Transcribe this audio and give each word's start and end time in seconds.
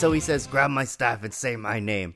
So 0.00 0.12
he 0.12 0.20
says, 0.20 0.46
"Grab 0.46 0.70
my 0.70 0.84
staff 0.84 1.24
and 1.24 1.34
say 1.34 1.56
my 1.56 1.78
name." 1.78 2.14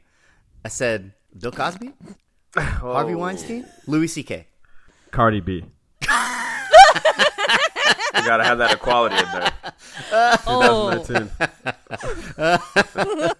I 0.64 0.68
said, 0.68 1.12
"Bill 1.38 1.52
Cosby, 1.52 1.92
Harvey 2.56 3.12
oh. 3.12 3.18
Weinstein, 3.18 3.66
Louis 3.86 4.08
C.K." 4.08 4.46
Cardi 5.10 5.40
B. 5.40 5.66
You 8.14 8.30
gotta 8.30 8.44
have 8.44 8.56
that 8.56 8.72
equality 8.72 9.16
in 9.16 9.30
there. 9.32 9.52
Oh, 10.46 10.92
2019. 11.04 13.30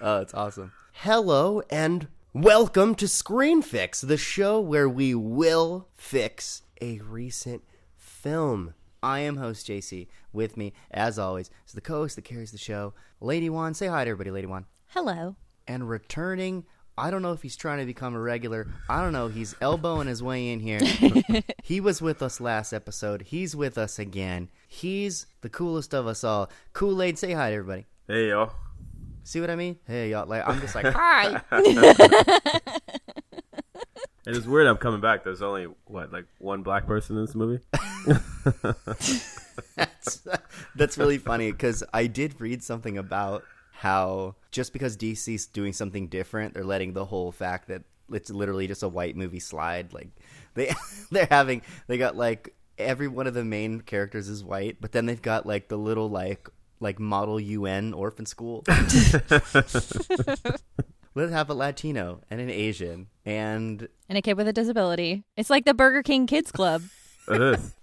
Oh, 0.00 0.20
it's 0.22 0.32
awesome. 0.32 0.72
Hello 0.92 1.60
and 1.68 2.08
welcome 2.32 2.94
to 2.94 3.06
Screen 3.06 3.60
Fix, 3.60 4.00
the 4.00 4.16
show 4.16 4.58
where 4.58 4.88
we 4.88 5.14
will 5.14 5.88
fix 5.94 6.62
a 6.80 7.00
recent 7.00 7.64
film. 7.98 8.72
I 9.06 9.20
am 9.20 9.36
host 9.36 9.68
JC. 9.68 10.08
With 10.32 10.56
me, 10.56 10.72
as 10.90 11.16
always, 11.16 11.48
is 11.64 11.74
the 11.74 11.80
co-host 11.80 12.16
that 12.16 12.24
carries 12.24 12.50
the 12.50 12.58
show, 12.58 12.92
Lady 13.20 13.48
Wan. 13.48 13.72
Say 13.72 13.86
hi 13.86 14.04
to 14.04 14.10
everybody, 14.10 14.32
Lady 14.32 14.48
Wan. 14.48 14.66
hello. 14.88 15.36
And 15.68 15.88
returning, 15.88 16.64
I 16.98 17.12
don't 17.12 17.22
know 17.22 17.30
if 17.32 17.42
he's 17.42 17.54
trying 17.56 17.78
to 17.78 17.86
become 17.86 18.16
a 18.16 18.20
regular. 18.20 18.66
I 18.88 19.00
don't 19.02 19.12
know. 19.12 19.28
He's 19.28 19.54
elbowing 19.60 20.08
his 20.08 20.24
way 20.24 20.48
in 20.48 20.58
here. 20.58 20.80
he 21.62 21.80
was 21.80 22.02
with 22.02 22.20
us 22.20 22.40
last 22.40 22.72
episode. 22.72 23.22
He's 23.22 23.54
with 23.54 23.78
us 23.78 24.00
again. 24.00 24.48
He's 24.66 25.26
the 25.40 25.50
coolest 25.50 25.94
of 25.94 26.08
us 26.08 26.24
all. 26.24 26.50
Kool 26.72 27.00
Aid, 27.00 27.16
say 27.16 27.32
hi 27.32 27.50
to 27.50 27.56
everybody. 27.56 27.86
Hey 28.08 28.30
yo. 28.30 28.50
See 29.22 29.40
what 29.40 29.50
I 29.50 29.56
mean? 29.56 29.76
Hey, 29.86 30.10
y'all. 30.10 30.26
Like 30.26 30.42
I'm 30.48 30.60
just 30.60 30.74
like 30.74 30.86
hi. 30.92 31.42
It 34.26 34.36
is 34.36 34.46
weird 34.46 34.66
I'm 34.66 34.76
coming 34.76 35.00
back. 35.00 35.22
There's 35.22 35.40
only, 35.40 35.68
what, 35.84 36.12
like 36.12 36.26
one 36.38 36.62
black 36.62 36.86
person 36.86 37.16
in 37.16 37.24
this 37.24 37.34
movie? 37.36 37.64
that's, 39.76 40.26
that's 40.74 40.98
really 40.98 41.18
funny 41.18 41.52
because 41.52 41.84
I 41.94 42.08
did 42.08 42.40
read 42.40 42.62
something 42.62 42.98
about 42.98 43.44
how 43.70 44.34
just 44.50 44.72
because 44.72 44.96
DC's 44.96 45.46
doing 45.46 45.72
something 45.72 46.08
different, 46.08 46.54
they're 46.54 46.64
letting 46.64 46.92
the 46.92 47.04
whole 47.04 47.30
fact 47.30 47.68
that 47.68 47.82
it's 48.10 48.30
literally 48.30 48.66
just 48.66 48.82
a 48.82 48.88
white 48.88 49.16
movie 49.16 49.38
slide. 49.38 49.92
Like 49.92 50.08
they 50.54 50.74
they're 51.10 51.28
having 51.30 51.62
they 51.86 51.98
got 51.98 52.16
like 52.16 52.54
every 52.78 53.08
one 53.08 53.26
of 53.26 53.34
the 53.34 53.44
main 53.44 53.80
characters 53.80 54.28
is 54.28 54.42
white, 54.42 54.78
but 54.80 54.92
then 54.92 55.06
they've 55.06 55.20
got 55.20 55.46
like 55.46 55.68
the 55.68 55.78
little 55.78 56.08
like 56.08 56.48
like 56.80 56.98
model 56.98 57.38
UN 57.38 57.92
orphan 57.94 58.26
school. 58.26 58.64
Let's 61.16 61.32
have 61.32 61.48
a 61.48 61.54
Latino 61.54 62.20
and 62.28 62.42
an 62.42 62.50
Asian 62.50 63.06
and 63.24 63.88
And 64.10 64.18
a 64.18 64.20
kid 64.20 64.36
with 64.36 64.48
a 64.48 64.52
disability. 64.52 65.24
It's 65.34 65.48
like 65.48 65.64
the 65.64 65.72
Burger 65.72 66.02
King 66.02 66.26
Kids 66.26 66.52
Club. 66.52 66.82
It 67.28 67.42
is. 67.42 67.74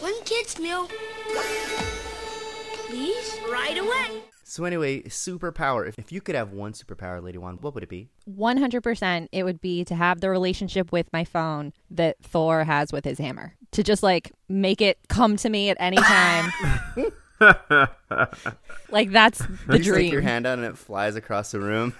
One 0.00 0.14
kid's 0.24 0.58
meal. 0.58 0.88
Please? 2.86 3.38
Right 3.50 3.76
away. 3.76 4.22
so 4.42 4.64
anyway, 4.64 5.02
superpower. 5.02 5.86
If, 5.86 5.98
if 5.98 6.12
you 6.12 6.22
could 6.22 6.34
have 6.34 6.52
one 6.52 6.72
superpower, 6.72 7.22
Lady 7.22 7.36
One, 7.36 7.56
what 7.56 7.74
would 7.74 7.82
it 7.82 7.90
be? 7.90 8.08
100% 8.30 9.28
it 9.32 9.42
would 9.42 9.60
be 9.60 9.84
to 9.84 9.94
have 9.94 10.22
the 10.22 10.30
relationship 10.30 10.92
with 10.92 11.12
my 11.12 11.24
phone 11.24 11.74
that 11.90 12.16
Thor 12.22 12.64
has 12.64 12.90
with 12.90 13.04
his 13.04 13.18
hammer. 13.18 13.54
To 13.72 13.82
just 13.82 14.02
like 14.02 14.32
make 14.48 14.80
it 14.80 14.96
come 15.08 15.36
to 15.38 15.50
me 15.50 15.68
at 15.68 15.76
any 15.78 15.98
time. 15.98 16.50
like 18.90 19.10
that's 19.10 19.42
the 19.66 19.76
you 19.76 19.92
stick 19.92 20.10
your 20.10 20.22
hand 20.22 20.46
out 20.46 20.58
and 20.58 20.66
it 20.66 20.78
flies 20.78 21.16
across 21.16 21.50
the 21.50 21.60
room. 21.60 21.92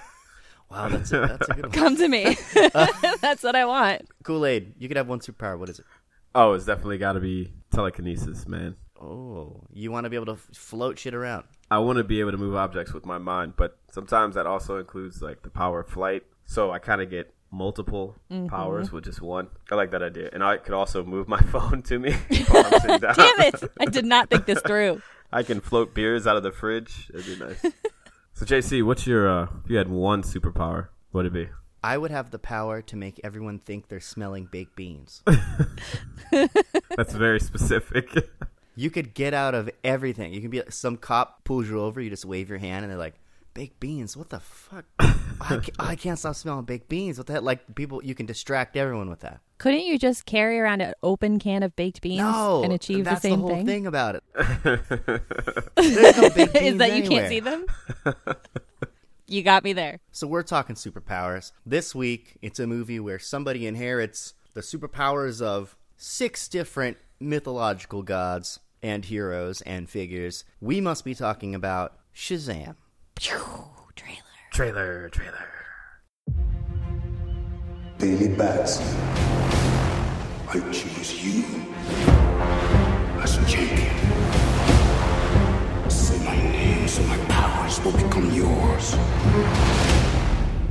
Wow, 0.70 0.88
that's 0.88 1.12
a, 1.12 1.20
that's 1.20 1.48
a 1.48 1.54
good 1.54 1.62
one. 1.64 1.72
Come 1.72 1.96
to 1.96 2.08
me. 2.08 2.36
that's 3.20 3.42
what 3.42 3.56
I 3.56 3.64
want. 3.64 4.08
Kool 4.22 4.44
Aid, 4.44 4.74
you 4.78 4.88
could 4.88 4.96
have 4.96 5.08
one 5.08 5.20
superpower. 5.20 5.58
What 5.58 5.68
is 5.68 5.78
it? 5.78 5.86
Oh, 6.34 6.52
it's 6.52 6.66
definitely 6.66 6.98
got 6.98 7.12
to 7.12 7.20
be 7.20 7.52
telekinesis, 7.72 8.46
man. 8.46 8.76
Oh, 9.00 9.64
you 9.72 9.90
want 9.90 10.04
to 10.04 10.10
be 10.10 10.16
able 10.16 10.26
to 10.26 10.32
f- 10.32 10.48
float 10.52 10.98
shit 10.98 11.14
around. 11.14 11.44
I 11.70 11.78
want 11.78 11.98
to 11.98 12.04
be 12.04 12.20
able 12.20 12.32
to 12.32 12.36
move 12.36 12.56
objects 12.56 12.92
with 12.92 13.06
my 13.06 13.18
mind, 13.18 13.54
but 13.56 13.78
sometimes 13.90 14.34
that 14.34 14.46
also 14.46 14.78
includes 14.78 15.22
like 15.22 15.42
the 15.42 15.50
power 15.50 15.80
of 15.80 15.88
flight. 15.88 16.24
So 16.44 16.70
I 16.70 16.78
kind 16.78 17.00
of 17.00 17.08
get 17.08 17.32
multiple 17.50 18.16
mm-hmm. 18.30 18.48
powers 18.48 18.92
with 18.92 19.04
just 19.04 19.22
one. 19.22 19.48
I 19.70 19.74
like 19.74 19.90
that 19.92 20.02
idea, 20.02 20.30
and 20.32 20.42
I 20.42 20.56
could 20.58 20.74
also 20.74 21.04
move 21.04 21.28
my 21.28 21.40
phone 21.40 21.82
to 21.82 21.98
me 21.98 22.12
while 22.48 22.66
I'm 22.66 22.80
sitting 22.80 22.98
down. 22.98 23.14
Damn 23.14 23.40
it. 23.40 23.54
I 23.80 23.84
did 23.86 24.04
not 24.04 24.30
think 24.30 24.46
this 24.46 24.60
through. 24.60 25.00
I 25.32 25.42
can 25.42 25.60
float 25.60 25.94
beers 25.94 26.26
out 26.26 26.36
of 26.36 26.42
the 26.42 26.52
fridge. 26.52 27.10
It'd 27.14 27.26
be 27.26 27.44
nice. 27.44 27.62
So 28.38 28.46
JC, 28.46 28.84
what's 28.84 29.04
your 29.04 29.28
uh, 29.28 29.48
if 29.64 29.68
you 29.68 29.76
had 29.78 29.88
one 29.88 30.22
superpower? 30.22 30.90
What'd 31.10 31.34
it 31.34 31.48
be? 31.48 31.50
I 31.82 31.98
would 31.98 32.12
have 32.12 32.30
the 32.30 32.38
power 32.38 32.80
to 32.82 32.96
make 32.96 33.20
everyone 33.24 33.58
think 33.58 33.88
they're 33.88 33.98
smelling 33.98 34.46
baked 34.46 34.76
beans. 34.76 35.24
That's 36.96 37.14
very 37.14 37.40
specific. 37.40 38.30
you 38.76 38.90
could 38.90 39.12
get 39.12 39.34
out 39.34 39.56
of 39.56 39.68
everything. 39.82 40.32
You 40.32 40.40
can 40.40 40.50
be 40.50 40.58
like, 40.58 40.70
some 40.70 40.96
cop 40.96 41.42
pulls 41.42 41.68
you 41.68 41.80
over, 41.80 42.00
you 42.00 42.10
just 42.10 42.24
wave 42.24 42.48
your 42.48 42.58
hand, 42.58 42.84
and 42.84 42.92
they're 42.92 42.98
like, 42.98 43.18
"Baked 43.58 43.80
beans? 43.80 44.16
What 44.16 44.28
the 44.28 44.38
fuck? 44.38 44.84
I 45.00 45.48
can't, 45.48 45.70
I 45.80 45.96
can't 45.96 46.16
stop 46.16 46.36
smelling 46.36 46.64
baked 46.64 46.88
beans. 46.88 47.18
What 47.18 47.26
the 47.26 47.32
hell? 47.32 47.42
Like 47.42 47.74
people, 47.74 48.00
you 48.04 48.14
can 48.14 48.24
distract 48.24 48.76
everyone 48.76 49.10
with 49.10 49.18
that. 49.20 49.40
Couldn't 49.58 49.80
you 49.80 49.98
just 49.98 50.26
carry 50.26 50.60
around 50.60 50.80
an 50.80 50.94
open 51.02 51.40
can 51.40 51.64
of 51.64 51.74
baked 51.74 52.00
beans 52.00 52.18
No, 52.20 52.62
and 52.62 52.72
achieve 52.72 53.04
that's 53.04 53.20
the 53.22 53.30
same 53.30 53.40
whole 53.40 53.64
thing? 53.64 53.84
about 53.88 54.14
it. 54.14 54.22
There's 55.74 56.16
no 56.16 56.30
baked 56.30 56.52
beans 56.52 56.74
Is 56.74 56.78
that 56.78 56.90
you 56.90 57.02
anywhere. 57.02 57.18
can't 57.18 57.28
see 57.28 57.40
them? 57.40 57.66
you 59.26 59.42
got 59.42 59.64
me 59.64 59.72
there. 59.72 59.98
So 60.12 60.28
we're 60.28 60.44
talking 60.44 60.76
superpowers. 60.76 61.50
This 61.66 61.96
week, 61.96 62.38
it's 62.40 62.60
a 62.60 62.66
movie 62.68 63.00
where 63.00 63.18
somebody 63.18 63.66
inherits 63.66 64.34
the 64.54 64.60
superpowers 64.60 65.42
of 65.42 65.76
six 65.96 66.46
different 66.46 66.96
mythological 67.18 68.04
gods 68.04 68.60
and 68.84 69.04
heroes 69.04 69.62
and 69.62 69.90
figures. 69.90 70.44
We 70.60 70.80
must 70.80 71.04
be 71.04 71.16
talking 71.16 71.56
about 71.56 71.98
Shazam. 72.14 72.76
Trailer. 73.18 73.64
trailer, 74.52 75.08
trailer. 75.08 75.48
Daily 77.98 78.28
Bats. 78.28 78.80
I 80.48 80.60
choose 80.70 81.24
you 81.24 81.44
as 83.20 83.36
a 83.38 83.44
champion. 83.46 83.96
Say 85.90 86.24
my 86.24 86.36
name 86.36 86.86
so 86.86 87.02
my 87.04 87.18
powers 87.26 87.82
will 87.82 87.92
become 87.92 88.30
yours. 88.30 88.94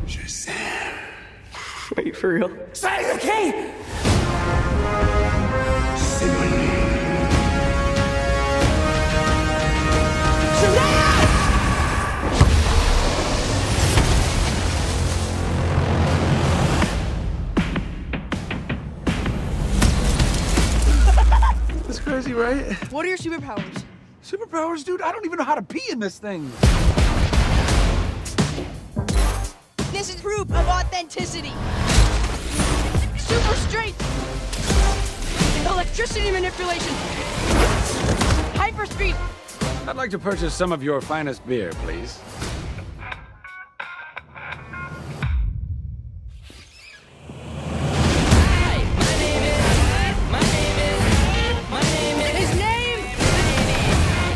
Shazam. 0.06 0.94
Wait, 1.98 2.16
for 2.16 2.30
real? 2.30 2.52
Say 2.72 3.14
the 3.14 3.20
key! 3.20 4.17
Crazy, 22.24 22.34
right? 22.34 22.92
What 22.92 23.06
are 23.06 23.10
your 23.10 23.18
superpowers? 23.18 23.84
Superpowers, 24.24 24.84
dude. 24.84 25.04
I 25.04 25.12
don't 25.12 25.24
even 25.24 25.38
know 25.38 25.44
how 25.44 25.54
to 25.54 25.62
pee 25.62 25.84
in 25.92 26.00
this 26.00 26.18
thing. 26.18 26.52
This 29.92 30.10
is 30.10 30.20
proof 30.20 30.42
of 30.42 30.68
authenticity. 30.68 31.54
Super 33.20 33.56
strength. 33.68 34.02
Electricity 35.68 36.32
manipulation. 36.32 36.94
Hyperspeed. 38.56 39.16
I'd 39.88 39.96
like 39.96 40.10
to 40.10 40.20
purchase 40.20 40.56
some 40.56 40.72
of 40.72 40.82
your 40.82 41.02
finest 41.02 41.46
beer, 41.46 41.70
please. 41.84 42.20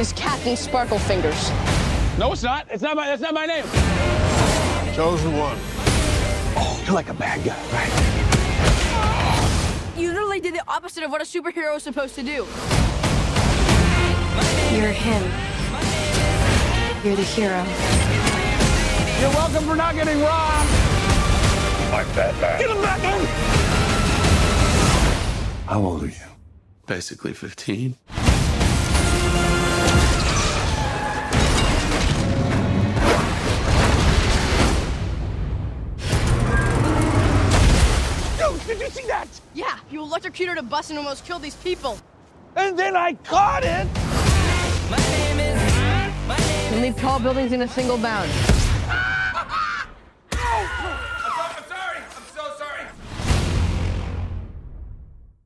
Is 0.01 0.11
Captain 0.13 0.55
Sparklefingers. 0.55 1.51
No, 2.17 2.31
it's 2.33 2.41
not. 2.41 2.65
It's 2.71 2.81
not 2.81 2.95
my. 2.95 3.05
That's 3.05 3.21
not 3.21 3.35
my 3.35 3.45
name. 3.45 3.63
Chosen 4.95 5.37
one. 5.37 5.55
Oh, 6.57 6.81
you're 6.83 6.95
like 6.95 7.09
a 7.09 7.13
bad 7.13 7.43
guy, 7.45 7.55
right? 7.71 7.91
You 9.95 10.09
literally 10.09 10.39
did 10.39 10.55
the 10.55 10.63
opposite 10.67 11.03
of 11.03 11.11
what 11.11 11.21
a 11.21 11.23
superhero 11.23 11.75
is 11.77 11.83
supposed 11.83 12.15
to 12.15 12.23
do. 12.23 12.47
You're 14.75 14.91
him. 14.91 15.21
You're 17.05 17.15
the 17.15 17.21
hero. 17.21 17.63
You're 19.21 19.29
welcome 19.37 19.65
for 19.65 19.75
not 19.75 19.93
getting 19.93 20.19
robbed. 20.19 20.69
I'm 21.93 22.07
Batman. 22.15 22.59
Get 22.59 22.71
him 22.71 22.81
back 22.81 23.03
in. 23.03 23.25
How 25.67 25.79
old 25.79 26.01
are 26.03 26.07
you? 26.07 26.15
Basically 26.87 27.33
15. 27.33 27.95
Did 38.71 38.79
you 38.79 38.89
see 38.89 39.07
that? 39.07 39.27
Yeah, 39.53 39.77
you 39.89 40.01
electrocuted 40.01 40.57
a 40.57 40.63
bus 40.63 40.89
and 40.89 40.99
almost 40.99 41.25
killed 41.25 41.41
these 41.41 41.55
people. 41.55 41.97
And 42.55 42.77
then 42.79 42.95
I 42.95 43.13
caught 43.13 43.63
it. 43.65 43.87
We'll 46.71 46.81
need 46.81 46.97
tall 46.97 47.19
buildings 47.19 47.51
in 47.51 47.61
a 47.61 47.67
single 47.67 47.97
bound. 47.97 48.31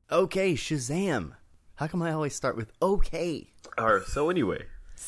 Okay, 0.08 0.54
Shazam. 0.54 1.32
How 1.74 1.88
come 1.88 2.00
I 2.00 2.12
always 2.12 2.34
start 2.34 2.56
with 2.56 2.70
okay? 2.80 3.48
Or 3.76 4.02
so 4.06 4.30
anyway. 4.30 4.64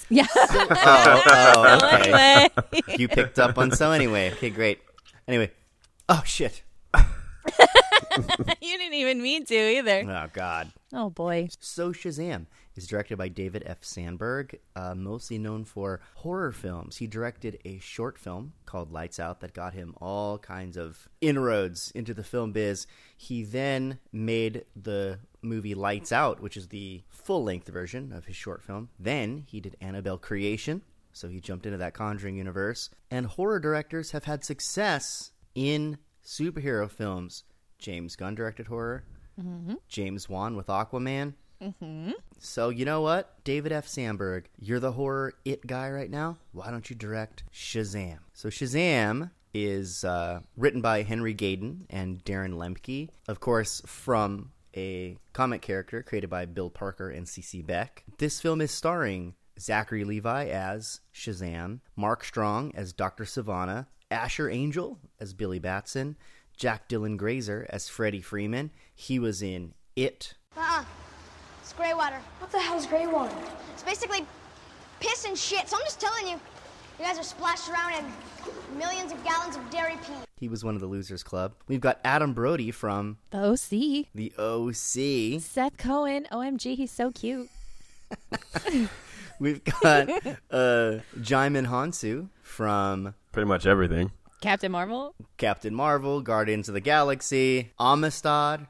Yeah. 0.09 0.27
Oh, 0.37 1.23
oh, 1.27 1.79
okay. 1.95 2.11
anyway. 2.11 2.83
You 2.99 3.09
picked 3.09 3.39
up 3.39 3.57
on 3.59 3.71
so 3.71 3.93
anyway. 3.93 4.33
Okay, 4.33 4.51
great. 4.51 4.81
Anyway, 5.29 5.53
oh 6.09 6.23
shit. 6.27 6.63
you 8.61 8.79
didn't 8.79 8.95
even 8.95 9.23
mean 9.23 9.45
to 9.47 9.55
either. 9.55 10.05
Oh 10.09 10.29
god. 10.33 10.73
Oh 10.93 11.11
boy. 11.11 11.49
So 11.61 11.93
Shazam 11.93 12.47
is 12.75 12.87
directed 12.87 13.19
by 13.19 13.29
David 13.29 13.65
F. 13.67 13.79
Sandberg, 13.83 14.59
uh, 14.77 14.95
mostly 14.95 15.37
known 15.37 15.65
for 15.65 16.01
horror 16.15 16.53
films. 16.53 16.97
He 16.97 17.07
directed 17.07 17.59
a 17.65 17.79
short 17.81 18.19
film 18.19 18.53
called 18.67 18.93
Lights 18.93 19.19
Out 19.19 19.41
that 19.41 19.53
got 19.53 19.75
him 19.75 19.95
all 20.01 20.39
kinds 20.39 20.77
of 20.77 21.09
inroads 21.21 21.91
into 21.91 22.15
the 22.15 22.23
film 22.23 22.53
biz. 22.53 22.87
He 23.17 23.43
then 23.43 23.99
made 24.13 24.65
the 24.77 25.19
movie 25.43 25.75
Lights 25.75 26.13
Out, 26.13 26.41
which 26.41 26.57
is 26.57 26.69
the 26.69 27.03
full 27.09 27.43
length 27.45 27.69
version 27.69 28.13
of 28.13 28.27
his 28.27 28.37
short 28.37 28.63
film. 28.63 28.89
Then 28.99 29.45
he 29.49 29.61
did 29.61 29.77
Annabelle 29.81 30.19
Creation, 30.19 30.83
so 31.13 31.29
he 31.29 31.41
jumped 31.41 31.67
into 31.67 31.79
that 31.79 31.95
Conjuring 31.95 32.37
universe. 32.37 32.91
And 33.11 33.27
horror 33.27 33.59
directors 33.59 34.13
have 34.13 34.25
had 34.25 34.45
success 34.45 35.33
in 35.55 35.99
superhero 36.25 36.89
films. 36.91 37.43
James 37.79 38.17
Gunn 38.17 38.35
directed 38.35 38.67
horror. 38.67 39.05
James 39.89 40.29
Wan 40.29 40.57
with 40.57 40.67
Aquaman. 40.67 41.35
Mm-hmm. 41.63 42.11
So 42.39 42.69
you 42.69 42.85
know 42.85 43.01
what, 43.01 43.43
David 43.45 43.73
F. 43.73 43.87
Sandberg, 43.87 44.49
you're 44.59 44.81
the 44.81 44.93
horror 44.93 45.35
it 45.45 45.67
guy 45.67 45.91
right 45.91 46.11
now. 46.11 46.39
Why 46.53 46.71
don't 46.71 46.89
you 46.89 46.97
direct 46.97 47.45
Shazam? 47.53 48.19
So 48.33 48.49
Shazam 48.49 49.31
is 49.55 50.05
uh, 50.05 50.41
written 50.57 50.81
by 50.81 51.03
Henry 51.03 51.35
Gayden 51.35 51.83
and 51.91 52.25
Darren 52.25 52.55
Lemke, 52.55 53.09
of 53.27 53.41
course, 53.41 53.83
from 53.87 54.53
a 54.77 55.17
comic 55.33 55.63
character 55.63 56.03
created 56.03 56.31
by 56.31 56.47
Bill 56.47 56.71
Parker 56.71 57.11
and 57.11 57.27
C.C. 57.29 57.63
Beck. 57.63 58.05
This 58.19 58.41
film 58.41 58.61
is 58.61 58.71
starring 58.71 59.35
Zachary 59.59 60.05
Levi 60.05 60.47
as 60.47 61.01
Shazam, 61.13 61.81
Mark 61.97 62.25
Strong 62.25 62.73
as 62.75 62.93
Dr. 62.93 63.25
Sivana, 63.25 63.87
Asher 64.11 64.49
Angel 64.49 64.99
as 65.21 65.35
Billy 65.35 65.59
Batson, 65.59 66.17
Jack 66.59 66.89
Dylan 66.89 67.17
Grazer 67.17 67.67
as 67.71 67.89
Freddie 67.89 68.21
Freeman. 68.21 68.71
He 68.95 69.19
was 69.21 69.43
in 69.43 69.75
It, 69.97 70.35
Uh-uh. 70.57 70.85
It's 71.63 71.73
gray 71.73 71.95
water. 71.95 72.19
What 72.41 72.51
the 72.51 72.59
hell's 72.59 72.85
gray 72.87 73.07
water? 73.07 73.35
It's 73.75 73.83
basically 73.85 74.27
piss 75.01 75.25
and 75.25 75.39
shit. 75.39 75.69
So 75.69 75.77
I'm 75.77 75.83
just 75.85 76.01
telling 76.01 76.27
you, 76.27 76.33
you 76.99 77.05
guys 77.05 77.17
are 77.19 77.23
splashed 77.23 77.69
around 77.71 77.95
in 77.95 78.77
millions 78.79 79.13
of 79.13 79.23
gallons 79.23 79.55
of 79.57 79.71
dairy 79.71 79.95
pee. 80.05 80.13
He 80.37 80.49
was 80.49 80.65
one 80.65 80.75
of 80.75 80.81
the 80.81 80.87
Losers 80.89 81.23
Club. 81.23 81.53
We've 81.69 81.81
got 81.81 82.01
Adam 82.05 82.33
Brody 82.33 82.71
from 82.73 83.19
The 83.31 83.39
OC. 83.39 84.07
the 84.15 84.33
OC. 84.39 85.41
Seth 85.41 85.77
Cohen. 85.79 86.27
OMG, 86.33 86.75
he's 86.77 86.91
so 86.91 87.13
cute. 87.13 87.49
We've 89.41 89.63
got 89.65 90.09
uh, 90.51 90.99
Djimon 91.21 91.67
Hounsou 91.69 92.29
from 92.43 93.15
Pretty 93.31 93.47
much 93.47 93.67
everything. 93.67 94.11
Captain 94.41 94.71
Marvel. 94.71 95.15
Captain 95.37 95.75
Marvel, 95.75 96.21
Guardians 96.21 96.69
of 96.69 96.75
the 96.75 96.81
Galaxy, 96.81 97.73
Amistad, 97.79 98.67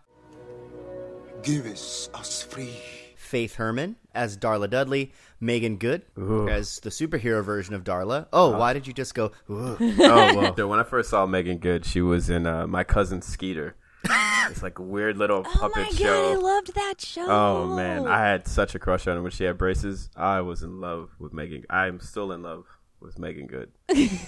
Give 1.42 1.66
us 1.66 2.08
us 2.14 2.42
free. 2.42 2.74
Faith 3.16 3.56
Herman 3.56 3.96
as 4.14 4.36
Darla 4.38 4.68
Dudley, 4.70 5.12
Meagan 5.38 5.76
Good 5.76 6.02
Ooh. 6.18 6.48
as 6.48 6.80
the 6.80 6.88
superhero 6.90 7.44
version 7.44 7.74
of 7.74 7.84
Darla. 7.84 8.26
Oh, 8.32 8.56
why 8.58 8.72
did 8.72 8.86
you 8.86 8.92
just 8.94 9.14
go? 9.14 9.32
"Ooh"? 9.50 9.76
oh 9.80 10.36
well. 10.36 10.56
So 10.56 10.66
when 10.66 10.80
I 10.80 10.82
first 10.82 11.10
saw 11.10 11.26
Meagan 11.26 11.58
Good, 11.58 11.84
she 11.84 12.00
was 12.00 12.30
in 12.30 12.46
uh, 12.46 12.66
my 12.66 12.84
cousin 12.84 13.22
Skeeter. 13.22 13.76
It's 14.50 14.62
like 14.62 14.78
a 14.78 14.82
weird 14.82 15.18
little 15.18 15.42
Oh 15.46 15.50
puppet 15.58 15.92
my 15.92 15.98
god. 15.98 16.32
I 16.32 16.34
loved 16.36 16.74
that 16.74 16.94
show. 17.02 17.26
Oh 17.28 17.76
man, 17.76 18.06
I 18.06 18.18
had 18.20 18.48
such 18.48 18.74
a 18.74 18.78
crush 18.78 19.06
on 19.06 19.16
her 19.16 19.22
when 19.22 19.30
she 19.30 19.44
had 19.44 19.58
braces. 19.58 20.08
I 20.16 20.40
was 20.40 20.62
in 20.62 20.80
love 20.80 21.10
with 21.18 21.34
Megan. 21.34 21.64
I'm 21.68 22.00
still 22.00 22.32
in 22.32 22.42
love 22.42 22.64
with 22.98 23.18
Meagan 23.18 23.46
Good. 23.46 23.72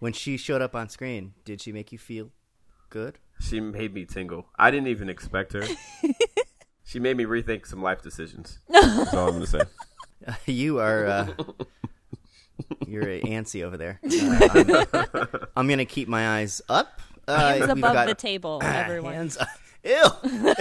When 0.00 0.12
she 0.14 0.36
showed 0.38 0.62
up 0.62 0.74
on 0.74 0.88
screen, 0.88 1.34
did 1.44 1.60
she 1.60 1.72
make 1.72 1.92
you 1.92 1.98
feel 1.98 2.30
good? 2.88 3.18
She 3.38 3.60
made 3.60 3.94
me 3.94 4.06
tingle. 4.06 4.46
I 4.58 4.70
didn't 4.70 4.88
even 4.88 5.08
expect 5.10 5.52
her. 5.52 5.62
she 6.84 6.98
made 6.98 7.16
me 7.16 7.24
rethink 7.24 7.66
some 7.66 7.82
life 7.82 8.02
decisions. 8.02 8.58
That's 8.68 9.14
all 9.14 9.28
I'm 9.28 9.34
gonna 9.34 9.46
say. 9.46 9.60
you 10.46 10.78
are 10.78 11.06
uh, 11.06 11.28
you're 12.86 13.04
antsy 13.04 13.62
over 13.62 13.76
there. 13.76 14.00
Uh, 14.04 14.84
I'm, 14.94 15.26
I'm 15.56 15.68
gonna 15.68 15.84
keep 15.84 16.08
my 16.08 16.38
eyes 16.40 16.62
up. 16.68 17.00
Uh, 17.28 17.52
Hands 17.58 17.70
above 17.70 17.92
got- 17.94 18.06
the 18.08 18.14
table, 18.14 18.60
everyone. 18.64 19.12
Hands 19.14 19.36
up. 19.36 19.48
Ew. 19.84 20.02
Ew. 20.24 20.54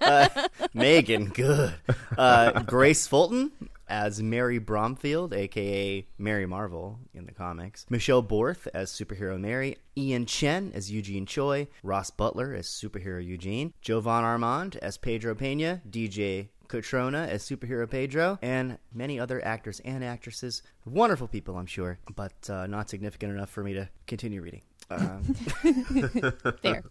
Uh, 0.00 0.28
Megan, 0.74 1.26
good. 1.26 1.74
Uh, 2.16 2.60
Grace 2.62 3.06
Fulton 3.06 3.52
as 3.90 4.22
Mary 4.22 4.58
Bromfield, 4.58 5.34
aka 5.34 6.06
Mary 6.16 6.46
Marvel 6.46 7.00
in 7.12 7.26
the 7.26 7.32
comics. 7.32 7.84
Michelle 7.90 8.22
Borth 8.22 8.68
as 8.72 8.90
superhero 8.90 9.38
Mary. 9.38 9.76
Ian 9.98 10.24
Chen 10.24 10.70
as 10.72 10.90
Eugene 10.90 11.26
Choi. 11.26 11.68
Ross 11.82 12.10
Butler 12.10 12.54
as 12.54 12.68
superhero 12.68 13.22
Eugene. 13.24 13.74
Jovan 13.82 14.24
Armand 14.24 14.76
as 14.76 14.96
Pedro 14.96 15.34
Pena. 15.34 15.82
DJ 15.90 16.48
Cotrona 16.70 17.26
as 17.26 17.42
superhero 17.42 17.90
Pedro, 17.90 18.38
and 18.40 18.78
many 18.94 19.18
other 19.18 19.44
actors 19.44 19.80
and 19.84 20.04
actresses. 20.04 20.62
Wonderful 20.86 21.26
people, 21.26 21.58
I'm 21.58 21.66
sure, 21.66 21.98
but 22.14 22.48
uh, 22.48 22.66
not 22.68 22.88
significant 22.88 23.32
enough 23.32 23.50
for 23.50 23.64
me 23.64 23.74
to 23.74 23.88
continue 24.06 24.40
reading. 24.40 24.62
Um, 24.90 25.22
Fair. 26.62 26.82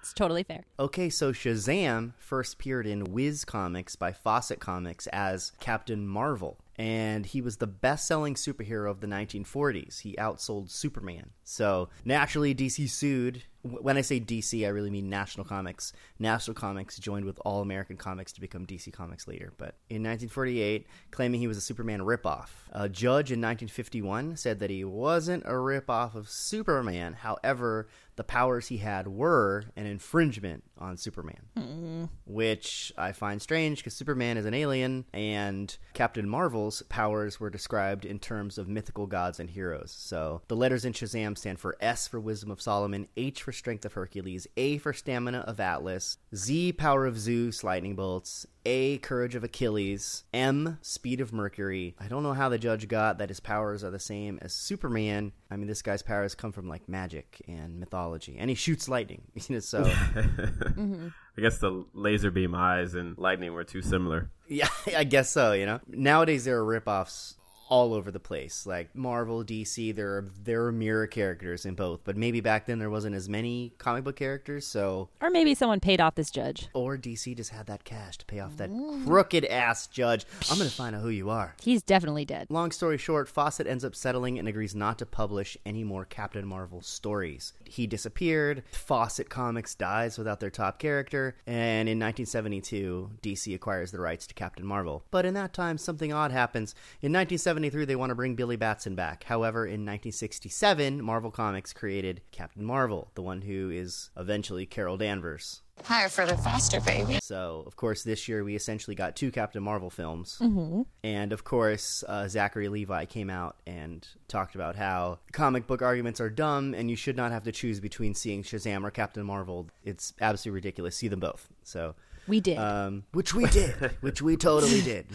It's 0.00 0.12
totally 0.14 0.44
fair. 0.44 0.64
Okay, 0.78 1.10
so 1.10 1.32
Shazam 1.32 2.12
first 2.18 2.54
appeared 2.54 2.86
in 2.86 3.12
Whiz 3.12 3.44
Comics 3.44 3.96
by 3.96 4.12
Fawcett 4.12 4.60
Comics 4.60 5.06
as 5.08 5.52
Captain 5.60 6.06
Marvel, 6.06 6.58
and 6.76 7.26
he 7.26 7.42
was 7.42 7.58
the 7.58 7.66
best 7.66 8.06
selling 8.06 8.34
superhero 8.34 8.90
of 8.90 9.00
the 9.00 9.06
1940s. 9.06 10.00
He 10.00 10.14
outsold 10.14 10.70
Superman. 10.70 11.30
So 11.44 11.90
naturally, 12.04 12.54
DC 12.54 12.88
sued. 12.88 13.42
When 13.62 13.98
I 13.98 14.00
say 14.00 14.18
DC, 14.20 14.64
I 14.64 14.70
really 14.70 14.88
mean 14.88 15.10
National 15.10 15.44
Comics. 15.44 15.92
National 16.18 16.54
Comics 16.54 16.98
joined 16.98 17.26
with 17.26 17.38
All 17.44 17.60
American 17.60 17.98
Comics 17.98 18.32
to 18.32 18.40
become 18.40 18.64
DC 18.64 18.90
Comics 18.90 19.28
later. 19.28 19.52
But 19.58 19.74
in 19.90 20.02
1948, 20.02 20.86
claiming 21.10 21.40
he 21.40 21.46
was 21.46 21.58
a 21.58 21.60
Superman 21.60 22.00
ripoff. 22.00 22.48
A 22.72 22.88
judge 22.88 23.30
in 23.30 23.40
1951 23.40 24.36
said 24.36 24.60
that 24.60 24.70
he 24.70 24.82
wasn't 24.82 25.44
a 25.44 25.52
ripoff 25.52 26.14
of 26.14 26.30
Superman. 26.30 27.12
However, 27.12 27.88
the 28.16 28.24
powers 28.24 28.68
he 28.68 28.78
had 28.78 29.08
were 29.08 29.64
an 29.76 29.84
infringement 29.84 30.64
on 30.80 30.96
Superman, 30.96 32.08
which 32.26 32.92
I 32.96 33.12
find 33.12 33.40
strange 33.40 33.78
because 33.78 33.94
Superman 33.94 34.36
is 34.36 34.46
an 34.46 34.54
alien 34.54 35.04
and 35.12 35.76
Captain 35.94 36.28
Marvel's 36.28 36.82
powers 36.88 37.38
were 37.38 37.50
described 37.50 38.04
in 38.04 38.18
terms 38.18 38.58
of 38.58 38.68
mythical 38.68 39.06
gods 39.06 39.38
and 39.40 39.50
heroes. 39.50 39.94
So 39.96 40.42
the 40.48 40.56
letters 40.56 40.84
in 40.84 40.92
Shazam 40.92 41.36
stand 41.36 41.58
for 41.58 41.76
S 41.80 42.08
for 42.08 42.20
Wisdom 42.20 42.50
of 42.50 42.60
Solomon, 42.62 43.08
H 43.16 43.42
for 43.42 43.52
Strength 43.52 43.84
of 43.84 43.92
Hercules, 43.94 44.46
A 44.56 44.78
for 44.78 44.92
Stamina 44.92 45.40
of 45.40 45.60
Atlas, 45.60 46.18
Z 46.34 46.72
Power 46.72 47.06
of 47.06 47.18
Zeus, 47.18 47.62
Lightning 47.62 47.94
Bolts, 47.94 48.46
A 48.64 48.98
Courage 48.98 49.34
of 49.34 49.44
Achilles, 49.44 50.24
M 50.32 50.78
Speed 50.82 51.20
of 51.20 51.32
Mercury. 51.32 51.94
I 51.98 52.08
don't 52.08 52.22
know 52.22 52.32
how 52.32 52.48
the 52.48 52.58
judge 52.58 52.88
got 52.88 53.18
that 53.18 53.28
his 53.28 53.40
powers 53.40 53.84
are 53.84 53.90
the 53.90 53.98
same 53.98 54.38
as 54.42 54.52
Superman. 54.52 55.32
I 55.50 55.56
mean, 55.56 55.66
this 55.66 55.82
guy's 55.82 56.02
powers 56.02 56.34
come 56.34 56.52
from 56.52 56.68
like 56.68 56.88
magic 56.88 57.42
and 57.48 57.78
mythology, 57.80 58.36
and 58.38 58.48
he 58.48 58.56
shoots 58.56 58.88
lightning. 58.88 59.22
You 59.50 59.60
Mm-hmm. 60.70 61.08
so 61.08 61.12
I 61.38 61.40
guess 61.40 61.58
the 61.58 61.84
laser 61.94 62.30
beam 62.30 62.54
eyes 62.54 62.94
and 62.94 63.16
lightning 63.18 63.52
were 63.54 63.64
too 63.64 63.82
similar. 63.82 64.30
yeah, 64.48 64.68
I 64.96 65.04
guess 65.04 65.30
so. 65.30 65.52
You 65.52 65.66
know, 65.66 65.80
nowadays 65.88 66.44
there 66.44 66.58
are 66.58 66.80
ripoffs 66.80 67.34
all 67.70 67.94
over 67.94 68.10
the 68.10 68.20
place. 68.20 68.66
Like 68.66 68.94
Marvel, 68.94 69.42
DC, 69.44 69.94
there 69.94 70.10
are 70.18 70.24
there 70.44 70.66
are 70.66 70.72
mirror 70.72 71.06
characters 71.06 71.64
in 71.64 71.74
both, 71.74 72.00
but 72.04 72.16
maybe 72.16 72.40
back 72.40 72.66
then 72.66 72.78
there 72.78 72.90
wasn't 72.90 73.14
as 73.16 73.28
many 73.28 73.72
comic 73.78 74.04
book 74.04 74.16
characters, 74.16 74.66
so 74.66 75.08
Or 75.22 75.30
maybe 75.30 75.54
someone 75.54 75.80
paid 75.80 76.00
off 76.00 76.14
this 76.16 76.30
judge. 76.30 76.68
or 76.74 76.98
DC 76.98 77.34
just 77.36 77.50
had 77.50 77.66
that 77.66 77.84
cash 77.84 78.18
to 78.18 78.26
pay 78.26 78.40
off 78.40 78.56
that 78.58 78.70
crooked 79.06 79.44
ass 79.46 79.86
judge. 79.86 80.26
I'm 80.50 80.58
gonna 80.58 80.68
find 80.70 80.94
out 80.96 81.02
who 81.02 81.08
you 81.08 81.30
are. 81.30 81.54
He's 81.62 81.82
definitely 81.82 82.24
dead. 82.24 82.48
Long 82.50 82.72
story 82.72 82.98
short, 82.98 83.28
Fawcett 83.28 83.66
ends 83.66 83.84
up 83.84 83.94
settling 83.94 84.38
and 84.38 84.48
agrees 84.48 84.74
not 84.74 84.98
to 84.98 85.06
publish 85.06 85.56
any 85.64 85.84
more 85.84 86.04
Captain 86.04 86.46
Marvel 86.46 86.82
stories. 86.82 87.52
He 87.64 87.86
disappeared. 87.86 88.64
Fawcett 88.72 89.30
Comics 89.30 89.74
dies 89.76 90.18
without 90.18 90.40
their 90.40 90.50
top 90.50 90.78
character, 90.80 91.36
and 91.46 91.88
in 91.88 91.98
1972, 92.00 93.10
DC 93.22 93.54
acquires 93.54 93.90
the 93.92 94.00
rights 94.00 94.26
to 94.26 94.34
Captain 94.34 94.66
Marvel. 94.66 95.04
But 95.10 95.24
in 95.24 95.34
that 95.34 95.52
time, 95.52 95.78
something 95.78 96.12
odd 96.12 96.32
happens. 96.32 96.74
In 97.00 97.12
1972, 97.12 97.59
1973, 97.60 97.84
they 97.84 97.96
want 97.96 98.10
to 98.10 98.14
bring 98.14 98.34
Billy 98.34 98.56
Batson 98.56 98.94
back. 98.94 99.24
However, 99.24 99.64
in 99.66 99.84
1967, 99.84 101.02
Marvel 101.02 101.30
Comics 101.30 101.72
created 101.72 102.22
Captain 102.32 102.64
Marvel, 102.64 103.10
the 103.14 103.22
one 103.22 103.42
who 103.42 103.70
is 103.70 104.10
eventually 104.16 104.66
Carol 104.66 104.96
Danvers. 104.96 105.62
Higher, 105.84 106.08
further, 106.08 106.36
faster, 106.36 106.80
baby. 106.80 107.18
So, 107.22 107.64
of 107.66 107.76
course, 107.76 108.02
this 108.02 108.28
year 108.28 108.44
we 108.44 108.54
essentially 108.54 108.94
got 108.94 109.16
two 109.16 109.30
Captain 109.30 109.62
Marvel 109.62 109.88
films. 109.90 110.38
Mm-hmm. 110.40 110.82
And, 111.04 111.32
of 111.32 111.44
course, 111.44 112.04
uh, 112.06 112.28
Zachary 112.28 112.68
Levi 112.68 113.06
came 113.06 113.30
out 113.30 113.56
and 113.66 114.06
talked 114.28 114.54
about 114.54 114.76
how 114.76 115.18
comic 115.32 115.66
book 115.66 115.80
arguments 115.82 116.20
are 116.20 116.28
dumb 116.30 116.74
and 116.74 116.90
you 116.90 116.96
should 116.96 117.16
not 117.16 117.32
have 117.32 117.44
to 117.44 117.52
choose 117.52 117.80
between 117.80 118.14
seeing 118.14 118.42
Shazam 118.42 118.84
or 118.84 118.90
Captain 118.90 119.24
Marvel. 119.24 119.68
It's 119.84 120.12
absolutely 120.20 120.56
ridiculous. 120.56 120.96
See 120.96 121.08
them 121.08 121.20
both. 121.20 121.48
So, 121.62 121.94
We 122.28 122.40
did. 122.40 122.58
um, 122.58 123.04
which 123.12 123.32
we 123.34 123.46
did, 123.46 123.72
which 124.02 124.20
we 124.20 124.36
totally 124.36 124.82
did. 124.82 125.06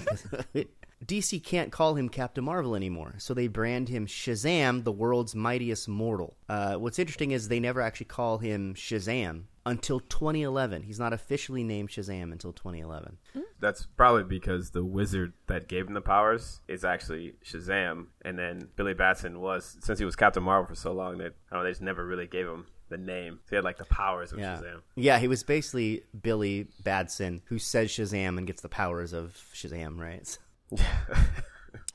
DC 1.06 1.44
can't 1.44 1.72
call 1.72 1.96
him 1.96 2.10
Captain 2.10 2.44
Marvel 2.44 2.76
anymore, 2.76 3.16
so 3.18 3.34
they 3.34 3.48
brand 3.48 3.90
him 3.90 4.08
Shazam, 4.08 4.84
the 4.84 4.92
world's 4.92 5.36
mightiest 5.36 5.88
mortal. 5.88 6.36
Uh, 6.50 6.76
what's 6.76 7.00
interesting 7.00 7.32
is 7.32 7.48
they 7.48 7.60
never 7.60 7.82
actually 7.82 8.08
call 8.08 8.38
him 8.40 8.74
Shazam 8.76 9.44
until 9.66 10.00
2011. 10.00 10.84
He's 10.84 11.00
not 11.00 11.14
officially 11.14 11.64
named 11.64 11.90
Shazam 11.90 12.32
until 12.32 12.54
2011. 12.54 13.18
That's 13.60 13.86
probably 13.98 14.24
because 14.24 14.72
the 14.72 14.84
wizard 14.86 15.34
that 15.48 15.68
gave 15.68 15.88
him 15.88 15.94
the 15.94 16.02
powers 16.02 16.62
is 16.68 16.84
actually 16.84 17.36
Shazam, 17.44 18.08
and 18.24 18.38
then 18.38 18.70
Billy 18.76 18.94
Batson 18.94 19.40
was 19.42 19.78
since 19.82 20.00
he 20.00 20.06
was 20.06 20.16
Captain 20.16 20.44
Marvel 20.44 20.68
for 20.68 20.76
so 20.76 20.92
long 20.94 21.18
that 21.20 21.34
I 21.52 21.56
don't 21.56 21.60
know 21.60 21.64
they 21.64 21.72
just 21.72 21.82
never 21.82 22.06
really 22.06 22.28
gave 22.28 22.48
him 22.48 22.66
the 22.90 22.98
name. 22.98 23.40
So 23.46 23.50
he 23.52 23.56
had 23.56 23.66
like 23.66 23.78
the 23.78 23.86
powers 23.86 24.32
of 24.32 24.38
Yeah. 24.40 24.58
Shazam. 24.58 24.82
Yeah, 24.96 25.18
he 25.18 25.28
was 25.28 25.42
basically 25.44 26.04
Billy 26.22 26.68
Batson, 26.84 27.42
who 27.46 27.58
says 27.58 27.90
Shazam 27.90 28.38
and 28.38 28.46
gets 28.46 28.62
the 28.62 28.70
powers 28.70 29.12
of 29.14 29.36
Shazam, 29.56 29.98
right? 30.00 30.28
so 30.28 30.40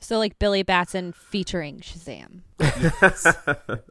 like 0.09 0.39
Billy 0.39 0.63
Batson 0.63 1.13
featuring 1.13 1.79
Shazam. 1.79 2.41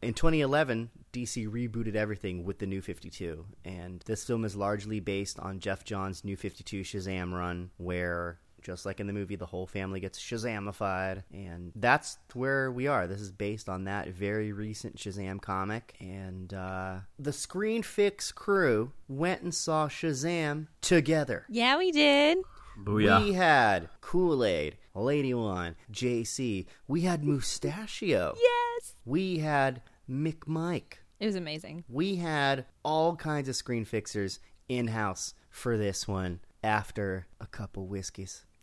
In 0.00 0.14
2011, 0.14 0.90
DC 1.12 1.48
rebooted 1.48 1.96
everything 1.96 2.44
with 2.44 2.60
the 2.60 2.66
New 2.66 2.80
52, 2.80 3.44
and 3.64 4.00
this 4.06 4.24
film 4.24 4.44
is 4.44 4.54
largely 4.54 5.00
based 5.00 5.40
on 5.40 5.58
Geoff 5.58 5.84
Johns' 5.84 6.24
New 6.24 6.36
52 6.36 6.82
Shazam 6.82 7.32
run, 7.32 7.70
where 7.78 8.38
just 8.62 8.86
like 8.86 9.00
in 9.00 9.06
the 9.06 9.12
movie, 9.12 9.36
the 9.36 9.46
whole 9.46 9.66
family 9.66 9.98
gets 9.98 10.20
Shazamified, 10.20 11.22
and 11.32 11.72
that's 11.74 12.18
where 12.34 12.70
we 12.70 12.86
are. 12.86 13.06
This 13.06 13.20
is 13.20 13.32
based 13.32 13.68
on 13.68 13.84
that 13.84 14.08
very 14.08 14.52
recent 14.52 14.96
Shazam 14.96 15.40
comic, 15.40 15.96
and 16.00 16.52
uh, 16.54 16.98
the 17.18 17.32
Screen 17.32 17.82
Fix 17.82 18.30
crew 18.30 18.92
went 19.08 19.42
and 19.42 19.54
saw 19.54 19.88
Shazam 19.88 20.68
together. 20.80 21.44
Yeah, 21.48 21.78
we 21.78 21.90
did. 21.90 22.38
Booyah. 22.82 23.24
We 23.24 23.32
had 23.32 23.88
Kool 24.00 24.44
Aid, 24.44 24.76
Lady 24.94 25.34
One, 25.34 25.76
JC. 25.92 26.66
We 26.86 27.02
had 27.02 27.24
Mustachio. 27.24 28.34
Yes. 28.40 28.94
We 29.04 29.38
had 29.38 29.82
McMike. 30.08 30.94
It 31.20 31.26
was 31.26 31.34
amazing. 31.34 31.84
We 31.88 32.16
had 32.16 32.66
all 32.84 33.16
kinds 33.16 33.48
of 33.48 33.56
screen 33.56 33.84
fixers 33.84 34.38
in 34.68 34.88
house 34.88 35.34
for 35.50 35.76
this 35.76 36.06
one 36.06 36.40
after 36.62 37.26
a 37.40 37.46
couple 37.46 37.86
whiskeys. 37.86 38.44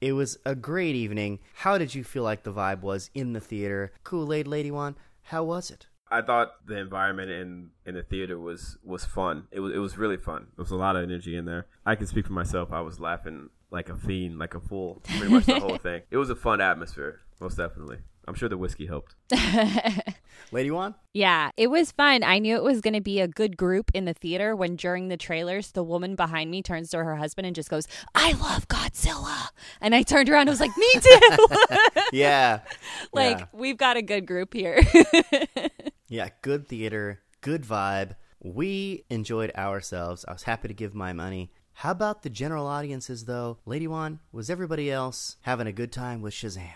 it 0.00 0.12
was 0.12 0.38
a 0.46 0.54
great 0.54 0.94
evening. 0.94 1.40
How 1.54 1.76
did 1.78 1.94
you 1.94 2.04
feel 2.04 2.22
like 2.22 2.44
the 2.44 2.52
vibe 2.52 2.80
was 2.80 3.10
in 3.14 3.32
the 3.32 3.40
theater? 3.40 3.92
Kool 4.04 4.32
Aid 4.32 4.46
Lady 4.46 4.70
One, 4.70 4.96
how 5.22 5.44
was 5.44 5.70
it? 5.70 5.86
I 6.10 6.22
thought 6.22 6.52
the 6.66 6.76
environment 6.78 7.30
in, 7.30 7.70
in 7.84 7.94
the 7.94 8.02
theater 8.02 8.38
was, 8.38 8.78
was 8.84 9.04
fun. 9.04 9.48
It 9.50 9.60
was 9.60 9.72
it 9.74 9.78
was 9.78 9.98
really 9.98 10.16
fun. 10.16 10.46
There 10.56 10.62
was 10.62 10.70
a 10.70 10.76
lot 10.76 10.94
of 10.96 11.02
energy 11.02 11.36
in 11.36 11.44
there. 11.46 11.66
I 11.84 11.96
can 11.96 12.06
speak 12.06 12.26
for 12.26 12.32
myself. 12.32 12.72
I 12.72 12.80
was 12.80 13.00
laughing 13.00 13.50
like 13.70 13.88
a 13.88 13.96
fiend, 13.96 14.38
like 14.38 14.54
a 14.54 14.60
fool, 14.60 15.02
pretty 15.04 15.32
much 15.32 15.46
the 15.46 15.58
whole 15.58 15.78
thing. 15.82 16.02
It 16.10 16.16
was 16.16 16.30
a 16.30 16.36
fun 16.36 16.60
atmosphere, 16.60 17.20
most 17.40 17.56
definitely. 17.56 17.98
I'm 18.28 18.34
sure 18.34 18.48
the 18.48 18.56
whiskey 18.58 18.86
helped. 18.86 19.14
Lady 20.52 20.70
One? 20.70 20.94
Yeah, 21.12 21.50
it 21.56 21.68
was 21.68 21.92
fun. 21.92 22.22
I 22.24 22.38
knew 22.40 22.56
it 22.56 22.62
was 22.62 22.80
going 22.80 22.94
to 22.94 23.00
be 23.00 23.20
a 23.20 23.28
good 23.28 23.56
group 23.56 23.90
in 23.94 24.04
the 24.04 24.14
theater 24.14 24.54
when 24.56 24.74
during 24.76 25.08
the 25.08 25.16
trailers, 25.16 25.70
the 25.72 25.82
woman 25.84 26.14
behind 26.16 26.50
me 26.50 26.60
turns 26.62 26.90
to 26.90 26.98
her 27.04 27.16
husband 27.16 27.46
and 27.46 27.54
just 27.54 27.70
goes, 27.70 27.86
I 28.16 28.32
love 28.32 28.66
Godzilla. 28.68 29.48
And 29.80 29.94
I 29.94 30.02
turned 30.02 30.28
around 30.28 30.42
and 30.42 30.50
was 30.50 30.60
like, 30.60 30.76
Me 30.76 30.92
too. 31.00 31.46
Yeah. 32.12 32.60
like, 33.12 33.38
Yeah. 33.40 33.44
we've 33.52 33.76
got 33.76 33.96
a 33.96 34.02
good 34.02 34.26
group 34.26 34.54
here. 34.54 34.80
Yeah, 36.08 36.28
good 36.42 36.68
theater, 36.68 37.22
good 37.40 37.62
vibe. 37.62 38.14
We 38.40 39.04
enjoyed 39.10 39.50
ourselves. 39.56 40.24
I 40.28 40.32
was 40.32 40.44
happy 40.44 40.68
to 40.68 40.74
give 40.74 40.94
my 40.94 41.12
money. 41.12 41.50
How 41.72 41.90
about 41.90 42.22
the 42.22 42.30
general 42.30 42.66
audiences, 42.66 43.24
though? 43.24 43.58
Lady 43.66 43.86
One, 43.88 44.20
was 44.32 44.48
everybody 44.48 44.90
else 44.90 45.36
having 45.42 45.66
a 45.66 45.72
good 45.72 45.92
time 45.92 46.22
with 46.22 46.32
Shazam? 46.32 46.70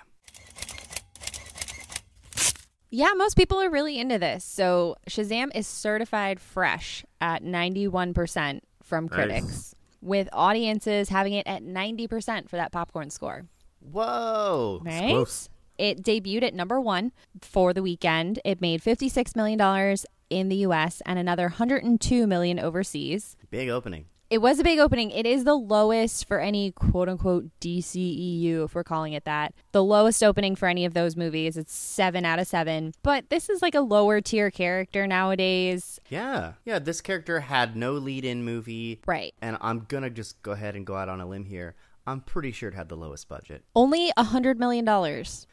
yeah, 2.92 3.12
most 3.16 3.36
people 3.36 3.58
are 3.62 3.70
really 3.70 3.98
into 4.00 4.18
this. 4.18 4.44
So 4.44 4.96
Shazam 5.08 5.50
is 5.54 5.66
certified 5.68 6.40
fresh 6.40 7.04
at 7.20 7.44
91% 7.44 8.60
from 8.82 9.04
Nice. 9.04 9.14
critics, 9.14 9.74
with 10.02 10.28
audiences 10.32 11.08
having 11.08 11.34
it 11.34 11.46
at 11.46 11.62
90% 11.62 12.48
for 12.48 12.56
that 12.56 12.72
popcorn 12.72 13.10
score. 13.10 13.44
Whoa! 13.80 14.80
Right? 14.84 15.10
close. 15.10 15.48
It 15.80 16.02
debuted 16.02 16.42
at 16.42 16.52
number 16.52 16.78
one 16.78 17.12
for 17.40 17.72
the 17.72 17.82
weekend. 17.82 18.38
It 18.44 18.60
made 18.60 18.82
$56 18.82 19.34
million 19.34 19.96
in 20.28 20.50
the 20.50 20.56
US 20.56 21.00
and 21.06 21.18
another 21.18 21.44
102 21.44 22.26
million 22.26 22.58
overseas. 22.58 23.34
Big 23.50 23.70
opening. 23.70 24.04
It 24.28 24.42
was 24.42 24.60
a 24.60 24.62
big 24.62 24.78
opening. 24.78 25.10
It 25.10 25.24
is 25.24 25.42
the 25.44 25.54
lowest 25.54 26.28
for 26.28 26.38
any 26.38 26.70
quote 26.70 27.08
unquote 27.08 27.46
DCEU, 27.62 28.66
if 28.66 28.74
we're 28.74 28.84
calling 28.84 29.14
it 29.14 29.24
that. 29.24 29.54
The 29.72 29.82
lowest 29.82 30.22
opening 30.22 30.54
for 30.54 30.68
any 30.68 30.84
of 30.84 30.92
those 30.92 31.16
movies. 31.16 31.56
It's 31.56 31.74
seven 31.74 32.26
out 32.26 32.38
of 32.38 32.46
seven. 32.46 32.92
But 33.02 33.30
this 33.30 33.48
is 33.48 33.62
like 33.62 33.74
a 33.74 33.80
lower 33.80 34.20
tier 34.20 34.50
character 34.50 35.06
nowadays. 35.06 35.98
Yeah. 36.10 36.52
Yeah, 36.66 36.78
this 36.78 37.00
character 37.00 37.40
had 37.40 37.74
no 37.74 37.94
lead 37.94 38.26
in 38.26 38.44
movie. 38.44 39.00
Right. 39.06 39.34
And 39.40 39.56
I'm 39.62 39.80
going 39.88 40.04
to 40.04 40.10
just 40.10 40.40
go 40.42 40.52
ahead 40.52 40.76
and 40.76 40.86
go 40.86 40.94
out 40.94 41.08
on 41.08 41.20
a 41.20 41.26
limb 41.26 41.46
here. 41.46 41.74
I'm 42.06 42.20
pretty 42.20 42.52
sure 42.52 42.68
it 42.68 42.74
had 42.74 42.88
the 42.88 42.96
lowest 42.96 43.28
budget. 43.28 43.62
Only 43.76 44.10
a 44.16 44.24
$100 44.24 44.56
million, 44.56 44.86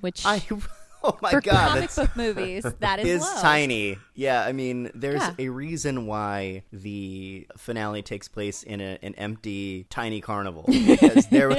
which 0.01 0.25
I. 0.25 0.41
Oh 1.03 1.15
my 1.21 1.29
for 1.29 1.41
god, 1.41 1.53
comic 1.69 1.81
that's 1.81 1.95
book 1.95 2.15
movies, 2.17 2.63
that 2.79 2.99
is 2.99 3.07
is 3.07 3.21
low. 3.21 3.39
tiny. 3.41 3.99
Yeah, 4.15 4.43
I 4.43 4.51
mean, 4.51 4.89
there's 4.95 5.21
Yeah. 5.21 5.35
a 5.37 5.49
reason 5.49 6.07
why 6.07 6.63
the 6.73 7.47
finale 7.55 8.01
takes 8.01 8.27
place 8.27 8.63
in 8.63 8.81
a, 8.81 8.97
an 9.03 9.13
empty, 9.13 9.85
tiny 9.91 10.21
carnival 10.21 10.63
because 10.67 11.27
there 11.27 11.55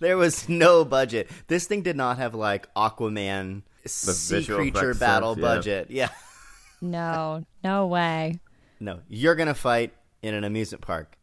there 0.00 0.18
was 0.18 0.50
no 0.50 0.84
budget. 0.84 1.30
This 1.48 1.66
thing 1.66 1.80
did 1.80 1.96
not 1.96 2.18
have 2.18 2.34
like 2.34 2.72
Aquaman 2.74 3.62
sea 3.86 4.44
creature 4.44 4.90
effects 4.90 4.98
battle 5.00 5.32
stuff, 5.32 5.42
yeah. 5.42 5.54
budget. 5.56 5.90
Yeah, 5.90 6.08
No, 6.82 7.46
no 7.64 7.86
way. 7.86 8.38
no, 8.80 9.00
you're 9.08 9.34
gonna 9.34 9.54
fight 9.54 9.94
in 10.22 10.34
an 10.34 10.44
amusement 10.44 10.82
park. 10.82 11.16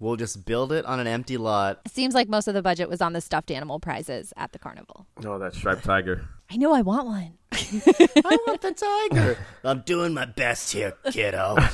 We'll 0.00 0.16
just 0.16 0.44
build 0.44 0.72
it 0.72 0.84
on 0.84 1.00
an 1.00 1.06
empty 1.06 1.36
lot. 1.36 1.80
It 1.84 1.92
seems 1.92 2.14
like 2.14 2.28
most 2.28 2.48
of 2.48 2.54
the 2.54 2.62
budget 2.62 2.88
was 2.88 3.00
on 3.00 3.12
the 3.12 3.20
stuffed 3.20 3.50
animal 3.50 3.80
prizes 3.80 4.32
at 4.36 4.52
the 4.52 4.58
carnival. 4.58 5.06
Oh, 5.24 5.38
that 5.38 5.54
striped 5.54 5.84
tiger. 5.84 6.26
I 6.50 6.56
know 6.56 6.72
I 6.72 6.82
want 6.82 7.06
one. 7.06 7.32
I 7.52 8.38
want 8.46 8.60
the 8.60 8.72
tiger. 8.72 9.38
I'm 9.64 9.80
doing 9.80 10.14
my 10.14 10.26
best 10.26 10.72
here, 10.72 10.92
kiddo. 11.10 11.56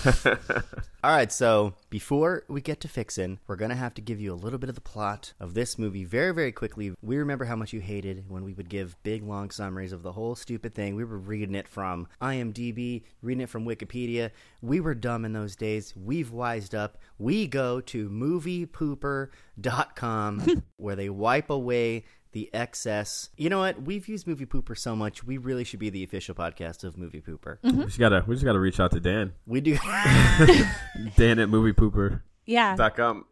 All 1.05 1.11
right, 1.11 1.33
so 1.33 1.75
before 1.91 2.45
we 2.49 2.61
get 2.61 2.79
to 2.81 2.89
fixin', 2.89 3.41
we're 3.49 3.57
gonna 3.57 3.75
have 3.75 3.93
to 3.95 4.01
give 4.01 4.21
you 4.21 4.33
a 4.33 4.37
little 4.37 4.61
bit 4.61 4.69
of 4.69 4.77
the 4.77 4.81
plot 4.81 5.33
of 5.41 5.55
this 5.55 5.77
movie 5.77 6.05
very, 6.05 6.33
very 6.33 6.53
quickly. 6.53 6.95
We 7.03 7.17
remember 7.17 7.45
how 7.45 7.57
much 7.57 7.73
you 7.73 7.81
hated 7.81 8.31
when 8.31 8.45
we 8.45 8.53
would 8.53 8.69
give 8.69 8.95
big, 9.03 9.25
long 9.25 9.51
summaries 9.51 9.93
of 9.93 10.05
the 10.05 10.13
whole 10.13 10.37
stupid 10.37 10.75
thing. 10.75 10.95
We 10.95 11.03
were 11.05 11.19
reading 11.19 11.57
it 11.57 11.67
from 11.67 12.07
IMDb, 12.23 13.03
reading 13.21 13.43
it 13.43 13.51
from 13.51 13.67
Wikipedia. 13.67 14.31
We 14.61 14.79
were 14.79 14.95
dumb 14.95 15.25
in 15.25 15.33
those 15.33 15.57
days. 15.57 15.93
We've 15.97 16.31
wised 16.31 16.73
up. 16.75 16.99
We 17.19 17.49
go 17.49 17.81
to 17.81 18.09
moviepooper.com 18.09 20.63
where 20.77 20.97
they 20.97 21.11
wipe 21.11 21.51
away 21.51 22.05
the 22.33 22.51
excess. 22.53 23.31
You 23.37 23.51
know 23.51 23.59
what? 23.59 23.83
We've 23.83 24.09
used 24.09 24.27
Movie 24.27 24.47
Pooper 24.47 24.77
so 24.77 24.97
much. 24.97 25.23
We 25.25 25.39
really 25.39 25.65
should 25.65 25.79
be 25.79 25.91
the 25.91 26.03
official 26.03 26.35
podcast 26.35 26.85
of 26.85 26.97
Movie 26.99 27.21
Pooper. 27.21 27.59
Mm-hmm. 27.61 27.79
We 27.79 27.85
just 27.85 27.99
gotta 27.99 28.25
we 28.27 28.35
just 28.35 28.45
gotta 28.45 28.59
reach 28.59 28.81
out 28.81 28.91
to 28.93 29.01
Dan. 29.01 29.33
We 29.47 29.61
do. 29.61 29.77
Dan 31.17 31.39
at 31.39 31.49
Movie 31.49 31.73
Pooper. 31.73 32.23
Yeah. 32.47 32.75
Dot 32.77 32.97
com. 32.97 33.27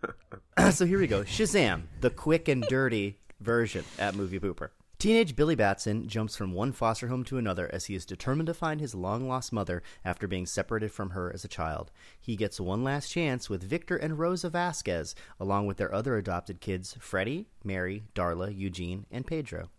so 0.72 0.84
here 0.84 0.98
we 0.98 1.06
go. 1.06 1.22
Shazam, 1.22 1.84
the 2.00 2.10
quick 2.10 2.48
and 2.48 2.62
dirty 2.64 3.18
version 3.40 3.84
at 3.98 4.14
Movie 4.14 4.40
Pooper. 4.40 4.70
Teenage 5.02 5.34
Billy 5.34 5.56
Batson 5.56 6.06
jumps 6.06 6.36
from 6.36 6.52
one 6.52 6.70
foster 6.70 7.08
home 7.08 7.24
to 7.24 7.36
another 7.36 7.68
as 7.72 7.86
he 7.86 7.96
is 7.96 8.06
determined 8.06 8.46
to 8.46 8.54
find 8.54 8.80
his 8.80 8.94
long 8.94 9.26
lost 9.26 9.52
mother 9.52 9.82
after 10.04 10.28
being 10.28 10.46
separated 10.46 10.92
from 10.92 11.10
her 11.10 11.32
as 11.34 11.44
a 11.44 11.48
child. 11.48 11.90
He 12.20 12.36
gets 12.36 12.60
one 12.60 12.84
last 12.84 13.08
chance 13.08 13.50
with 13.50 13.64
Victor 13.64 13.96
and 13.96 14.16
Rosa 14.16 14.48
Vasquez, 14.48 15.16
along 15.40 15.66
with 15.66 15.76
their 15.76 15.92
other 15.92 16.16
adopted 16.16 16.60
kids, 16.60 16.96
Freddie, 17.00 17.48
Mary, 17.64 18.04
Darla, 18.14 18.56
Eugene, 18.56 19.04
and 19.10 19.26
Pedro. 19.26 19.70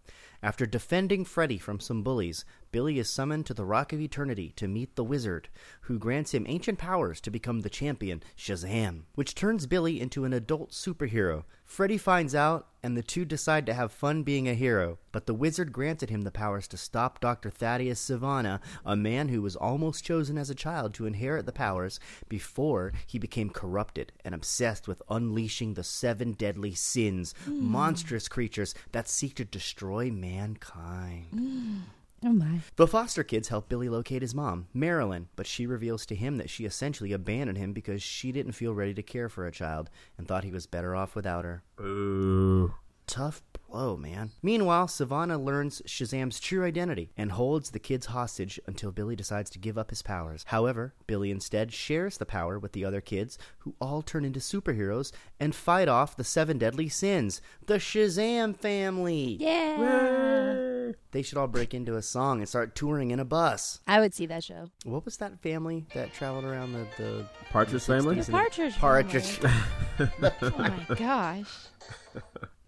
After 0.42 0.66
defending 0.66 1.24
Freddie 1.24 1.58
from 1.58 1.80
some 1.80 2.04
bullies, 2.04 2.44
Billy 2.74 2.98
is 2.98 3.08
summoned 3.08 3.46
to 3.46 3.54
the 3.54 3.66
Rock 3.66 3.94
of 3.94 4.02
Eternity 4.02 4.52
to 4.56 4.68
meet 4.68 4.96
the 4.96 5.04
wizard, 5.04 5.48
who 5.82 6.00
grants 6.00 6.34
him 6.34 6.44
ancient 6.50 6.80
powers 6.80 7.22
to 7.22 7.30
become 7.30 7.60
the 7.60 7.70
champion, 7.70 8.24
Shazam, 8.36 9.04
which 9.14 9.36
turns 9.36 9.68
Billy 9.68 10.02
into 10.02 10.26
an 10.26 10.34
adult 10.34 10.72
superhero. 10.72 11.44
Freddy 11.66 12.00
finds 12.00 12.34
out, 12.34 12.70
and 12.82 12.98
the 12.98 13.04
two 13.04 13.26
decide 13.26 13.68
to 13.68 13.76
have 13.76 13.92
fun 13.92 14.24
being 14.24 14.50
a 14.50 14.56
hero, 14.56 14.98
but 15.12 15.28
the 15.28 15.36
wizard 15.36 15.72
granted 15.72 16.10
him 16.10 16.24
the 16.24 16.32
powers 16.32 16.68
to 16.70 16.76
stop 16.76 17.20
Dr. 17.20 17.52
Thaddeus 17.52 18.02
Sivana, 18.02 18.60
a 18.84 18.96
man 18.96 19.30
who 19.30 19.44
was 19.44 19.56
almost 19.56 20.04
chosen 20.04 20.40
as 20.40 20.50
a 20.50 20.56
child 20.56 20.96
to 20.96 21.06
inherit 21.06 21.46
the 21.46 21.52
powers 21.52 22.00
before 22.28 22.92
he 23.06 23.20
became 23.20 23.52
corrupted 23.52 24.14
and 24.26 24.34
obsessed 24.34 24.88
with 24.88 25.04
unleashing 25.12 25.76
the 25.76 25.84
seven 25.84 26.32
deadly 26.32 26.74
sins, 26.74 27.36
mm. 27.48 27.60
monstrous 27.60 28.28
creatures 28.28 28.74
that 28.94 29.08
seek 29.08 29.36
to 29.36 29.46
destroy 29.46 30.10
mankind. 30.10 31.28
Mm. 31.36 31.82
Oh 32.26 32.32
my. 32.32 32.60
The 32.78 32.88
foster 32.88 33.24
kids 33.24 33.50
help 33.50 33.68
Billy 33.68 33.90
locate 33.90 34.22
his 34.22 34.34
mom, 34.34 34.68
Marilyn, 34.74 35.28
but 35.36 35.46
she 35.46 35.66
reveals 35.66 36.06
to 36.06 36.16
him 36.16 36.38
that 36.38 36.50
she 36.50 36.64
essentially 36.66 37.12
abandoned 37.12 37.58
him 37.58 37.74
because 37.74 38.02
she 38.02 38.32
didn't 38.32 38.54
feel 38.54 38.74
ready 38.74 38.94
to 38.94 39.04
care 39.04 39.28
for 39.28 39.46
a 39.46 39.52
child 39.52 39.90
and 40.18 40.28
thought 40.28 40.46
he 40.46 40.52
was 40.52 40.66
better 40.66 40.96
off 40.96 41.16
without 41.16 41.44
her. 41.44 41.64
Boo. 41.76 42.74
Tough 43.06 43.44
blow, 43.70 43.98
man. 43.98 44.32
Meanwhile, 44.42 44.88
Sivana 44.88 45.44
learns 45.44 45.82
Shazam's 45.86 46.40
true 46.40 46.64
identity 46.64 47.12
and 47.18 47.34
holds 47.34 47.72
the 47.72 47.80
kids 47.80 48.06
hostage 48.06 48.58
until 48.66 48.94
Billy 48.94 49.18
decides 49.18 49.50
to 49.52 49.60
give 49.60 49.78
up 49.78 49.90
his 49.90 50.02
powers. 50.02 50.46
However, 50.48 50.94
Billy 51.06 51.30
instead 51.30 51.74
shares 51.74 52.18
the 52.18 52.26
power 52.26 52.58
with 52.58 52.72
the 52.72 52.86
other 52.86 53.02
kids, 53.02 53.38
who 53.60 53.76
all 53.82 54.02
turn 54.02 54.24
into 54.24 54.40
superheroes 54.40 55.12
and 55.38 55.54
fight 55.54 55.90
off 55.90 56.16
the 56.16 56.24
seven 56.24 56.58
deadly 56.58 56.88
sins, 56.88 57.42
the 57.66 57.76
Shazam 57.76 58.56
family. 58.56 59.36
Yeah. 59.38 60.73
They 61.12 61.22
should 61.22 61.38
all 61.38 61.48
break 61.48 61.74
into 61.74 61.96
a 61.96 62.02
song 62.02 62.40
and 62.40 62.48
start 62.50 62.76
touring 62.76 63.12
in 63.12 63.20
a 63.20 63.26
bus. 63.26 63.80
I 63.88 64.00
would 64.00 64.14
see 64.14 64.26
that 64.28 64.44
show. 64.44 64.70
What 64.84 65.06
was 65.06 65.18
that 65.18 65.40
family 65.42 65.86
that 65.94 66.14
traveled 66.14 66.46
around 66.46 66.74
the 66.74 66.86
the 66.98 67.26
Partridge 67.52 67.84
Family? 67.84 68.20
The 68.20 68.32
Partridge 68.32 68.78
Partridge. 68.78 69.40
oh 70.00 70.54
my 70.58 70.96
gosh. 70.96 71.48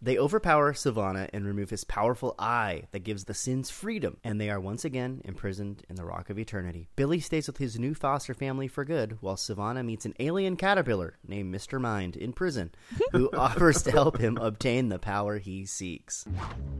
They 0.06 0.20
overpower 0.20 0.74
Sivana 0.74 1.32
and 1.34 1.48
remove 1.48 1.72
his 1.72 1.84
powerful 1.84 2.36
eye 2.38 2.84
that 2.92 3.04
gives 3.04 3.24
the 3.24 3.34
sins 3.34 3.72
freedom, 3.72 4.18
and 4.24 4.40
they 4.40 4.52
are 4.52 4.60
once 4.60 4.86
again 4.86 5.20
imprisoned 5.26 5.82
in 5.90 5.96
the 5.96 6.06
Rock 6.06 6.30
of 6.30 6.38
Eternity. 6.38 6.90
Billy 6.96 7.20
stays 7.20 7.48
with 7.48 7.58
his 7.58 7.80
new 7.80 7.96
foster 7.96 8.36
family 8.36 8.68
for 8.68 8.86
good, 8.86 9.18
while 9.22 9.36
Sivana 9.36 9.84
meets 9.84 10.06
an 10.06 10.14
alien 10.20 10.58
caterpillar 10.58 11.18
named 11.28 11.52
Mr. 11.52 11.82
Mind 11.82 12.16
in 12.16 12.34
prison, 12.34 12.76
who 13.14 13.32
offers 13.36 13.82
to 13.82 13.92
help 13.92 14.20
him 14.20 14.38
obtain 14.38 14.90
the 14.90 15.00
power 15.00 15.40
he 15.40 15.66
seeks. 15.66 16.24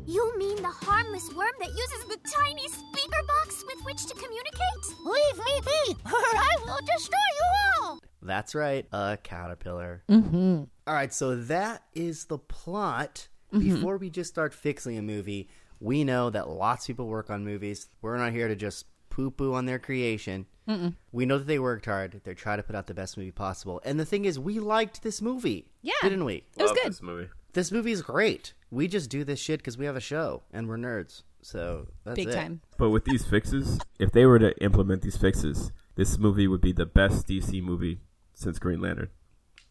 You 0.06 0.38
mean 0.38 0.58
the 0.58 0.68
harmless 0.68 1.28
worm 1.34 1.50
that 1.62 1.70
uses 1.70 2.06
the 2.08 2.20
tiny 2.32 2.68
speaker 2.68 3.24
box 3.28 3.64
with 3.66 3.84
which 3.86 4.06
to 4.06 4.14
communicate? 4.14 5.00
Leave 5.04 5.38
me 5.38 5.62
be, 5.66 5.96
or 6.06 6.12
I 6.14 6.58
will 6.64 6.80
destroy 6.86 7.18
you 7.40 7.82
all! 7.82 8.00
That's 8.22 8.54
right, 8.54 8.86
a 8.92 9.18
caterpillar. 9.24 10.04
Mm-hmm. 10.10 10.66
All 10.88 10.94
right, 10.94 11.14
so 11.14 11.36
that 11.36 11.84
is 11.94 12.26
the 12.26 12.38
plot. 12.38 13.28
Mm-hmm. 13.54 13.76
Before 13.76 13.98
we 13.98 14.10
just 14.10 14.30
start 14.30 14.54
fixing 14.54 14.98
a 14.98 15.02
movie, 15.02 15.50
we 15.80 16.04
know 16.04 16.30
that 16.30 16.50
lots 16.50 16.84
of 16.84 16.88
people 16.88 17.08
work 17.08 17.30
on 17.30 17.46
movies. 17.46 17.88
We're 18.02 18.18
not 18.18 18.34
here 18.34 18.48
to 18.48 18.56
just 18.56 18.86
poo 19.10 19.32
poo 19.32 19.54
on 19.54 19.66
their 19.66 19.80
creation. 19.80 20.46
Mm-mm. 20.68 20.96
We 21.12 21.26
know 21.26 21.38
that 21.38 21.48
they 21.48 21.60
worked 21.60 21.86
hard. 21.86 22.22
They're 22.24 22.34
trying 22.34 22.58
to 22.58 22.64
put 22.64 22.76
out 22.76 22.88
the 22.88 22.94
best 22.94 23.18
movie 23.18 23.32
possible. 23.32 23.82
And 23.86 24.00
the 24.00 24.06
thing 24.06 24.26
is, 24.26 24.38
we 24.40 24.60
liked 24.60 25.04
this 25.04 25.22
movie. 25.22 25.68
Yeah. 25.82 25.94
Didn't 26.02 26.26
we? 26.26 26.44
It 26.58 26.62
was 26.62 26.70
Love 26.72 26.78
good. 26.84 26.92
this 26.92 27.02
movie. 27.02 27.30
This 27.54 27.72
movie 27.72 27.92
is 27.92 28.02
great. 28.02 28.54
We 28.72 28.88
just 28.88 29.10
do 29.10 29.24
this 29.24 29.40
shit 29.40 29.60
because 29.60 29.78
we 29.78 29.86
have 29.86 29.96
a 29.96 30.02
show 30.02 30.44
and 30.52 30.68
we're 30.68 30.78
nerds. 30.78 31.22
So 31.42 31.88
that's 32.04 32.16
Big 32.16 32.30
it. 32.30 32.34
time. 32.34 32.62
But 32.78 32.90
with 32.90 33.06
these 33.06 33.24
fixes, 33.26 33.80
if 34.00 34.12
they 34.12 34.26
were 34.26 34.40
to 34.40 34.58
implement 34.62 35.04
these 35.04 35.18
fixes, 35.18 35.72
this 35.96 36.18
movie 36.18 36.48
would 36.48 36.62
be 36.62 36.74
the 36.74 36.86
best 36.86 37.28
DC 37.28 37.62
movie 37.64 38.02
since 38.34 38.60
Green 38.60 38.82
Lantern. 38.82 39.10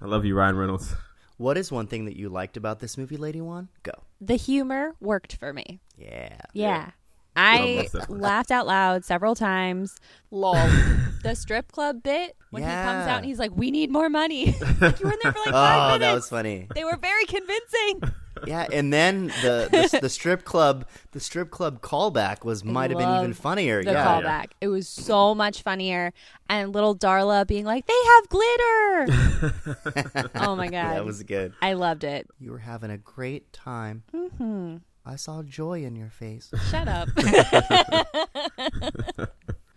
I 0.00 0.06
love 0.06 0.24
you, 0.24 0.34
Ryan 0.34 0.56
Reynolds. 0.56 0.94
What 1.38 1.58
is 1.58 1.70
one 1.70 1.86
thing 1.86 2.06
that 2.06 2.16
you 2.16 2.28
liked 2.28 2.56
about 2.56 2.80
this 2.80 2.96
movie, 2.96 3.16
Lady 3.16 3.40
One? 3.40 3.68
Go. 3.82 3.92
The 4.20 4.36
humor 4.36 4.94
worked 5.00 5.36
for 5.36 5.52
me. 5.52 5.80
Yeah. 5.98 6.40
Yeah. 6.52 6.90
Oh, 7.36 7.40
I 7.40 7.88
laughed 8.08 8.50
out 8.50 8.66
loud 8.66 9.04
several 9.04 9.34
times. 9.34 9.98
Lol. 10.30 10.54
the 11.22 11.34
strip 11.34 11.72
club 11.72 12.02
bit 12.02 12.36
when 12.50 12.62
he 12.62 12.68
comes 12.68 13.06
out 13.06 13.18
and 13.18 13.26
he's 13.26 13.38
like, 13.38 13.54
"We 13.54 13.70
need 13.70 13.90
more 13.90 14.08
money." 14.08 14.54
like, 14.80 15.00
you 15.00 15.06
were 15.06 15.12
in 15.12 15.18
there 15.22 15.32
for 15.32 15.38
like 15.40 15.48
five 15.52 15.78
Oh, 15.78 15.86
minutes. 15.86 15.94
Oh, 15.94 15.98
that 15.98 16.14
was 16.14 16.28
funny. 16.28 16.68
They 16.74 16.84
were 16.84 16.96
very 16.96 17.24
convincing. 17.24 18.02
Yeah, 18.46 18.66
and 18.70 18.92
then 18.92 19.28
the, 19.42 19.88
the 19.90 19.98
the 20.02 20.08
strip 20.08 20.44
club 20.44 20.86
the 21.12 21.20
strip 21.20 21.50
club 21.50 21.80
callback 21.80 22.44
was 22.44 22.64
might 22.64 22.90
have 22.90 22.98
been 22.98 23.16
even 23.16 23.32
funnier. 23.32 23.82
The 23.82 23.92
yeah. 23.92 24.06
callback. 24.06 24.52
It 24.60 24.68
was 24.68 24.88
so 24.88 25.34
much 25.34 25.62
funnier. 25.62 26.12
And 26.48 26.72
little 26.72 26.96
Darla 26.96 27.46
being 27.46 27.64
like, 27.64 27.86
"They 27.86 27.94
have 28.14 28.28
glitter." 28.28 30.30
oh 30.36 30.54
my 30.54 30.66
god. 30.66 30.72
Yeah, 30.72 30.94
that 30.94 31.04
was 31.04 31.22
good. 31.22 31.54
I 31.62 31.74
loved 31.74 32.04
it. 32.04 32.28
You 32.38 32.52
were 32.52 32.58
having 32.58 32.90
a 32.90 32.98
great 32.98 33.52
time. 33.52 34.04
hmm 34.14 34.76
I 35.06 35.14
saw 35.16 35.42
joy 35.44 35.84
in 35.84 35.94
your 35.94 36.10
face. 36.10 36.50
Shut 36.70 36.88
up. 36.88 37.08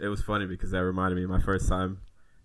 It 0.02 0.08
was 0.08 0.22
funny 0.22 0.46
because 0.46 0.72
that 0.72 0.80
reminded 0.80 1.18
me 1.18 1.26
of 1.26 1.30
my 1.30 1.42
first 1.42 1.68
time 1.68 2.00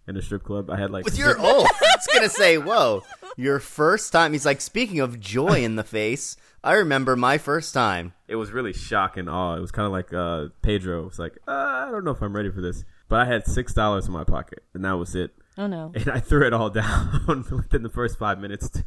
in 0.09 0.17
a 0.17 0.23
strip 0.23 0.43
club. 0.43 0.71
I 0.71 0.77
had 0.77 0.91
like 0.91 1.05
With 1.05 1.17
your 1.17 1.37
oh, 1.39 1.65
I 1.65 1.97
was 1.97 2.07
gonna 2.13 2.29
say, 2.29 2.59
whoa, 2.59 3.05
your 3.37 3.61
first 3.61 4.13
time. 4.13 4.33
He's 4.33 4.45
like, 4.45 4.61
speaking 4.61 4.99
of 4.99 5.21
joy 5.21 5.63
in 5.63 5.77
the 5.77 5.85
face, 5.85 6.37
I 6.65 6.73
remember 6.73 7.15
my 7.15 7.39
first 7.39 7.73
time. 7.73 8.13
it 8.27 8.35
was 8.35 8.51
really 8.51 8.73
shock 8.73 9.17
and 9.17 9.31
awe. 9.31 9.55
It 9.55 9.61
was 9.61 9.71
kind 9.71 9.87
of 9.87 9.93
like 9.93 10.13
uh, 10.13 10.47
Pedro. 10.63 11.07
It's 11.07 11.21
like 11.21 11.39
uh, 11.47 11.53
I 11.53 11.91
don't 11.93 12.05
know 12.05 12.11
if 12.11 12.21
I'm 12.23 12.35
ready 12.35 12.51
for 12.51 12.61
this, 12.61 12.83
but 13.09 13.21
I 13.21 13.25
had 13.25 13.47
six 13.47 13.73
dollars 13.73 14.09
in 14.09 14.13
my 14.13 14.25
pocket, 14.25 14.65
and 14.75 14.85
that 14.85 14.97
was 14.97 15.15
it. 15.15 15.31
oh 15.57 15.69
no. 15.69 15.93
And 15.95 16.09
I 16.09 16.19
threw 16.19 16.45
it 16.45 16.53
all 16.53 16.71
down 16.71 17.45
within 17.53 17.85
the 17.85 17.89
first 17.89 18.19
five 18.19 18.41
minutes 18.41 18.69
too. 18.69 18.83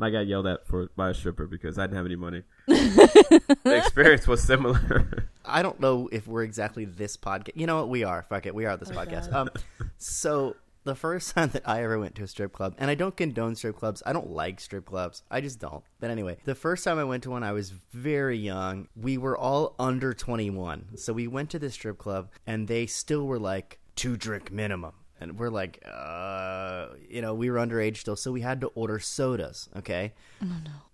And 0.00 0.06
I 0.06 0.10
got 0.10 0.26
yelled 0.26 0.46
at 0.46 0.66
for 0.66 0.88
by 0.96 1.10
a 1.10 1.14
stripper 1.14 1.46
because 1.46 1.78
I 1.78 1.82
didn't 1.82 1.96
have 1.96 2.06
any 2.06 2.16
money. 2.16 2.42
the 2.66 3.60
experience 3.66 4.26
was 4.26 4.42
similar. 4.42 5.28
I 5.44 5.60
don't 5.60 5.78
know 5.78 6.08
if 6.10 6.26
we're 6.26 6.42
exactly 6.42 6.86
this 6.86 7.18
podcast. 7.18 7.50
You 7.54 7.66
know 7.66 7.76
what? 7.76 7.90
We 7.90 8.02
are. 8.02 8.24
Fuck 8.30 8.46
it. 8.46 8.54
We 8.54 8.64
are 8.64 8.78
this 8.78 8.90
podcast. 8.90 9.30
Um, 9.30 9.50
so 9.98 10.56
the 10.84 10.94
first 10.94 11.30
time 11.34 11.50
that 11.50 11.68
I 11.68 11.82
ever 11.82 11.98
went 11.98 12.14
to 12.14 12.22
a 12.22 12.26
strip 12.26 12.54
club, 12.54 12.76
and 12.78 12.90
I 12.90 12.94
don't 12.94 13.14
condone 13.14 13.56
strip 13.56 13.76
clubs. 13.76 14.02
I 14.06 14.14
don't 14.14 14.30
like 14.30 14.58
strip 14.58 14.86
clubs. 14.86 15.22
I 15.30 15.42
just 15.42 15.58
don't. 15.58 15.84
But 16.00 16.08
anyway, 16.08 16.38
the 16.46 16.54
first 16.54 16.82
time 16.82 16.98
I 16.98 17.04
went 17.04 17.24
to 17.24 17.30
one, 17.30 17.42
I 17.42 17.52
was 17.52 17.68
very 17.92 18.38
young. 18.38 18.88
We 18.96 19.18
were 19.18 19.36
all 19.36 19.74
under 19.78 20.14
21. 20.14 20.96
So 20.96 21.12
we 21.12 21.28
went 21.28 21.50
to 21.50 21.58
this 21.58 21.74
strip 21.74 21.98
club, 21.98 22.30
and 22.46 22.68
they 22.68 22.86
still 22.86 23.26
were 23.26 23.38
like, 23.38 23.80
two 23.96 24.16
drink 24.16 24.50
minimum. 24.50 24.94
And 25.20 25.38
we're 25.38 25.50
like, 25.50 25.82
uh, 25.86 26.86
you 27.08 27.20
know, 27.20 27.34
we 27.34 27.50
were 27.50 27.58
underage 27.58 27.98
still, 27.98 28.16
so 28.16 28.32
we 28.32 28.40
had 28.40 28.60
to 28.62 28.68
order 28.68 28.98
sodas, 28.98 29.68
okay? 29.76 30.14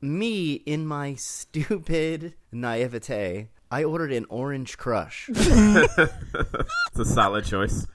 Me, 0.00 0.54
in 0.54 0.86
my 0.86 1.14
stupid 1.14 2.34
naivete, 2.50 3.48
I 3.70 3.84
ordered 3.84 4.12
an 4.12 4.26
orange 4.28 4.78
crush. 4.78 5.28
it's 5.32 6.98
a 6.98 7.04
solid 7.04 7.44
choice. 7.44 7.86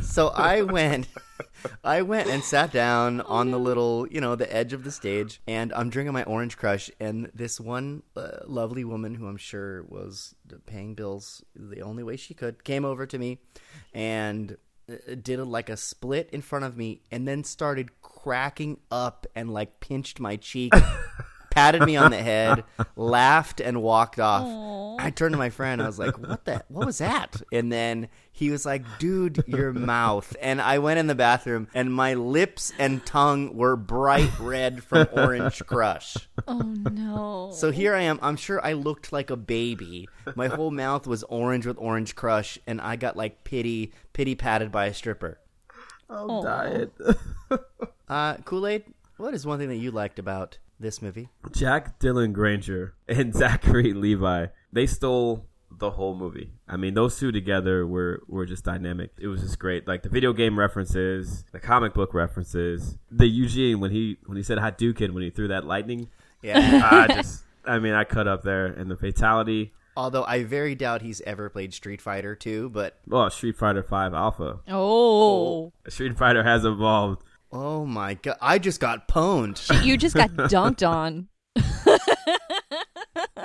so 0.00 0.28
I 0.28 0.62
went, 0.62 1.08
I 1.82 2.02
went 2.02 2.28
and 2.28 2.42
sat 2.42 2.72
down 2.72 3.20
on 3.22 3.50
the 3.50 3.58
little, 3.58 4.06
you 4.08 4.20
know, 4.20 4.36
the 4.36 4.50
edge 4.54 4.72
of 4.72 4.84
the 4.84 4.90
stage, 4.90 5.40
and 5.46 5.72
I'm 5.72 5.90
drinking 5.90 6.12
my 6.12 6.22
orange 6.24 6.56
crush, 6.56 6.90
and 7.00 7.30
this 7.34 7.60
one 7.60 8.02
uh, 8.16 8.38
lovely 8.46 8.84
woman 8.84 9.14
who 9.14 9.26
I'm 9.26 9.36
sure 9.36 9.82
was 9.82 10.34
paying 10.66 10.94
bills 10.94 11.42
the 11.54 11.82
only 11.82 12.02
way 12.02 12.16
she 12.16 12.32
could 12.34 12.64
came 12.64 12.84
over 12.84 13.06
to 13.06 13.18
me, 13.18 13.38
and 13.92 14.56
Uh, 14.88 15.14
did 15.20 15.40
a, 15.40 15.44
like 15.44 15.68
a 15.68 15.76
split 15.76 16.30
in 16.32 16.42
front 16.42 16.64
of 16.64 16.76
me, 16.76 17.00
and 17.10 17.26
then 17.26 17.42
started 17.42 18.00
cracking 18.02 18.78
up 18.90 19.26
and 19.34 19.52
like 19.52 19.80
pinched 19.80 20.20
my 20.20 20.36
cheek. 20.36 20.72
patted 21.56 21.82
me 21.82 21.96
on 21.96 22.10
the 22.12 22.22
head, 22.22 22.64
laughed, 22.94 23.60
and 23.60 23.82
walked 23.82 24.20
off. 24.20 24.44
I 25.00 25.10
turned 25.10 25.32
to 25.32 25.38
my 25.38 25.50
friend. 25.50 25.82
I 25.82 25.86
was 25.86 25.98
like, 25.98 26.18
"What 26.18 26.44
the? 26.44 26.62
What 26.68 26.86
was 26.86 26.98
that?" 26.98 27.42
And 27.52 27.72
then 27.72 28.08
he 28.30 28.50
was 28.50 28.64
like, 28.64 28.84
"Dude, 28.98 29.42
your 29.46 29.72
mouth." 29.72 30.36
And 30.40 30.60
I 30.60 30.78
went 30.78 30.98
in 30.98 31.06
the 31.06 31.14
bathroom, 31.14 31.68
and 31.74 31.92
my 31.92 32.14
lips 32.14 32.72
and 32.78 33.04
tongue 33.04 33.56
were 33.56 33.76
bright 33.76 34.38
red 34.38 34.84
from 34.84 35.08
Orange 35.12 35.64
Crush. 35.66 36.16
Oh 36.48 36.60
no. 36.60 37.50
So 37.52 37.72
here 37.72 37.92
I 37.94 38.02
am. 38.02 38.20
I'm 38.22 38.36
sure 38.36 38.64
I 38.64 38.74
looked 38.74 39.12
like 39.12 39.30
a 39.30 39.36
baby. 39.36 40.08
My 40.36 40.46
whole 40.46 40.70
mouth 40.70 41.04
was 41.06 41.24
orange 41.24 41.66
with 41.66 41.76
Orange 41.78 42.14
Crush, 42.14 42.56
and 42.68 42.80
I 42.80 42.94
got 42.94 43.16
like 43.16 43.42
pity, 43.42 43.92
pity 44.12 44.36
patted 44.36 44.70
by 44.70 44.86
a 44.86 44.94
stripper. 44.94 45.40
Oh, 46.08 46.42
diet. 46.44 46.92
Uh, 48.08 48.36
Kool 48.44 48.68
Aid. 48.68 48.84
What 49.16 49.34
is 49.34 49.44
one 49.44 49.58
thing 49.58 49.68
that 49.68 49.76
you 49.78 49.90
liked 49.90 50.20
about 50.20 50.58
this 50.78 51.00
movie? 51.02 51.28
Jack 51.52 51.98
Dylan 51.98 52.32
Grazer 52.32 52.94
and 53.08 53.34
Zachary 53.42 53.92
Levi, 53.92 54.46
they 54.72 54.86
stole 54.86 55.46
the 55.78 55.90
whole 55.92 56.14
movie. 56.14 56.52
I 56.68 56.76
mean, 56.76 56.94
those 56.94 57.18
two 57.18 57.32
together 57.32 57.86
were 57.86 58.22
were 58.28 58.46
just 58.46 58.64
dynamic. 58.64 59.10
It 59.18 59.26
was 59.28 59.42
just 59.42 59.58
great. 59.58 59.86
Like 59.86 60.02
the 60.02 60.08
video 60.08 60.32
game 60.32 60.58
references, 60.58 61.44
the 61.52 61.60
comic 61.60 61.94
book 61.94 62.14
references, 62.14 62.98
the 63.10 63.26
Eugene 63.26 63.80
when 63.80 63.90
he 63.90 64.16
when 64.26 64.36
he 64.36 64.42
said 64.42 64.58
Hadouken 64.58 65.12
when 65.12 65.22
he 65.22 65.30
threw 65.30 65.48
that 65.48 65.64
lightning. 65.64 66.08
Yeah. 66.42 66.88
I 66.90 67.06
just 67.14 67.44
I 67.66 67.78
mean, 67.78 67.94
I 67.94 68.04
cut 68.04 68.28
up 68.28 68.42
there, 68.42 68.66
and 68.66 68.90
the 68.90 68.96
fatality. 68.96 69.72
Although 69.96 70.24
I 70.24 70.44
very 70.44 70.74
doubt 70.74 71.00
he's 71.00 71.22
ever 71.22 71.48
played 71.48 71.72
Street 71.72 72.02
Fighter 72.02 72.34
2, 72.34 72.68
but 72.68 72.98
Well, 73.08 73.30
Street 73.30 73.56
Fighter 73.56 73.82
Five 73.82 74.12
Alpha. 74.12 74.60
Oh, 74.68 75.72
Street 75.88 76.16
Fighter 76.18 76.44
has 76.44 76.64
evolved. 76.66 77.22
Oh 77.56 77.86
my 77.86 78.14
god, 78.14 78.36
I 78.40 78.58
just 78.58 78.80
got 78.80 79.08
pwned. 79.08 79.84
you 79.84 79.96
just 79.96 80.14
got 80.14 80.30
dunked 80.50 80.86
on. 80.86 81.28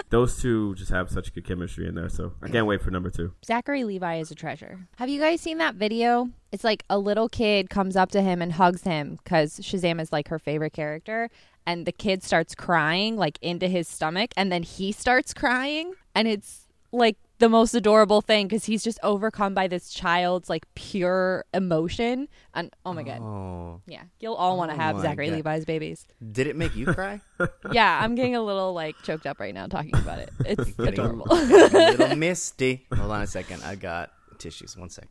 Those 0.10 0.41
two 0.41 0.76
just 0.76 0.91
have 0.91 1.10
such 1.10 1.34
good 1.34 1.45
chemistry 1.45 1.88
in 1.88 1.95
there, 1.95 2.10
so 2.10 2.34
I 2.41 2.50
can't 2.50 2.65
wait 2.65 2.82
for 2.82 2.91
number 2.91 3.10
two. 3.10 3.34
Zachary 3.45 3.86
Levi 3.86 4.17
is 4.17 4.30
a 4.30 4.36
treasure. 4.36 4.80
Have 4.97 5.08
you 5.08 5.21
guys 5.21 5.39
seen 5.39 5.58
that 5.60 5.76
video? 5.76 6.30
It's 6.52 6.65
like 6.65 6.84
a 6.89 7.00
little 7.00 7.30
kid 7.30 7.69
comes 7.69 7.95
up 7.95 8.12
to 8.12 8.21
him 8.21 8.41
and 8.41 8.52
hugs 8.52 8.84
him 8.84 9.17
because 9.24 9.60
Shazam 9.60 10.02
is 10.02 10.12
like 10.12 10.28
her 10.28 10.38
favorite 10.39 10.74
character. 10.74 11.30
And 11.65 11.86
the 11.86 11.93
kid 11.93 12.24
starts 12.24 12.54
crying 12.56 13.15
like 13.15 13.39
into 13.41 13.69
his 13.69 13.88
stomach. 13.88 14.32
And 14.36 14.52
then 14.52 14.63
he 14.63 14.91
starts 14.91 15.34
crying. 15.34 15.93
And 16.13 16.28
it's 16.28 16.67
like 16.91 17.15
the 17.41 17.49
most 17.49 17.73
adorable 17.73 18.21
thing 18.21 18.47
because 18.47 18.65
he's 18.65 18.84
just 18.84 18.99
overcome 19.04 19.54
by 19.54 19.67
this 19.67 19.89
child's 19.89 20.47
like 20.49 20.65
pure 20.75 21.43
emotion. 21.54 22.27
And 22.54 22.71
oh 22.86 22.93
my 22.93 23.04
God. 23.04 23.19
Oh. 23.19 23.82
Yeah. 23.88 24.04
You'll 24.19 24.36
all 24.36 24.58
want 24.58 24.69
to 24.71 24.77
Oh 24.77 24.80
have 24.80 24.99
Zachary 25.01 25.27
God. 25.30 25.36
Levi's 25.38 25.65
babies. 25.65 26.06
Did 26.32 26.47
it 26.47 26.56
make 26.56 26.75
you 26.75 26.86
cry? 26.86 27.19
Yeah. 27.71 27.99
I'm 28.01 28.15
getting 28.15 28.36
a 28.36 28.41
little 28.41 28.73
like 28.73 28.95
choked 29.04 29.25
up 29.25 29.39
right 29.39 29.54
now 29.54 29.65
talking 29.67 29.95
about 29.95 30.19
it. 30.19 30.30
It's 30.45 30.71
Getting 30.73 30.99
a- 30.99 31.04
adorable. 31.04 31.27
a 31.32 31.36
little 31.45 32.15
misty. 32.15 32.86
Hold 32.95 33.12
on 33.12 33.21
a 33.23 33.27
second. 33.27 33.63
I 33.63 33.75
got 33.75 34.12
tissues. 34.38 34.77
One 34.77 34.89
sec. 34.89 35.08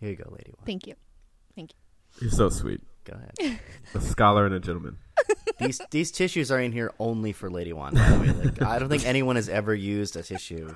Here 0.00 0.10
you 0.10 0.16
go, 0.16 0.28
lady. 0.30 0.52
One. 0.54 0.66
Thank 0.66 0.86
you. 0.86 0.94
Thank 1.56 1.70
you. 1.72 2.20
You're 2.22 2.30
so 2.30 2.50
sweet. 2.50 2.82
Go 3.04 3.16
ahead. 3.16 3.58
A 3.94 4.00
scholar 4.00 4.44
and 4.46 4.54
a 4.54 4.60
gentleman. 4.60 4.98
These 5.58 5.80
these 5.90 6.10
tissues 6.10 6.50
are 6.50 6.60
in 6.60 6.72
here 6.72 6.92
only 6.98 7.32
for 7.32 7.50
Lady 7.50 7.72
One. 7.72 7.94
By 7.94 8.08
the 8.10 8.20
way, 8.20 8.32
like, 8.32 8.62
I 8.62 8.78
don't 8.78 8.88
think 8.88 9.06
anyone 9.06 9.36
has 9.36 9.48
ever 9.48 9.74
used 9.74 10.16
a 10.16 10.22
tissue. 10.22 10.74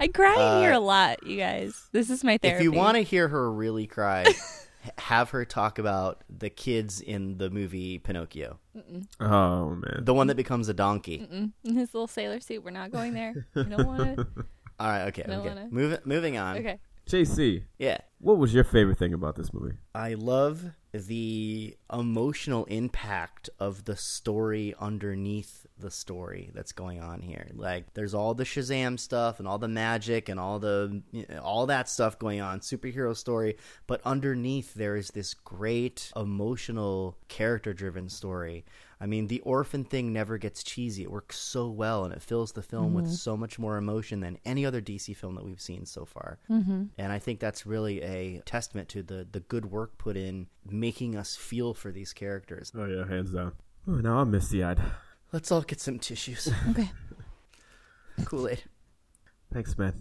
I 0.00 0.08
cry 0.08 0.32
in 0.32 0.62
here 0.62 0.72
Uh, 0.72 0.78
a 0.78 0.80
lot, 0.80 1.26
you 1.26 1.36
guys. 1.36 1.88
This 1.92 2.08
is 2.10 2.24
my 2.24 2.38
therapy. 2.38 2.56
If 2.56 2.62
you 2.62 2.72
want 2.72 2.96
to 2.96 3.02
hear 3.02 3.28
her 3.28 3.52
really 3.52 3.86
cry, 3.86 4.24
have 4.98 5.30
her 5.30 5.44
talk 5.44 5.78
about 5.78 6.22
the 6.30 6.48
kids 6.48 7.00
in 7.00 7.36
the 7.38 7.50
movie 7.50 7.98
Pinocchio, 7.98 8.58
Oh 9.20 9.70
man. 9.70 10.02
the 10.04 10.14
one 10.14 10.28
that 10.28 10.36
becomes 10.36 10.68
a 10.68 10.74
donkey. 10.74 11.26
Mm, 11.30 11.52
in 11.64 11.74
his 11.76 11.92
little 11.92 12.06
sailor 12.06 12.40
suit, 12.40 12.64
we're 12.64 12.70
not 12.70 12.90
going 12.90 13.12
there. 13.14 13.46
We 13.54 13.64
don't 13.64 13.86
want 13.86 14.16
to. 14.16 14.26
All 14.78 14.88
right, 14.88 15.06
okay, 15.08 15.22
Don't 15.26 15.40
okay. 15.40 15.48
wanna- 15.48 15.68
Move, 15.70 15.98
moving 16.06 16.36
on. 16.38 16.58
Okay. 16.58 16.78
JC, 17.08 17.62
Yeah, 17.78 17.98
what 18.18 18.36
was 18.36 18.52
your 18.52 18.64
favorite 18.64 18.98
thing 18.98 19.14
about 19.14 19.36
this 19.36 19.52
movie? 19.54 19.76
I 19.94 20.14
love 20.14 20.64
the 20.98 21.76
emotional 21.92 22.64
impact 22.66 23.50
of 23.58 23.84
the 23.84 23.96
story 23.96 24.74
underneath 24.78 25.66
the 25.78 25.90
story 25.90 26.50
that's 26.54 26.72
going 26.72 27.00
on 27.00 27.20
here. 27.20 27.48
Like 27.54 27.94
there's 27.94 28.14
all 28.14 28.34
the 28.34 28.44
Shazam 28.44 28.98
stuff 28.98 29.38
and 29.38 29.46
all 29.46 29.58
the 29.58 29.68
magic 29.68 30.28
and 30.28 30.40
all 30.40 30.58
the 30.58 31.02
all 31.42 31.66
that 31.66 31.88
stuff 31.88 32.18
going 32.18 32.40
on, 32.40 32.60
superhero 32.60 33.16
story, 33.16 33.56
but 33.86 34.00
underneath 34.04 34.74
there 34.74 34.96
is 34.96 35.08
this 35.08 35.34
great 35.34 36.12
emotional 36.16 37.16
character 37.28 37.72
driven 37.72 38.08
story. 38.08 38.64
I 39.00 39.06
mean, 39.06 39.26
the 39.26 39.40
orphan 39.40 39.84
thing 39.84 40.12
never 40.12 40.38
gets 40.38 40.62
cheesy. 40.62 41.02
It 41.02 41.10
works 41.10 41.38
so 41.38 41.68
well 41.68 42.04
and 42.04 42.14
it 42.14 42.22
fills 42.22 42.52
the 42.52 42.62
film 42.62 42.94
with 42.94 43.10
so 43.10 43.36
much 43.36 43.58
more 43.58 43.76
emotion 43.76 44.20
than 44.20 44.38
any 44.44 44.64
other 44.64 44.80
DC 44.80 45.14
film 45.14 45.34
that 45.34 45.44
we've 45.44 45.60
seen 45.60 45.84
so 45.84 46.06
far. 46.06 46.38
Mm-hmm. 46.50 46.84
And 46.96 47.12
I 47.12 47.18
think 47.18 47.38
that's 47.38 47.66
really 47.66 48.00
a 48.02 48.40
testament 48.46 48.88
to 48.90 49.02
the, 49.02 49.26
the 49.30 49.40
good 49.40 49.66
work 49.66 49.98
put 49.98 50.16
in 50.16 50.46
making 50.66 51.14
us 51.14 51.36
feel 51.36 51.74
for 51.74 51.92
these 51.92 52.14
characters. 52.14 52.72
Oh 52.74 52.86
yeah, 52.86 53.06
hands 53.06 53.32
down. 53.32 53.52
Oh, 53.86 53.96
now 53.96 54.20
I'm 54.20 54.30
misty 54.30 54.64
eyed. 54.64 54.80
Let's 55.32 55.52
all 55.52 55.62
get 55.62 55.80
some 55.80 55.98
tissues. 55.98 56.48
Okay. 56.70 56.90
Kool 58.24 58.48
Aid. 58.48 58.62
Thanks, 59.52 59.76
man. 59.76 59.92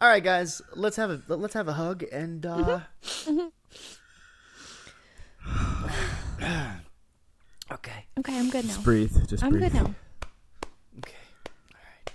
All 0.00 0.08
right, 0.08 0.22
guys, 0.22 0.62
let's 0.74 0.96
have 0.96 1.10
a 1.10 1.20
let's 1.34 1.54
have 1.54 1.66
a 1.66 1.72
hug 1.72 2.04
and 2.12 2.46
uh, 2.46 2.80
okay, 7.72 8.06
Okay, 8.18 8.38
I'm 8.38 8.50
good 8.50 8.64
now. 8.64 8.72
Just 8.72 8.84
breathe. 8.84 9.12
Just 9.26 9.28
breathe. 9.28 9.42
I'm 9.42 9.50
breathe. 9.50 9.72
good 9.72 9.74
now. 9.74 9.94
okay, 10.98 11.14
all 11.72 11.80
right. 11.80 12.12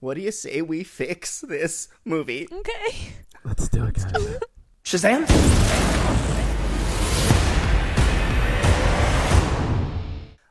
What 0.00 0.14
do 0.14 0.20
you 0.22 0.30
say 0.32 0.62
we 0.62 0.84
fix 0.84 1.40
this 1.40 1.88
movie? 2.04 2.48
Okay. 2.50 3.12
Let's 3.44 3.68
do 3.68 3.84
it, 3.84 3.94
guys. 3.94 4.38
Shazam! 4.84 5.26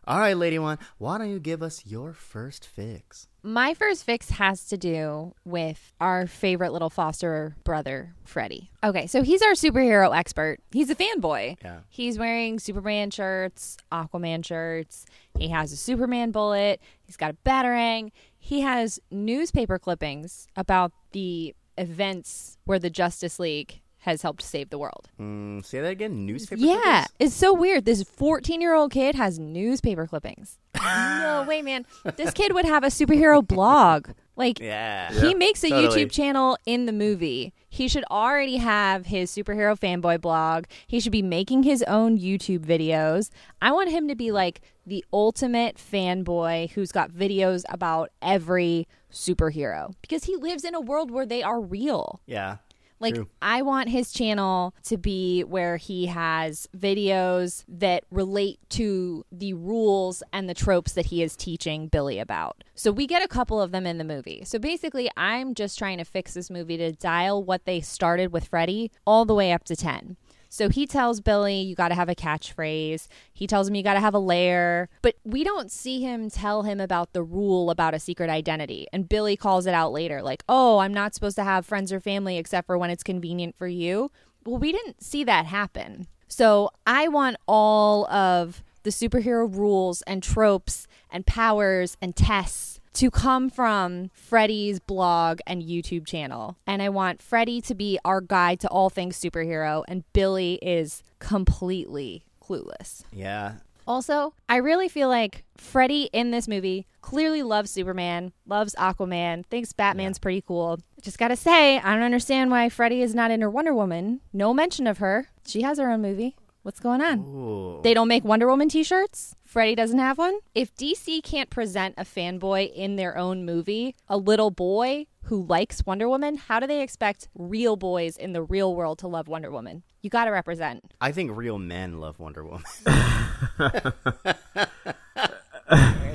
All 0.07 0.19
right, 0.19 0.37
Lady 0.37 0.59
One, 0.59 0.77
why 0.99 1.17
don't 1.17 1.29
you 1.31 1.39
give 1.39 1.63
us 1.63 1.83
your 1.83 2.13
first 2.13 2.67
fix? 2.67 3.27
My 3.45 3.75
first 3.75 4.05
fix 4.05 4.31
has 4.31 4.65
to 4.69 4.77
do 4.77 5.35
with 5.45 5.93
our 6.01 6.25
favorite 6.25 6.73
little 6.73 6.89
foster 6.89 7.55
brother, 7.63 8.15
Freddy. 8.23 8.71
Okay, 8.83 9.05
so 9.05 9.21
he's 9.21 9.43
our 9.43 9.51
superhero 9.51 10.17
expert. 10.17 10.57
He's 10.71 10.89
a 10.89 10.95
fanboy. 10.95 11.57
Yeah. 11.63 11.81
He's 11.87 12.17
wearing 12.17 12.57
Superman 12.57 13.11
shirts, 13.11 13.77
Aquaman 13.91 14.43
shirts. 14.43 15.05
He 15.37 15.49
has 15.49 15.71
a 15.71 15.77
Superman 15.77 16.31
bullet. 16.31 16.81
He's 17.03 17.17
got 17.17 17.29
a 17.29 17.37
batarang. 17.47 18.09
He 18.39 18.61
has 18.61 18.99
newspaper 19.11 19.77
clippings 19.77 20.47
about 20.55 20.91
the 21.11 21.53
events 21.77 22.57
where 22.65 22.79
the 22.79 22.89
Justice 22.89 23.37
League 23.37 23.79
has 24.05 24.21
helped 24.21 24.41
save 24.41 24.69
the 24.69 24.77
world. 24.79 25.09
Mm, 25.19 25.63
say 25.63 25.81
that 25.81 25.91
again. 25.91 26.25
Newspaper. 26.25 26.59
Clippings. 26.59 26.81
Yeah, 26.85 26.91
clippings? 27.05 27.15
it's 27.19 27.35
so 27.35 27.53
weird. 27.53 27.85
This 27.85 28.01
14 28.03 28.61
year 28.61 28.73
old 28.73 28.91
kid 28.91 29.15
has 29.15 29.37
newspaper 29.37 30.07
clippings. 30.07 30.57
no, 30.75 31.45
way, 31.47 31.61
man. 31.61 31.85
This 32.15 32.31
kid 32.31 32.53
would 32.53 32.65
have 32.65 32.83
a 32.83 32.87
superhero 32.87 33.45
blog. 33.45 34.09
Like, 34.37 34.59
Yeah. 34.59 35.11
he 35.13 35.33
makes 35.33 35.63
a 35.63 35.69
totally. 35.69 36.05
YouTube 36.05 36.11
channel 36.11 36.57
in 36.65 36.85
the 36.85 36.91
movie. 36.91 37.53
He 37.69 37.87
should 37.87 38.03
already 38.11 38.57
have 38.57 39.05
his 39.05 39.31
superhero 39.31 39.79
fanboy 39.79 40.19
blog. 40.21 40.65
He 40.87 40.99
should 40.99 41.11
be 41.13 41.21
making 41.21 41.63
his 41.63 41.81
own 41.83 42.17
YouTube 42.19 42.59
videos. 42.65 43.29
I 43.61 43.71
want 43.71 43.89
him 43.91 44.07
to 44.09 44.15
be 44.15 44.31
like 44.31 44.61
the 44.85 45.03
ultimate 45.13 45.77
fanboy 45.77 46.71
who's 46.71 46.91
got 46.91 47.11
videos 47.11 47.63
about 47.69 48.11
every 48.21 48.87
superhero 49.11 49.93
because 50.01 50.25
he 50.25 50.35
lives 50.35 50.63
in 50.65 50.75
a 50.75 50.81
world 50.81 51.09
where 51.11 51.25
they 51.25 51.41
are 51.41 51.59
real. 51.61 52.19
Yeah. 52.25 52.57
Like, 53.05 53.15
True. 53.15 53.29
I 53.41 53.61
want 53.61 53.89
his 53.89 54.11
channel 54.11 54.73
to 54.85 54.97
be 54.97 55.43
where 55.43 55.77
he 55.77 56.07
has 56.07 56.67
videos 56.75 57.63
that 57.67 58.03
relate 58.09 58.59
to 58.69 59.25
the 59.31 59.53
rules 59.53 60.23
and 60.33 60.49
the 60.49 60.55
tropes 60.55 60.93
that 60.93 61.05
he 61.07 61.21
is 61.21 61.35
teaching 61.35 61.87
Billy 61.87 62.17
about. 62.17 62.63
So, 62.73 62.91
we 62.91 63.05
get 63.05 63.23
a 63.23 63.27
couple 63.27 63.61
of 63.61 63.71
them 63.71 63.85
in 63.85 63.99
the 63.99 64.03
movie. 64.03 64.43
So, 64.43 64.57
basically, 64.57 65.09
I'm 65.15 65.53
just 65.53 65.77
trying 65.77 65.99
to 65.99 66.03
fix 66.03 66.33
this 66.33 66.49
movie 66.49 66.77
to 66.77 66.91
dial 66.93 67.43
what 67.43 67.65
they 67.65 67.79
started 67.79 68.31
with 68.31 68.47
Freddy 68.47 68.91
all 69.05 69.25
the 69.25 69.35
way 69.35 69.51
up 69.51 69.63
to 69.65 69.75
10. 69.75 70.17
So 70.55 70.69
he 70.69 70.87
tells 70.87 71.19
Billy, 71.19 71.59
you 71.59 71.75
got 71.75 71.89
to 71.89 71.95
have 71.95 72.07
a 72.07 72.15
catchphrase. 72.15 73.09
He 73.33 73.45
tells 73.45 73.67
him, 73.67 73.75
you 73.75 73.83
got 73.83 73.95
to 73.95 73.99
have 73.99 74.13
a 74.13 74.19
lair. 74.19 74.87
But 75.01 75.17
we 75.25 75.43
don't 75.43 75.69
see 75.69 75.99
him 75.99 76.29
tell 76.29 76.63
him 76.63 76.79
about 76.79 77.11
the 77.11 77.23
rule 77.23 77.69
about 77.69 77.93
a 77.93 77.99
secret 77.99 78.29
identity. 78.29 78.87
And 78.93 79.09
Billy 79.09 79.35
calls 79.35 79.65
it 79.65 79.73
out 79.73 79.91
later, 79.91 80.21
like, 80.21 80.45
oh, 80.47 80.77
I'm 80.77 80.93
not 80.93 81.13
supposed 81.13 81.35
to 81.35 81.43
have 81.43 81.65
friends 81.65 81.91
or 81.91 81.99
family 81.99 82.37
except 82.37 82.67
for 82.67 82.77
when 82.77 82.89
it's 82.89 83.03
convenient 83.03 83.57
for 83.57 83.67
you. 83.67 84.11
Well, 84.45 84.57
we 84.57 84.71
didn't 84.71 85.03
see 85.03 85.25
that 85.25 85.45
happen. 85.45 86.07
So 86.29 86.69
I 86.87 87.09
want 87.09 87.35
all 87.49 88.07
of 88.09 88.63
the 88.83 88.91
superhero 88.91 89.53
rules 89.53 90.03
and 90.03 90.23
tropes 90.23 90.87
and 91.11 91.25
powers 91.25 91.97
and 92.01 92.15
tests 92.15 92.74
to 92.95 93.11
come 93.11 93.49
from 93.49 94.09
Freddie's 94.13 94.79
blog 94.79 95.39
and 95.45 95.61
YouTube 95.61 96.05
channel. 96.05 96.57
And 96.65 96.81
I 96.81 96.89
want 96.89 97.21
Freddie 97.21 97.61
to 97.61 97.75
be 97.75 97.99
our 98.03 98.21
guide 98.21 98.59
to 98.61 98.67
all 98.69 98.89
things 98.89 99.19
superhero, 99.19 99.83
and 99.87 100.03
Billy 100.13 100.59
is 100.61 101.03
completely 101.19 102.23
clueless. 102.41 103.03
Yeah. 103.11 103.55
Also, 103.87 104.33
I 104.49 104.57
really 104.57 104.89
feel 104.89 105.09
like 105.09 105.43
Freddy 105.57 106.09
in 106.11 106.31
this 106.31 106.47
movie 106.47 106.87
clearly 107.01 107.43
loves 107.43 107.69
Superman, 107.69 108.31
loves 108.47 108.73
Aquaman, 108.75 109.45
thinks 109.45 109.73
Batman's 109.73 110.17
pretty 110.17 110.41
cool. 110.41 110.79
Just 111.01 111.19
gotta 111.19 111.35
say, 111.35 111.77
I 111.77 111.93
don't 111.93 112.03
understand 112.03 112.49
why 112.49 112.69
Freddy 112.69 113.01
is 113.01 113.13
not 113.13 113.29
in 113.29 113.41
her 113.41 113.49
Wonder 113.49 113.75
Woman. 113.75 114.21
No 114.33 114.53
mention 114.53 114.87
of 114.87 114.97
her. 114.97 115.27
She 115.45 115.61
has 115.61 115.77
her 115.77 115.91
own 115.91 116.01
movie. 116.01 116.35
What's 116.65 116.79
going 116.79 116.99
on? 116.99 117.19
Ooh. 117.19 117.79
They 117.83 117.93
don't 117.93 118.07
make 118.07 118.23
Wonder 118.23 118.47
Woman 118.47 118.69
t 118.69 118.83
shirts? 118.83 119.35
Freddy 119.45 119.75
doesn't 119.75 119.99
have 119.99 120.17
one? 120.17 120.39
If 120.55 120.73
DC 120.73 121.21
can't 121.21 121.51
present 121.51 121.93
a 121.95 122.03
fanboy 122.03 122.73
in 122.73 122.95
their 122.95 123.15
own 123.19 123.45
movie, 123.45 123.95
a 124.07 124.17
little 124.17 124.49
boy 124.49 125.05
who 125.25 125.45
likes 125.45 125.85
Wonder 125.85 126.09
Woman, 126.09 126.37
how 126.37 126.59
do 126.59 126.65
they 126.65 126.81
expect 126.81 127.27
real 127.35 127.75
boys 127.75 128.17
in 128.17 128.33
the 128.33 128.41
real 128.41 128.75
world 128.75 128.97
to 128.99 129.07
love 129.07 129.27
Wonder 129.27 129.51
Woman? 129.51 129.83
You 130.01 130.09
gotta 130.09 130.31
represent. 130.31 130.83
I 130.99 131.11
think 131.11 131.37
real 131.37 131.59
men 131.59 131.99
love 131.99 132.17
Wonder 132.17 132.43
Woman. 132.43 132.63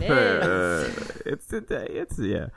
There 0.00 0.36
it 0.38 0.42
is. 0.42 0.98
Uh, 0.98 1.12
it's 1.26 1.46
today. 1.46 1.86
It's 1.90 2.18
yeah 2.18 2.48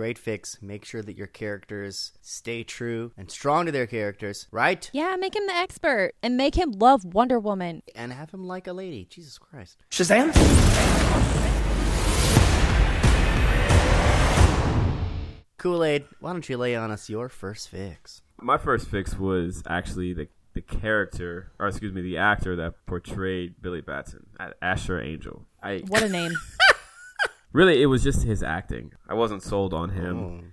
great 0.00 0.16
fix. 0.16 0.56
Make 0.62 0.86
sure 0.86 1.02
that 1.02 1.18
your 1.18 1.26
characters 1.26 2.12
stay 2.22 2.64
true 2.64 3.12
and 3.18 3.30
strong 3.30 3.66
to 3.66 3.72
their 3.72 3.86
characters, 3.86 4.46
right? 4.50 4.88
Yeah, 4.94 5.14
make 5.16 5.36
him 5.36 5.46
the 5.46 5.52
expert 5.52 6.12
and 6.22 6.38
make 6.38 6.54
him 6.54 6.72
love 6.72 7.04
Wonder 7.04 7.38
Woman. 7.38 7.82
And 7.94 8.10
have 8.10 8.30
him 8.30 8.44
like 8.44 8.66
a 8.66 8.72
lady. 8.72 9.06
Jesus 9.10 9.36
Christ. 9.36 9.84
Shazam! 9.90 10.32
Kool 15.58 15.84
Aid, 15.84 16.06
why 16.18 16.32
don't 16.32 16.48
you 16.48 16.56
lay 16.56 16.74
on 16.74 16.90
us 16.90 17.10
your 17.10 17.28
first 17.28 17.68
fix? 17.68 18.22
My 18.40 18.56
first 18.56 18.88
fix 18.88 19.18
was 19.18 19.62
actually 19.66 20.14
the 20.14 20.28
the 20.54 20.62
character, 20.62 21.52
or 21.58 21.68
excuse 21.68 21.92
me, 21.92 22.00
the 22.00 22.16
actor 22.16 22.56
that 22.56 22.74
portrayed 22.86 23.60
Billy 23.60 23.82
Batson, 23.82 24.26
Asher 24.62 24.98
Angel. 24.98 25.46
I, 25.62 25.82
what 25.86 26.02
a 26.02 26.08
name! 26.08 26.32
really, 27.52 27.82
it 27.82 27.86
was 27.86 28.02
just 28.02 28.22
his 28.22 28.42
acting. 28.42 28.92
I 29.08 29.14
wasn't 29.14 29.42
sold 29.42 29.74
on 29.74 29.90
him. 29.90 30.52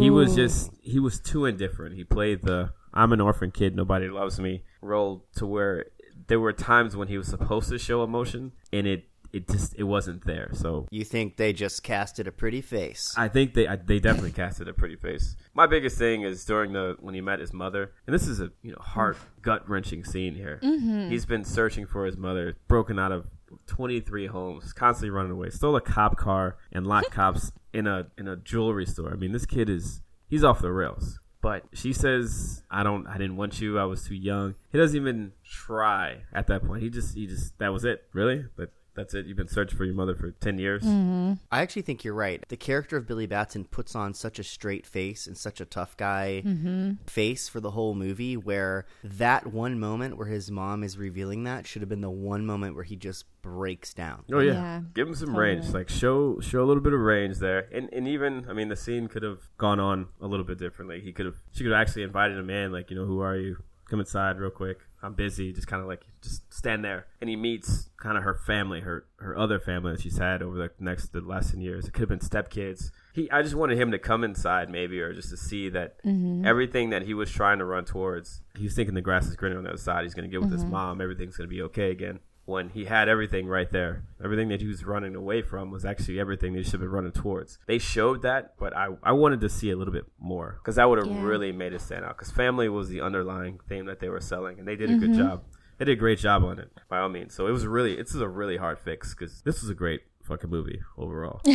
He 0.00 0.10
was 0.10 0.34
just 0.34 0.70
he 0.80 0.98
was 0.98 1.20
too 1.20 1.44
indifferent. 1.44 1.96
He 1.96 2.04
played 2.04 2.42
the 2.42 2.72
I'm 2.92 3.12
an 3.12 3.20
orphan 3.20 3.50
kid, 3.50 3.76
nobody 3.76 4.08
loves 4.08 4.40
me 4.40 4.62
role 4.80 5.26
to 5.36 5.46
where 5.46 5.86
there 6.28 6.40
were 6.40 6.52
times 6.52 6.96
when 6.96 7.08
he 7.08 7.18
was 7.18 7.28
supposed 7.28 7.68
to 7.70 7.78
show 7.78 8.02
emotion 8.02 8.52
and 8.72 8.86
it 8.86 9.04
it 9.32 9.46
just 9.48 9.74
it 9.76 9.82
wasn't 9.84 10.24
there. 10.24 10.50
So 10.54 10.86
You 10.90 11.04
think 11.04 11.36
they 11.36 11.52
just 11.52 11.82
casted 11.82 12.26
a 12.26 12.32
pretty 12.32 12.62
face? 12.62 13.12
I 13.16 13.28
think 13.28 13.54
they 13.54 13.68
I, 13.68 13.76
they 13.76 13.98
definitely 13.98 14.32
casted 14.32 14.68
a 14.68 14.72
pretty 14.72 14.96
face. 14.96 15.36
My 15.54 15.66
biggest 15.66 15.98
thing 15.98 16.22
is 16.22 16.44
during 16.44 16.72
the 16.72 16.96
when 17.00 17.14
he 17.14 17.20
met 17.20 17.38
his 17.38 17.52
mother, 17.52 17.92
and 18.06 18.14
this 18.14 18.26
is 18.26 18.40
a 18.40 18.50
you 18.62 18.72
know 18.72 18.78
heart 18.80 19.18
gut 19.42 19.68
wrenching 19.68 20.04
scene 20.04 20.34
here. 20.34 20.60
Mm-hmm. 20.62 21.10
He's 21.10 21.26
been 21.26 21.44
searching 21.44 21.86
for 21.86 22.06
his 22.06 22.16
mother, 22.16 22.56
broken 22.68 22.98
out 22.98 23.12
of 23.12 23.26
23 23.66 24.26
homes, 24.26 24.72
constantly 24.72 25.10
running 25.10 25.32
away, 25.32 25.50
stole 25.50 25.76
a 25.76 25.80
cop 25.80 26.16
car 26.16 26.56
and 26.72 26.86
locked 26.86 27.10
cops 27.12 27.52
in 27.72 27.86
a 27.86 28.08
in 28.16 28.28
a 28.28 28.36
jewelry 28.36 28.86
store. 28.86 29.12
I 29.12 29.16
mean, 29.16 29.32
this 29.32 29.46
kid 29.46 29.68
is 29.68 30.02
he's 30.28 30.44
off 30.44 30.60
the 30.60 30.72
rails. 30.72 31.20
But 31.40 31.64
she 31.72 31.92
says, 31.92 32.64
"I 32.70 32.82
don't. 32.82 33.06
I 33.06 33.16
didn't 33.16 33.36
want 33.36 33.60
you. 33.60 33.78
I 33.78 33.84
was 33.84 34.04
too 34.04 34.16
young." 34.16 34.56
He 34.70 34.78
doesn't 34.78 34.96
even 34.96 35.32
try 35.44 36.22
at 36.32 36.48
that 36.48 36.64
point. 36.64 36.82
He 36.82 36.90
just, 36.90 37.14
he 37.14 37.28
just, 37.28 37.56
that 37.58 37.72
was 37.72 37.84
it. 37.84 38.02
Really, 38.12 38.46
but 38.56 38.72
that's 38.98 39.14
it. 39.14 39.26
You've 39.26 39.36
been 39.36 39.48
searching 39.48 39.78
for 39.78 39.84
your 39.84 39.94
mother 39.94 40.16
for 40.16 40.32
ten 40.32 40.58
years. 40.58 40.82
Mm-hmm. 40.82 41.34
I 41.52 41.62
actually 41.62 41.82
think 41.82 42.02
you're 42.02 42.14
right. 42.14 42.44
The 42.48 42.56
character 42.56 42.96
of 42.96 43.06
Billy 43.06 43.26
Batson 43.26 43.64
puts 43.64 43.94
on 43.94 44.12
such 44.12 44.40
a 44.40 44.44
straight 44.44 44.86
face 44.86 45.28
and 45.28 45.36
such 45.36 45.60
a 45.60 45.64
tough 45.64 45.96
guy 45.96 46.42
mm-hmm. 46.44 46.94
face 47.06 47.48
for 47.48 47.60
the 47.60 47.70
whole 47.70 47.94
movie, 47.94 48.36
where 48.36 48.86
that 49.04 49.46
one 49.46 49.78
moment 49.78 50.16
where 50.16 50.26
his 50.26 50.50
mom 50.50 50.82
is 50.82 50.98
revealing 50.98 51.44
that 51.44 51.66
should 51.66 51.80
have 51.80 51.88
been 51.88 52.00
the 52.00 52.10
one 52.10 52.44
moment 52.44 52.74
where 52.74 52.84
he 52.84 52.96
just 52.96 53.24
breaks 53.40 53.94
down. 53.94 54.24
Oh 54.32 54.40
yeah. 54.40 54.52
Yeah, 54.52 54.80
give 54.94 55.06
him 55.06 55.14
some 55.14 55.28
totally. 55.28 55.54
range. 55.54 55.68
Like 55.68 55.88
show 55.88 56.40
show 56.40 56.62
a 56.62 56.66
little 56.66 56.82
bit 56.82 56.92
of 56.92 57.00
range 57.00 57.38
there, 57.38 57.68
and 57.72 57.88
and 57.92 58.08
even 58.08 58.46
I 58.50 58.52
mean 58.52 58.68
the 58.68 58.76
scene 58.76 59.06
could 59.06 59.22
have 59.22 59.48
gone 59.58 59.78
on 59.78 60.08
a 60.20 60.26
little 60.26 60.44
bit 60.44 60.58
differently. 60.58 61.00
He 61.00 61.12
could 61.12 61.26
have 61.26 61.36
she 61.52 61.62
could 61.62 61.72
have 61.72 61.80
actually 61.80 62.02
invited 62.02 62.36
him 62.36 62.50
in, 62.50 62.72
like 62.72 62.90
you 62.90 62.96
know 62.96 63.04
who 63.04 63.20
are 63.20 63.36
you? 63.36 63.62
Come 63.88 64.00
inside 64.00 64.38
real 64.38 64.50
quick. 64.50 64.80
I'm 65.02 65.14
busy. 65.14 65.52
Just 65.52 65.66
kind 65.66 65.80
of 65.80 65.88
like 65.88 66.02
just 66.22 66.52
stand 66.52 66.84
there, 66.84 67.06
and 67.20 67.30
he 67.30 67.36
meets 67.36 67.88
kind 67.96 68.16
of 68.18 68.24
her 68.24 68.34
family, 68.34 68.80
her 68.80 69.04
her 69.18 69.36
other 69.36 69.58
family 69.58 69.92
that 69.92 70.00
she's 70.00 70.18
had 70.18 70.42
over 70.42 70.56
the 70.56 70.70
next 70.80 71.12
the 71.12 71.20
last 71.20 71.50
ten 71.50 71.60
years. 71.60 71.86
It 71.86 71.92
could 71.92 72.08
have 72.08 72.08
been 72.08 72.18
stepkids. 72.18 72.90
He 73.12 73.30
I 73.30 73.42
just 73.42 73.54
wanted 73.54 73.78
him 73.78 73.90
to 73.92 73.98
come 73.98 74.24
inside 74.24 74.70
maybe, 74.70 75.00
or 75.00 75.12
just 75.12 75.30
to 75.30 75.36
see 75.36 75.68
that 75.70 76.02
mm-hmm. 76.04 76.44
everything 76.44 76.90
that 76.90 77.02
he 77.02 77.14
was 77.14 77.30
trying 77.30 77.58
to 77.58 77.64
run 77.64 77.84
towards. 77.84 78.40
He 78.56 78.64
was 78.64 78.74
thinking 78.74 78.94
the 78.94 79.00
grass 79.00 79.26
is 79.26 79.36
greener 79.36 79.58
on 79.58 79.64
the 79.64 79.70
other 79.70 79.78
side. 79.78 80.02
He's 80.02 80.14
gonna 80.14 80.28
get 80.28 80.40
with 80.40 80.52
his 80.52 80.62
mm-hmm. 80.62 80.72
mom. 80.72 81.00
Everything's 81.00 81.36
gonna 81.36 81.48
be 81.48 81.62
okay 81.62 81.90
again 81.90 82.20
when 82.48 82.70
he 82.70 82.86
had 82.86 83.10
everything 83.10 83.46
right 83.46 83.70
there. 83.70 84.04
Everything 84.24 84.48
that 84.48 84.62
he 84.62 84.66
was 84.66 84.82
running 84.82 85.14
away 85.14 85.42
from 85.42 85.70
was 85.70 85.84
actually 85.84 86.18
everything 86.18 86.54
they 86.54 86.62
should 86.62 86.72
have 86.72 86.80
been 86.80 86.90
running 86.90 87.12
towards. 87.12 87.58
They 87.66 87.78
showed 87.78 88.22
that, 88.22 88.54
but 88.58 88.74
I, 88.74 88.88
I 89.02 89.12
wanted 89.12 89.42
to 89.42 89.50
see 89.50 89.70
a 89.70 89.76
little 89.76 89.92
bit 89.92 90.06
more 90.18 90.58
because 90.58 90.76
that 90.76 90.88
would 90.88 90.98
have 90.98 91.14
Yeah. 91.14 91.22
really 91.22 91.52
made 91.52 91.74
it 91.74 91.82
stand 91.82 92.06
out. 92.06 92.16
Because 92.16 92.32
family 92.32 92.70
was 92.70 92.88
the 92.88 93.02
underlying 93.02 93.60
theme 93.68 93.84
that 93.84 94.00
they 94.00 94.08
were 94.08 94.20
selling, 94.20 94.58
and 94.58 94.66
they 94.66 94.76
did 94.76 94.90
a 94.90 94.96
good 94.96 95.10
mm-hmm. 95.10 95.20
job. 95.20 95.44
They 95.76 95.84
did 95.84 95.92
a 95.92 95.96
great 95.96 96.18
job 96.18 96.42
on 96.42 96.58
it, 96.58 96.70
by 96.88 97.00
all 97.00 97.10
means. 97.10 97.34
So 97.34 97.46
it 97.46 97.50
was 97.50 97.66
really, 97.66 97.96
this 97.96 98.14
is 98.14 98.20
a 98.22 98.28
really 98.28 98.56
hard 98.56 98.78
fix 98.78 99.14
because 99.14 99.42
this 99.42 99.60
was 99.60 99.68
a 99.68 99.74
great 99.74 100.00
fucking 100.28 100.50
movie 100.50 100.80
overall. 100.96 101.40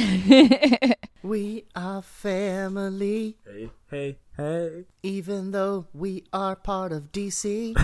We 1.23 1.63
are 1.73 2.01
family, 2.01 3.37
hey, 3.47 3.69
hey, 3.89 4.17
hey. 4.35 4.83
even 5.03 5.51
though 5.51 5.87
we 5.93 6.25
are 6.33 6.57
part 6.57 6.91
of 6.91 7.13
DC. 7.13 7.77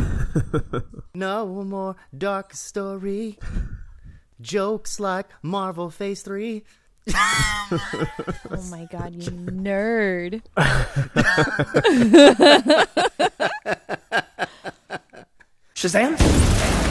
no 1.15 1.63
more 1.63 1.95
dark 2.17 2.53
story. 2.53 3.39
Jokes 4.41 4.99
like 4.99 5.27
Marvel 5.41 5.89
Phase 5.89 6.21
3. 6.23 6.65
Oh 7.15 8.67
my 8.69 8.85
god, 8.91 9.15
you 9.15 9.31
nerd. 9.31 10.41
Shazam? 15.75 16.88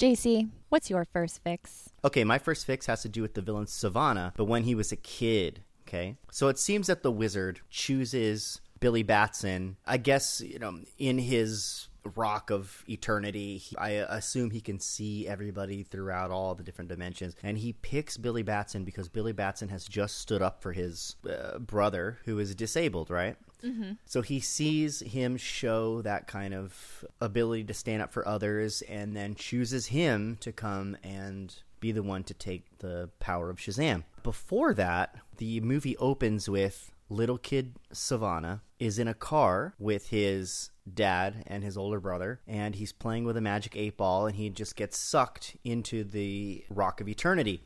JC, 0.00 0.48
what's 0.70 0.88
your 0.88 1.04
first 1.04 1.42
fix? 1.44 1.90
Okay, 2.02 2.24
my 2.24 2.38
first 2.38 2.64
fix 2.64 2.86
has 2.86 3.02
to 3.02 3.08
do 3.10 3.20
with 3.20 3.34
the 3.34 3.42
villain 3.42 3.66
Sivana, 3.66 4.32
but 4.34 4.46
when 4.46 4.62
he 4.62 4.74
was 4.74 4.92
a 4.92 4.96
kid. 4.96 5.62
Okay, 5.86 6.16
so 6.30 6.48
it 6.48 6.58
seems 6.58 6.86
that 6.86 7.02
the 7.02 7.12
wizard 7.12 7.60
chooses 7.68 8.62
Billy 8.78 9.02
Batson. 9.02 9.76
I 9.86 9.98
guess 9.98 10.40
you 10.40 10.58
know 10.58 10.78
in 10.96 11.18
his 11.18 11.90
rock 12.16 12.50
of 12.50 12.82
eternity. 12.88 13.62
I 13.76 13.90
assume 13.90 14.52
he 14.52 14.62
can 14.62 14.80
see 14.80 15.28
everybody 15.28 15.82
throughout 15.82 16.30
all 16.30 16.54
the 16.54 16.62
different 16.62 16.88
dimensions, 16.88 17.36
and 17.42 17.58
he 17.58 17.74
picks 17.74 18.16
Billy 18.16 18.42
Batson 18.42 18.84
because 18.84 19.10
Billy 19.10 19.32
Batson 19.32 19.68
has 19.68 19.84
just 19.84 20.16
stood 20.16 20.40
up 20.40 20.62
for 20.62 20.72
his 20.72 21.16
uh, 21.28 21.58
brother 21.58 22.20
who 22.24 22.38
is 22.38 22.54
disabled, 22.54 23.10
right? 23.10 23.36
Mm-hmm. 23.64 23.92
So 24.06 24.22
he 24.22 24.40
sees 24.40 25.00
him 25.00 25.36
show 25.36 26.02
that 26.02 26.26
kind 26.26 26.54
of 26.54 27.04
ability 27.20 27.64
to 27.64 27.74
stand 27.74 28.02
up 28.02 28.12
for 28.12 28.26
others 28.26 28.82
and 28.82 29.16
then 29.16 29.34
chooses 29.34 29.86
him 29.86 30.38
to 30.40 30.52
come 30.52 30.96
and 31.02 31.54
be 31.80 31.92
the 31.92 32.02
one 32.02 32.24
to 32.24 32.34
take 32.34 32.78
the 32.78 33.10
power 33.20 33.50
of 33.50 33.58
Shazam. 33.58 34.04
Before 34.22 34.74
that, 34.74 35.16
the 35.38 35.60
movie 35.60 35.96
opens 35.96 36.48
with 36.48 36.92
little 37.10 37.38
kid 37.38 37.74
Sivana 37.92 38.60
is 38.78 38.98
in 38.98 39.08
a 39.08 39.14
car 39.14 39.74
with 39.78 40.08
his 40.08 40.70
dad 40.92 41.44
and 41.46 41.62
his 41.62 41.76
older 41.76 42.00
brother 42.00 42.40
and 42.48 42.74
he's 42.74 42.92
playing 42.92 43.24
with 43.24 43.36
a 43.36 43.40
magic 43.40 43.76
eight 43.76 43.96
ball 43.96 44.26
and 44.26 44.34
he 44.36 44.48
just 44.48 44.74
gets 44.74 44.98
sucked 44.98 45.56
into 45.62 46.02
the 46.02 46.64
rock 46.70 47.00
of 47.00 47.08
eternity 47.08 47.62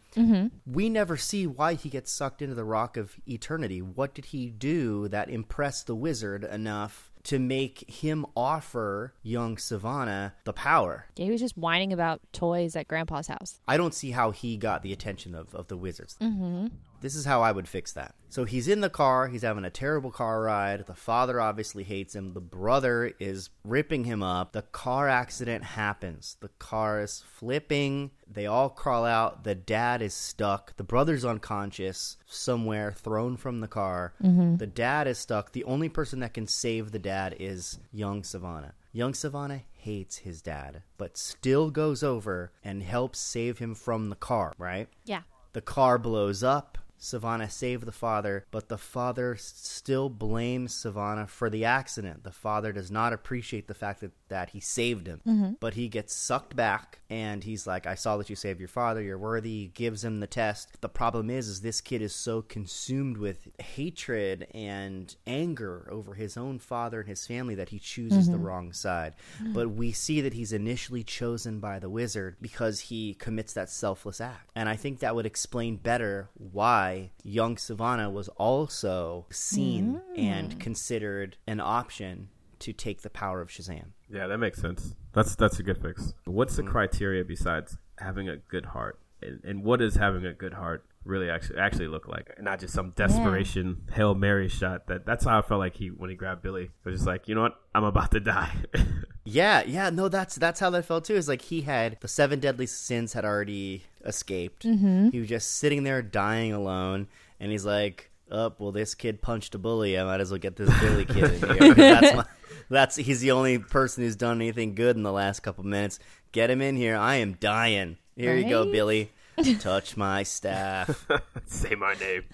we 0.66 0.88
never 0.90 1.16
see 1.16 1.46
why 1.46 1.74
he 1.74 1.88
gets 1.88 2.12
sucked 2.12 2.42
into 2.42 2.54
the 2.54 2.64
rock 2.64 2.96
of 2.96 3.16
eternity 3.26 3.80
what 3.80 4.14
did 4.14 4.26
he 4.26 4.50
do 4.50 5.08
that 5.08 5.30
impressed 5.30 5.86
the 5.86 5.94
wizard 5.94 6.44
enough 6.44 7.10
to 7.22 7.38
make 7.38 7.88
him 7.88 8.26
offer 8.36 9.14
young 9.22 9.56
sivana 9.56 10.32
the 10.44 10.52
power 10.52 11.06
Yeah, 11.16 11.24
he 11.24 11.30
was 11.30 11.40
just 11.40 11.56
whining 11.56 11.92
about 11.92 12.20
toys 12.32 12.76
at 12.76 12.86
Grandpa's 12.88 13.28
house. 13.28 13.60
I 13.66 13.76
don't 13.78 13.94
see 13.94 14.10
how 14.10 14.30
he 14.30 14.56
got 14.58 14.82
the 14.82 14.92
attention 14.92 15.34
of, 15.34 15.54
of 15.54 15.68
the 15.68 15.76
wizards. 15.76 16.16
Mm-hmm. 16.20 16.66
This 17.04 17.16
is 17.16 17.26
how 17.26 17.42
I 17.42 17.52
would 17.52 17.68
fix 17.68 17.92
that. 17.92 18.14
So 18.30 18.46
he's 18.46 18.66
in 18.66 18.80
the 18.80 18.88
car. 18.88 19.28
He's 19.28 19.42
having 19.42 19.66
a 19.66 19.70
terrible 19.70 20.10
car 20.10 20.40
ride. 20.40 20.86
The 20.86 20.94
father 20.94 21.38
obviously 21.38 21.84
hates 21.84 22.14
him. 22.14 22.32
The 22.32 22.40
brother 22.40 23.12
is 23.20 23.50
ripping 23.62 24.04
him 24.04 24.22
up. 24.22 24.52
The 24.52 24.62
car 24.62 25.06
accident 25.06 25.64
happens. 25.64 26.38
The 26.40 26.48
car 26.58 27.02
is 27.02 27.22
flipping. 27.30 28.10
They 28.26 28.46
all 28.46 28.70
crawl 28.70 29.04
out. 29.04 29.44
The 29.44 29.54
dad 29.54 30.00
is 30.00 30.14
stuck. 30.14 30.74
The 30.78 30.82
brother's 30.82 31.26
unconscious 31.26 32.16
somewhere, 32.24 32.90
thrown 32.92 33.36
from 33.36 33.60
the 33.60 33.68
car. 33.68 34.14
Mm-hmm. 34.22 34.56
The 34.56 34.66
dad 34.66 35.06
is 35.06 35.18
stuck. 35.18 35.52
The 35.52 35.64
only 35.64 35.90
person 35.90 36.20
that 36.20 36.32
can 36.32 36.46
save 36.46 36.90
the 36.90 36.98
dad 36.98 37.36
is 37.38 37.80
young 37.92 38.22
Sivana. 38.22 38.72
Young 38.92 39.12
Sivana 39.12 39.64
hates 39.72 40.16
his 40.16 40.40
dad, 40.40 40.82
but 40.96 41.18
still 41.18 41.70
goes 41.70 42.02
over 42.02 42.52
and 42.64 42.82
helps 42.82 43.18
save 43.18 43.58
him 43.58 43.74
from 43.74 44.08
the 44.08 44.16
car, 44.16 44.54
right? 44.56 44.88
Yeah. 45.04 45.20
The 45.52 45.60
car 45.60 45.98
blows 45.98 46.42
up. 46.42 46.78
Sivana 47.00 47.50
saved 47.50 47.84
the 47.84 47.92
father, 47.92 48.46
but 48.50 48.68
the 48.68 48.78
father 48.78 49.36
still 49.38 50.08
blames 50.08 50.74
Sivana 50.74 51.28
for 51.28 51.50
the 51.50 51.64
accident. 51.64 52.24
The 52.24 52.32
father 52.32 52.72
does 52.72 52.90
not 52.90 53.12
appreciate 53.12 53.68
the 53.68 53.74
fact 53.74 54.00
that, 54.00 54.12
that 54.28 54.50
he 54.50 54.60
saved 54.60 55.06
him. 55.06 55.20
Mm-hmm. 55.26 55.52
But 55.60 55.74
he 55.74 55.88
gets 55.88 56.14
sucked 56.14 56.56
back 56.56 57.00
and 57.10 57.44
he's 57.44 57.66
like, 57.66 57.86
I 57.86 57.94
saw 57.94 58.16
that 58.16 58.30
you 58.30 58.36
saved 58.36 58.58
your 58.58 58.68
father, 58.68 59.02
you're 59.02 59.18
worthy, 59.18 59.62
He 59.62 59.66
gives 59.68 60.04
him 60.04 60.20
the 60.20 60.26
test. 60.26 60.80
The 60.80 60.88
problem 60.88 61.30
is 61.30 61.48
is 61.48 61.60
this 61.60 61.80
kid 61.80 62.00
is 62.00 62.14
so 62.14 62.42
consumed 62.42 63.18
with 63.18 63.48
hatred 63.60 64.46
and 64.54 65.14
anger 65.26 65.88
over 65.90 66.14
his 66.14 66.36
own 66.36 66.58
father 66.58 67.00
and 67.00 67.08
his 67.08 67.26
family 67.26 67.54
that 67.56 67.68
he 67.68 67.78
chooses 67.78 68.28
the 68.28 68.36
mm-hmm. 68.36 68.46
wrong 68.46 68.72
side. 68.72 69.14
Mm-hmm. 69.42 69.52
But 69.52 69.70
we 69.70 69.92
see 69.92 70.20
that 70.22 70.34
he's 70.34 70.52
initially 70.52 71.02
chosen 71.02 71.60
by 71.60 71.78
the 71.78 71.90
wizard 71.90 72.36
because 72.40 72.80
he 72.80 73.14
commits 73.14 73.52
that 73.52 73.70
selfless 73.70 74.20
act. 74.20 74.50
And 74.54 74.68
I 74.68 74.76
think 74.76 75.00
that 75.00 75.14
would 75.14 75.26
explain 75.26 75.76
better 75.76 76.30
why 76.34 76.83
young 77.22 77.56
Sivana 77.56 78.12
was 78.12 78.28
also 78.28 79.26
seen 79.30 80.00
and 80.16 80.56
mm. 80.56 80.60
considered 80.60 81.36
an 81.46 81.60
option 81.60 82.28
to 82.60 82.72
take 82.72 83.02
the 83.02 83.10
power 83.10 83.40
of 83.40 83.48
Shazam. 83.48 83.88
Yeah, 84.10 84.26
that 84.26 84.38
makes 84.38 84.60
sense. 84.60 84.94
That's 85.12 85.34
that's 85.36 85.58
a 85.58 85.62
good 85.62 85.80
fix. 85.80 86.14
What's 86.24 86.56
the 86.56 86.62
mm-hmm. 86.62 86.72
criteria 86.72 87.24
besides 87.24 87.76
having 87.98 88.28
a 88.28 88.36
good 88.36 88.66
heart, 88.66 88.98
and, 89.22 89.40
and 89.44 89.64
what 89.64 89.80
does 89.80 89.96
having 89.96 90.24
a 90.24 90.32
good 90.32 90.54
heart 90.54 90.84
really 91.04 91.30
actually 91.30 91.58
actually 91.58 91.88
look 91.88 92.08
like? 92.08 92.30
Not 92.40 92.60
just 92.60 92.74
some 92.74 92.92
desperation 92.96 93.82
hail 93.92 94.14
mary 94.14 94.48
shot. 94.48 94.86
That 94.86 95.04
that's 95.06 95.24
how 95.24 95.38
I 95.38 95.42
felt 95.42 95.60
like 95.60 95.76
he 95.76 95.88
when 95.88 96.10
he 96.10 96.16
grabbed 96.16 96.42
Billy. 96.42 96.64
It 96.64 96.70
was 96.84 96.96
just 96.96 97.06
like, 97.06 97.28
you 97.28 97.34
know 97.34 97.42
what, 97.42 97.54
I'm 97.74 97.84
about 97.84 98.10
to 98.12 98.20
die. 98.20 98.54
Yeah, 99.24 99.62
yeah, 99.66 99.90
no, 99.90 100.08
that's 100.08 100.36
that's 100.36 100.60
how 100.60 100.70
that 100.70 100.84
felt 100.84 101.04
too. 101.06 101.14
Is 101.14 101.28
like 101.28 101.42
he 101.42 101.62
had 101.62 101.96
the 102.00 102.08
seven 102.08 102.40
deadly 102.40 102.66
sins 102.66 103.14
had 103.14 103.24
already 103.24 103.84
escaped. 104.04 104.64
Mhm. 104.66 105.12
He 105.12 105.18
was 105.20 105.28
just 105.28 105.52
sitting 105.52 105.82
there 105.84 106.02
dying 106.02 106.52
alone, 106.52 107.08
and 107.40 107.50
he's 107.50 107.64
like, 107.64 108.10
"Up, 108.30 108.60
well, 108.60 108.70
this 108.70 108.94
kid 108.94 109.22
punched 109.22 109.54
a 109.54 109.58
bully. 109.58 109.98
I 109.98 110.04
might 110.04 110.20
as 110.20 110.30
well 110.30 110.38
get 110.38 110.56
this 110.56 110.68
bully 110.78 111.06
kid 111.06 111.24
in 111.42 111.48
here. 111.48 111.74
'cause 111.74 111.76
that's 111.76 112.16
my, 112.16 112.24
that's 112.68 112.96
he's 112.96 113.20
the 113.20 113.30
only 113.30 113.58
person 113.58 114.04
who's 114.04 114.16
done 114.16 114.42
anything 114.42 114.74
good 114.74 114.94
in 114.96 115.02
the 115.02 115.12
last 115.12 115.40
couple 115.40 115.64
minutes. 115.64 115.98
Get 116.32 116.50
him 116.50 116.60
in 116.60 116.76
here. 116.76 116.96
I 116.96 117.16
am 117.16 117.34
dying. 117.34 117.96
Here 118.16 118.36
you 118.36 118.48
go, 118.48 118.70
Billy. 118.70 119.10
Touch 119.60 119.96
my 119.96 120.22
staff. 120.22 121.06
Say 121.46 121.74
my 121.76 121.94
name. 121.94 122.24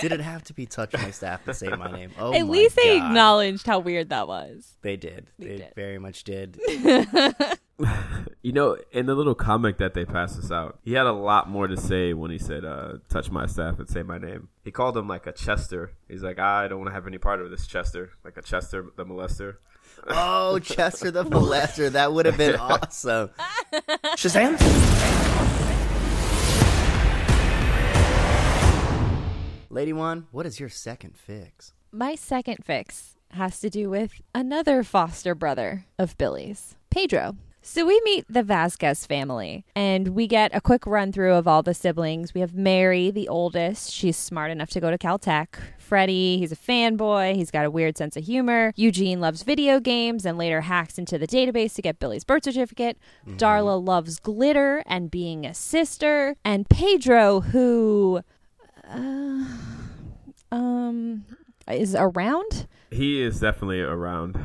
Did 0.00 0.12
it 0.12 0.20
have 0.20 0.42
to 0.44 0.54
be 0.54 0.66
touch 0.66 0.92
my 0.92 1.10
staff 1.10 1.44
to 1.44 1.54
say 1.54 1.68
my 1.68 1.90
name? 1.90 2.10
Oh, 2.18 2.34
At 2.34 2.42
my 2.42 2.48
least 2.48 2.76
they 2.76 2.98
God. 2.98 3.06
acknowledged 3.06 3.66
how 3.66 3.78
weird 3.78 4.08
that 4.08 4.26
was. 4.26 4.76
They 4.82 4.96
did. 4.96 5.28
They, 5.38 5.70
very 5.76 5.98
much 5.98 6.24
did. 6.24 6.58
You 8.42 8.52
know, 8.52 8.76
in 8.92 9.06
the 9.06 9.14
little 9.16 9.34
comic 9.34 9.78
that 9.78 9.94
they 9.94 10.04
passed 10.04 10.38
us 10.38 10.52
out, 10.52 10.78
he 10.84 10.92
had 10.92 11.06
a 11.06 11.12
lot 11.12 11.48
more 11.48 11.66
to 11.66 11.76
say 11.76 12.12
when 12.12 12.30
he 12.30 12.38
said, 12.38 12.64
uh, 12.64 12.98
touch 13.08 13.30
my 13.30 13.46
staff 13.46 13.78
and 13.78 13.88
say 13.88 14.02
my 14.02 14.18
name. 14.18 14.48
He 14.62 14.70
called 14.70 14.96
him 14.96 15.08
like 15.08 15.26
a 15.26 15.32
Chester. 15.32 15.90
He's 16.06 16.22
like, 16.22 16.38
I 16.38 16.68
don't 16.68 16.78
want 16.78 16.90
to 16.90 16.94
have 16.94 17.06
any 17.06 17.18
part 17.18 17.40
of 17.40 17.50
this 17.50 17.66
Chester. 17.66 18.10
Like 18.22 18.36
a 18.36 18.42
Chester 18.42 18.86
the 18.96 19.04
molester. 19.04 19.56
Oh, 20.08 20.58
Chester 20.58 21.10
the 21.10 21.24
molester. 21.24 21.90
That 21.90 22.12
would 22.12 22.26
have 22.26 22.36
been 22.36 22.56
awesome. 22.56 23.30
Shazam! 24.16 25.40
Lady 29.74 29.92
One, 29.92 30.28
what 30.30 30.46
is 30.46 30.60
your 30.60 30.68
second 30.68 31.16
fix? 31.16 31.72
My 31.90 32.14
second 32.14 32.64
fix 32.64 33.16
has 33.32 33.58
to 33.58 33.68
do 33.68 33.90
with 33.90 34.12
another 34.32 34.84
foster 34.84 35.34
brother 35.34 35.84
of 35.98 36.16
Billy's, 36.16 36.76
Pedro. 36.90 37.36
So 37.60 37.84
we 37.84 38.00
meet 38.04 38.24
the 38.28 38.44
Vasquez 38.44 39.04
family 39.04 39.64
and 39.74 40.08
we 40.08 40.28
get 40.28 40.54
a 40.54 40.60
quick 40.60 40.86
run 40.86 41.10
through 41.10 41.32
of 41.32 41.48
all 41.48 41.62
the 41.62 41.74
siblings. 41.74 42.34
We 42.34 42.40
have 42.40 42.54
Mary, 42.54 43.10
the 43.10 43.26
oldest. 43.26 43.90
She's 43.90 44.16
smart 44.16 44.52
enough 44.52 44.70
to 44.70 44.80
go 44.80 44.90
to 44.90 44.98
Caltech. 44.98 45.56
Freddie, 45.78 46.38
he's 46.38 46.52
a 46.52 46.56
fanboy. 46.56 47.34
He's 47.34 47.50
got 47.50 47.64
a 47.64 47.70
weird 47.70 47.96
sense 47.96 48.16
of 48.16 48.24
humor. 48.24 48.74
Eugene 48.76 49.18
loves 49.18 49.42
video 49.42 49.80
games 49.80 50.24
and 50.24 50.38
later 50.38 50.60
hacks 50.60 50.98
into 50.98 51.18
the 51.18 51.26
database 51.26 51.74
to 51.74 51.82
get 51.82 51.98
Billy's 51.98 52.22
birth 52.22 52.44
certificate. 52.44 52.98
Mm-hmm. 53.26 53.38
Darla 53.38 53.84
loves 53.84 54.20
glitter 54.20 54.84
and 54.86 55.10
being 55.10 55.44
a 55.46 55.54
sister. 55.54 56.36
And 56.44 56.68
Pedro, 56.68 57.40
who 57.40 58.20
uh, 58.90 59.44
um 60.54 61.24
is 61.70 61.94
around. 61.94 62.66
He 62.90 63.22
is 63.22 63.40
definitely 63.40 63.80
around. 63.80 64.38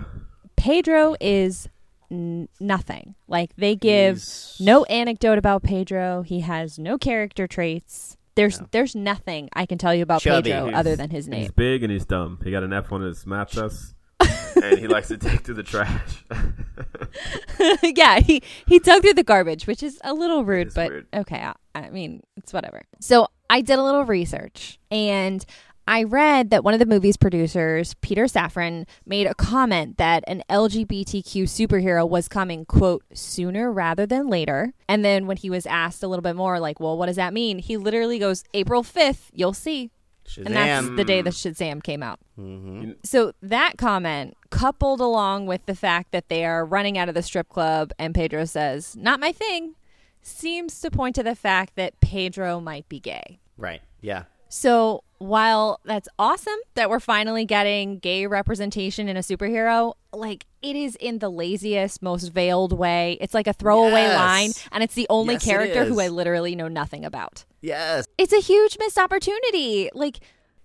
Pedro 0.56 1.16
is 1.20 1.68
n- 2.12 2.48
nothing. 2.60 3.16
Like 3.28 3.56
they 3.56 3.76
give 3.76 4.24
no 4.60 4.84
anecdote 4.86 5.38
about 5.38 5.64
Pedro. 5.64 6.22
He 6.24 6.40
has 6.42 6.80
no 6.80 6.98
character 6.98 7.48
traits. 7.48 8.18
There's 8.36 8.62
there's 8.72 8.96
nothing 8.96 9.50
I 9.54 9.66
can 9.66 9.78
tell 9.78 9.94
you 9.94 10.04
about 10.04 10.22
Chubby. 10.22 10.52
Pedro 10.52 10.68
He's- 10.68 10.80
other 10.80 10.96
than 10.96 11.10
his 11.10 11.28
name. 11.28 11.42
He's 11.42 11.52
big 11.52 11.84
and 11.84 11.92
he's 11.92 12.06
dumb. 12.06 12.40
He 12.44 12.52
got 12.52 12.64
an 12.64 12.72
F 12.74 12.92
on 12.94 13.02
his 13.02 13.26
math 13.26 13.52
test, 13.52 13.96
and 14.64 14.80
he 14.80 14.88
likes 14.88 15.10
to 15.10 15.18
take 15.18 15.44
to 15.44 15.54
the 15.54 15.64
trash. 15.64 16.24
yeah, 17.84 18.20
he 18.22 18.42
he 18.66 18.80
dug 18.80 19.02
through 19.02 19.14
the 19.16 19.24
garbage, 19.24 19.68
which 19.68 19.84
is 19.84 20.00
a 20.04 20.14
little 20.14 20.46
rude, 20.46 20.74
but 20.74 20.92
okay. 21.14 21.42
I, 21.42 21.54
I 21.76 21.90
mean, 21.90 22.24
it's 22.38 22.54
whatever. 22.54 22.84
So 23.02 23.28
I 23.50 23.62
did 23.62 23.80
a 23.80 23.84
little 23.84 24.06
research, 24.06 24.80
and 24.92 25.46
I 25.88 26.04
read 26.04 26.52
that 26.52 26.64
one 26.64 26.76
of 26.76 26.80
the 26.80 26.86
movie's 26.86 27.18
producers, 27.18 27.96
Peter 28.02 28.26
Safran, 28.26 28.88
made 29.08 29.26
a 29.26 29.34
comment 29.34 29.98
that 29.98 30.24
an 30.28 30.44
LGBTQ 30.48 31.44
superhero 31.46 32.08
was 32.08 32.28
coming, 32.28 32.64
quote, 32.66 33.04
sooner 33.12 33.72
rather 33.72 34.06
than 34.06 34.28
later. 34.28 34.74
And 34.88 35.04
then 35.04 35.26
when 35.26 35.38
he 35.38 35.50
was 35.50 35.66
asked 35.66 36.04
a 36.04 36.08
little 36.08 36.22
bit 36.22 36.36
more, 36.36 36.60
like, 36.60 36.80
well, 36.80 36.96
what 36.96 37.08
does 37.08 37.16
that 37.16 37.34
mean? 37.34 37.58
He 37.58 37.76
literally 37.76 38.20
goes, 38.20 38.44
April 38.54 38.84
5th, 38.84 39.30
you'll 39.34 39.54
see. 39.54 39.90
And 40.38 40.56
that's 40.56 40.88
the 40.90 41.04
day 41.04 41.24
that 41.24 41.34
Shazam 41.34 41.82
came 41.82 42.04
out. 42.04 42.20
Mm-hmm. 42.40 42.92
So 43.04 43.32
that 43.42 43.80
comment, 43.80 44.38
coupled 44.52 45.02
along 45.02 45.48
with 45.48 45.66
the 45.66 45.74
fact 45.74 46.12
that 46.12 46.30
they 46.30 46.46
are 46.46 46.64
running 46.64 47.00
out 47.00 47.10
of 47.10 47.16
the 47.16 47.24
strip 47.24 47.50
club 47.50 47.94
and 47.98 48.14
Pedro 48.14 48.46
says, 48.46 48.96
not 48.96 49.20
my 49.20 49.32
thing, 49.32 49.74
seems 50.22 50.80
to 50.82 50.92
point 50.92 51.16
to 51.16 51.24
the 51.24 51.36
fact 51.36 51.76
that 51.76 52.00
Pedro 52.00 52.60
might 52.60 52.88
be 52.90 53.00
gay. 53.00 53.40
Right. 53.58 53.82
Yeah. 54.02 54.24
So 54.52 55.04
while 55.20 55.80
that's 55.86 56.08
awesome 56.18 56.58
that 56.74 56.90
we're 56.90 57.00
finally 57.00 57.46
getting 57.46 58.00
gay 58.00 58.26
representation 58.26 59.08
in 59.08 59.16
a 59.16 59.20
superhero, 59.20 59.94
like 60.14 60.46
it 60.62 60.76
is 60.76 60.96
in 60.96 61.20
the 61.20 61.30
laziest, 61.30 62.02
most 62.02 62.30
veiled 62.30 62.74
way. 62.74 63.18
It's 63.22 63.34
like 63.34 63.48
a 63.48 63.54
throwaway 63.54 64.04
Yes. 64.04 64.16
line, 64.18 64.52
and 64.72 64.84
it's 64.84 64.96
the 64.96 65.06
only 65.10 65.36
Yes, 65.36 65.46
character 65.46 65.86
who 65.86 66.00
I 66.00 66.08
literally 66.08 66.56
know 66.56 66.68
nothing 66.68 67.06
about. 67.06 67.46
Yes. 67.62 68.06
It's 68.18 68.34
a 68.34 68.40
huge 68.40 68.78
missed 68.80 68.98
opportunity. 68.98 69.90
Like, 69.94 70.20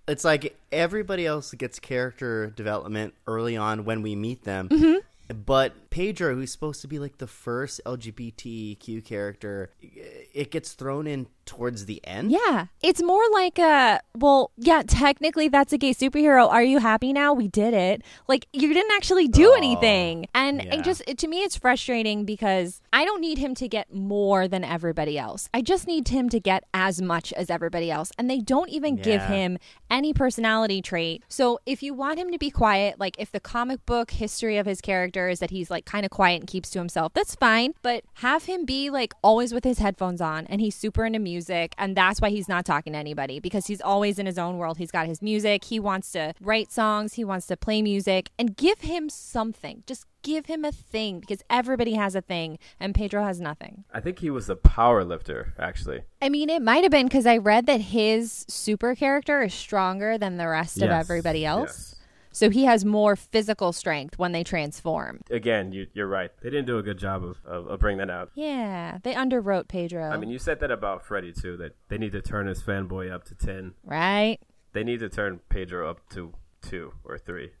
It's 0.07 0.23
like 0.23 0.57
everybody 0.71 1.25
else 1.25 1.51
gets 1.53 1.79
character 1.79 2.47
development 2.55 3.13
early 3.27 3.57
on 3.57 3.85
when 3.85 4.01
we 4.01 4.15
meet 4.15 4.43
them. 4.45 4.69
Mhm. 4.69 4.99
But 5.27 5.89
Pedro, 5.89 6.35
who's 6.35 6.51
supposed 6.51 6.81
to 6.81 6.87
be 6.87 6.99
like 6.99 7.17
the 7.17 7.27
first 7.27 7.81
LGBTQ 7.85 9.03
character, 9.03 9.71
it 9.81 10.51
gets 10.51 10.73
thrown 10.73 11.07
in 11.07 11.27
towards 11.45 11.85
the 11.85 12.05
end. 12.05 12.31
Yeah. 12.31 12.67
It's 12.81 13.01
more 13.01 13.23
like 13.31 13.59
a, 13.59 14.01
well, 14.15 14.51
yeah, 14.57 14.81
technically 14.85 15.47
that's 15.47 15.71
a 15.73 15.77
gay 15.77 15.93
superhero. 15.93 16.49
Are 16.49 16.63
you 16.63 16.79
happy 16.79 17.13
now? 17.13 17.33
We 17.33 17.47
did 17.47 17.73
it. 17.73 18.01
Like, 18.27 18.47
you 18.51 18.73
didn't 18.73 18.91
actually 18.93 19.27
do 19.27 19.51
oh, 19.51 19.55
anything. 19.55 20.27
And, 20.33 20.61
yeah. 20.61 20.73
and 20.73 20.83
just, 20.83 21.03
it, 21.07 21.17
to 21.19 21.27
me, 21.27 21.43
it's 21.43 21.55
frustrating 21.55 22.25
because 22.25 22.81
I 22.91 23.05
don't 23.05 23.21
need 23.21 23.37
him 23.37 23.55
to 23.55 23.67
get 23.67 23.93
more 23.93 24.47
than 24.47 24.63
everybody 24.63 25.17
else. 25.17 25.49
I 25.53 25.61
just 25.61 25.87
need 25.87 26.07
him 26.07 26.29
to 26.29 26.39
get 26.39 26.63
as 26.73 27.01
much 27.01 27.31
as 27.33 27.49
everybody 27.49 27.91
else. 27.91 28.11
And 28.17 28.29
they 28.29 28.39
don't 28.39 28.69
even 28.69 28.95
give 28.95 29.21
him 29.23 29.57
any 29.89 30.13
personality 30.13 30.81
trait. 30.81 31.23
So 31.29 31.59
if 31.65 31.83
you 31.83 31.93
want 31.93 32.19
him 32.19 32.31
to 32.31 32.37
be 32.37 32.49
quiet, 32.49 32.99
like 32.99 33.15
if 33.19 33.31
the 33.31 33.39
comic 33.39 33.85
book 33.85 34.11
history 34.11 34.57
of 34.57 34.65
his 34.65 34.81
character 34.81 35.14
is 35.15 35.39
that 35.39 35.51
he's 35.51 35.69
like 35.71 35.85
kind 35.85 36.05
of 36.05 36.11
quiet 36.11 36.41
and 36.41 36.47
keeps 36.47 36.69
to 36.71 36.79
himself, 36.79 37.13
that's 37.13 37.35
fine. 37.35 37.73
But 37.81 38.03
have 38.15 38.45
him 38.45 38.65
be 38.65 38.89
like 38.89 39.13
always 39.21 39.53
with 39.53 39.63
his 39.63 39.79
headphones 39.79 40.21
on 40.21 40.45
and 40.47 40.61
he's 40.61 40.75
super 40.75 41.05
into 41.05 41.19
music. 41.19 41.73
And 41.77 41.95
that's 41.95 42.21
why 42.21 42.29
he's 42.29 42.47
not 42.47 42.65
talking 42.65 42.93
to 42.93 42.99
anybody 42.99 43.39
because 43.39 43.67
he's 43.67 43.81
always 43.81 44.19
in 44.19 44.25
his 44.25 44.37
own 44.37 44.57
world. 44.57 44.77
He's 44.77 44.91
got 44.91 45.07
his 45.07 45.21
music. 45.21 45.65
He 45.65 45.79
wants 45.79 46.11
to 46.11 46.33
write 46.41 46.71
songs. 46.71 47.13
He 47.13 47.23
wants 47.23 47.47
to 47.47 47.57
play 47.57 47.81
music 47.81 48.29
and 48.37 48.55
give 48.55 48.81
him 48.81 49.09
something. 49.09 49.83
Just 49.87 50.05
give 50.25 50.47
him 50.47 50.65
a 50.65 50.71
thing 50.71 51.19
because 51.19 51.43
everybody 51.51 51.93
has 51.93 52.15
a 52.15 52.21
thing 52.21 52.57
and 52.79 52.95
Pedro 52.95 53.23
has 53.23 53.39
nothing. 53.39 53.83
I 53.93 53.99
think 53.99 54.19
he 54.19 54.31
was 54.31 54.49
a 54.49 54.55
power 54.55 55.03
lifter, 55.03 55.53
actually. 55.59 56.01
I 56.19 56.29
mean, 56.29 56.49
it 56.49 56.63
might 56.63 56.83
have 56.83 56.91
been 56.91 57.05
because 57.05 57.27
I 57.27 57.37
read 57.37 57.67
that 57.67 57.79
his 57.79 58.43
super 58.47 58.95
character 58.95 59.43
is 59.43 59.53
stronger 59.53 60.17
than 60.17 60.37
the 60.37 60.47
rest 60.47 60.81
of 60.81 60.89
everybody 60.89 61.45
else. 61.45 61.95
So 62.35 62.49
he 62.49 62.65
has 62.65 62.83
more 62.83 63.15
physical 63.15 63.71
strength 63.71 64.19
when 64.19 64.33
they 64.33 64.43
transform. 64.43 65.21
Again, 65.31 65.71
you, 65.71 65.87
you're 65.93 66.05
right. 66.07 66.31
They 66.43 66.49
didn't 66.49 66.65
do 66.65 66.77
a 66.77 66.83
good 66.83 66.97
job 66.97 67.23
of, 67.23 67.37
of, 67.45 67.67
of 67.67 67.79
bringing 67.79 67.99
that 67.99 68.09
out. 68.09 68.31
Yeah, 68.35 68.97
they 69.03 69.13
underwrote 69.13 69.69
Pedro. 69.69 70.09
I 70.09 70.17
mean, 70.17 70.29
you 70.29 70.37
said 70.37 70.59
that 70.59 70.69
about 70.69 71.05
Freddy 71.05 71.31
too. 71.31 71.55
That 71.55 71.77
they 71.87 71.97
need 71.97 72.11
to 72.11 72.21
turn 72.21 72.47
his 72.47 72.61
fanboy 72.61 73.09
up 73.09 73.23
to 73.25 73.35
ten. 73.35 73.73
right? 73.85 74.37
They 74.73 74.83
need 74.83 74.99
to 74.99 75.07
turn 75.07 75.39
Pedro 75.47 75.89
up 75.89 76.01
to 76.09 76.33
two 76.61 76.91
or 77.05 77.17
three. 77.17 77.51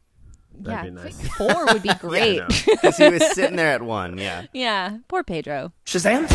That'd 0.53 0.93
yeah, 0.93 1.01
be 1.01 1.03
nice. 1.09 1.25
four 1.37 1.65
would 1.67 1.81
be 1.81 1.93
great. 1.99 2.39
know. 2.39 2.47
Because 2.65 2.97
he 2.97 3.07
was 3.07 3.33
sitting 3.33 3.55
there 3.55 3.71
at 3.71 3.81
one. 3.81 4.17
Yeah. 4.17 4.47
yeah, 4.51 4.97
poor 5.07 5.23
Pedro. 5.23 5.71
Shazam! 5.85 6.27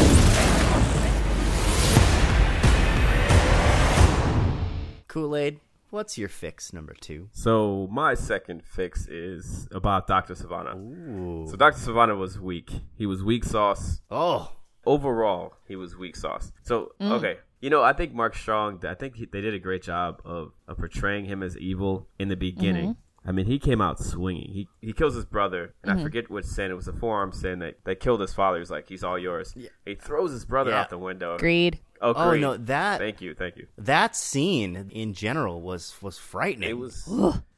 Kool 5.09 5.37
Aid, 5.37 5.61
what's 5.90 6.16
your 6.18 6.29
fix 6.29 6.72
number 6.72 6.94
two? 7.00 7.29
So 7.33 7.88
my 7.90 8.14
second 8.14 8.62
fix 8.64 9.07
is 9.09 9.68
about 9.72 10.07
Doctor 10.07 10.35
Sivana. 10.35 11.48
So 11.50 11.57
Doctor 11.57 11.79
Sivana 11.81 12.16
was 12.18 12.38
weak. 12.40 12.70
He 12.96 13.07
was 13.07 13.22
weak 13.22 13.44
sauce. 13.44 14.00
Oh, 14.11 14.53
overall, 14.87 15.55
he 15.66 15.76
was 15.76 15.96
weak 15.96 16.16
sauce. 16.16 16.53
So 16.62 16.92
Mm. 17.00 17.11
okay, 17.12 17.38
you 17.60 17.71
know, 17.71 17.83
I 17.83 17.92
think 17.92 18.15
Mark 18.15 18.35
Strong. 18.35 18.85
I 18.87 18.94
think 18.94 19.17
he, 19.17 19.27
they 19.27 19.40
did 19.40 19.54
a 19.54 19.58
great 19.58 19.83
job 19.83 20.21
of, 20.25 20.52
of 20.67 20.79
portraying 20.79 21.27
him 21.27 21.42
as 21.42 21.56
evil 21.58 22.08
in 22.19 22.29
the 22.29 22.37
beginning. 22.37 22.96
I 23.23 23.33
mean, 23.33 23.44
he 23.44 23.58
came 23.58 23.83
out 23.83 23.98
swinging. 24.00 24.50
He 24.50 24.69
he 24.81 24.94
kills 24.94 25.15
his 25.15 25.27
brother, 25.27 25.75
and 25.83 25.92
I 25.92 25.96
Mhm. 25.96 26.02
forget 26.02 26.31
which 26.31 26.46
sin. 26.46 26.71
It 26.71 26.75
was 26.75 26.88
a 26.88 26.92
forearm 26.94 27.33
sin 27.33 27.58
that, 27.58 27.85
that 27.85 28.00
killed 28.00 28.23
his 28.23 28.33
father. 28.33 28.58
He's 28.58 28.71
like, 28.71 28.88
he's 28.88 29.04
all 29.04 29.19
yours. 29.19 29.52
Yeah. 29.54 29.69
He 29.85 29.94
throws 29.94 30.31
his 30.33 30.46
brother 30.46 30.71
Yeah. 30.71 30.81
out 30.81 30.88
the 30.88 30.96
window. 30.96 31.37
Greed. 31.37 31.81
Oh, 32.03 32.15
Oh, 32.15 32.35
no, 32.37 32.57
that- 32.57 32.98
Thank 32.98 33.21
you, 33.21 33.35
thank 33.35 33.57
you. 33.57 33.67
that 33.79 34.17
scene 34.17 34.88
in 34.90 35.13
general 35.15 35.61
was 35.61 35.94
was 36.01 36.19
frightening. 36.19 36.71
It 36.71 36.79
was- 36.79 37.09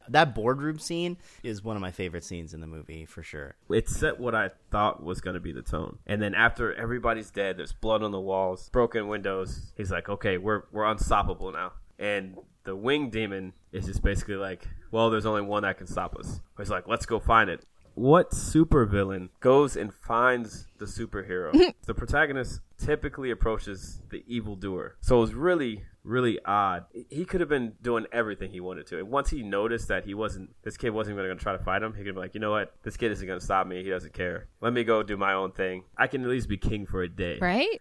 that 0.08 0.34
boardroom 0.34 0.80
scene 0.80 1.16
is 1.44 1.62
one 1.62 1.76
of 1.76 1.80
my 1.80 1.92
favorite 1.92 2.24
scenes 2.24 2.52
in 2.52 2.60
the 2.60 2.66
movie 2.66 3.04
for 3.06 3.22
sure. 3.22 3.54
It 3.70 3.88
set 3.88 4.18
what 4.18 4.34
I 4.34 4.50
thought 4.70 5.00
was 5.02 5.20
going 5.20 5.34
to 5.34 5.40
be 5.40 5.52
the 5.52 5.62
tone. 5.62 5.98
And 6.08 6.20
then 6.20 6.34
after 6.34 6.74
everybody's 6.74 7.30
dead, 7.30 7.56
there's 7.56 7.72
blood 7.72 8.02
on 8.02 8.10
the 8.10 8.20
walls, 8.20 8.68
broken 8.70 9.06
windows. 9.06 9.72
He's 9.76 9.92
like, 9.92 10.08
"Okay, 10.08 10.38
we're 10.38 10.64
we're 10.72 10.86
unstoppable 10.90 11.52
now." 11.52 11.72
And 12.00 12.36
the 12.64 12.74
wing 12.74 13.10
demon 13.10 13.52
is 13.70 13.86
just 13.86 14.02
basically 14.02 14.34
like, 14.34 14.66
"Well, 14.90 15.08
there's 15.08 15.24
only 15.26 15.42
one 15.42 15.62
that 15.62 15.78
can 15.78 15.86
stop 15.86 16.16
us." 16.16 16.40
He's 16.58 16.68
like, 16.70 16.88
"Let's 16.88 17.06
go 17.06 17.20
find 17.20 17.48
it." 17.48 17.64
What 17.94 18.30
supervillain 18.30 19.28
goes 19.40 19.76
and 19.76 19.92
finds 19.92 20.66
the 20.78 20.86
superhero? 20.86 21.52
the 21.86 21.94
protagonist 21.94 22.60
typically 22.78 23.30
approaches 23.30 24.00
the 24.10 24.24
evildoer. 24.26 24.96
So 25.00 25.18
it 25.18 25.20
was 25.20 25.34
really, 25.34 25.84
really 26.04 26.38
odd. 26.44 26.86
He 27.10 27.24
could 27.24 27.40
have 27.40 27.48
been 27.48 27.74
doing 27.82 28.06
everything 28.12 28.50
he 28.50 28.60
wanted 28.60 28.86
to. 28.88 28.98
And 28.98 29.10
once 29.10 29.30
he 29.30 29.42
noticed 29.42 29.88
that 29.88 30.04
he 30.04 30.14
wasn't, 30.14 30.50
this 30.62 30.76
kid 30.76 30.90
wasn't 30.90 31.16
going 31.16 31.28
to 31.28 31.42
try 31.42 31.52
to 31.52 31.62
fight 31.62 31.82
him, 31.82 31.94
he 31.94 32.02
could 32.02 32.14
be 32.14 32.20
like, 32.20 32.34
you 32.34 32.40
know 32.40 32.50
what? 32.50 32.74
This 32.82 32.96
kid 32.96 33.12
isn't 33.12 33.26
going 33.26 33.38
to 33.38 33.44
stop 33.44 33.66
me. 33.66 33.82
He 33.82 33.90
doesn't 33.90 34.14
care. 34.14 34.48
Let 34.60 34.72
me 34.72 34.84
go 34.84 35.02
do 35.02 35.16
my 35.16 35.34
own 35.34 35.52
thing. 35.52 35.84
I 35.96 36.06
can 36.06 36.22
at 36.22 36.28
least 36.28 36.48
be 36.48 36.56
king 36.56 36.86
for 36.86 37.02
a 37.02 37.08
day. 37.08 37.38
Right? 37.40 37.80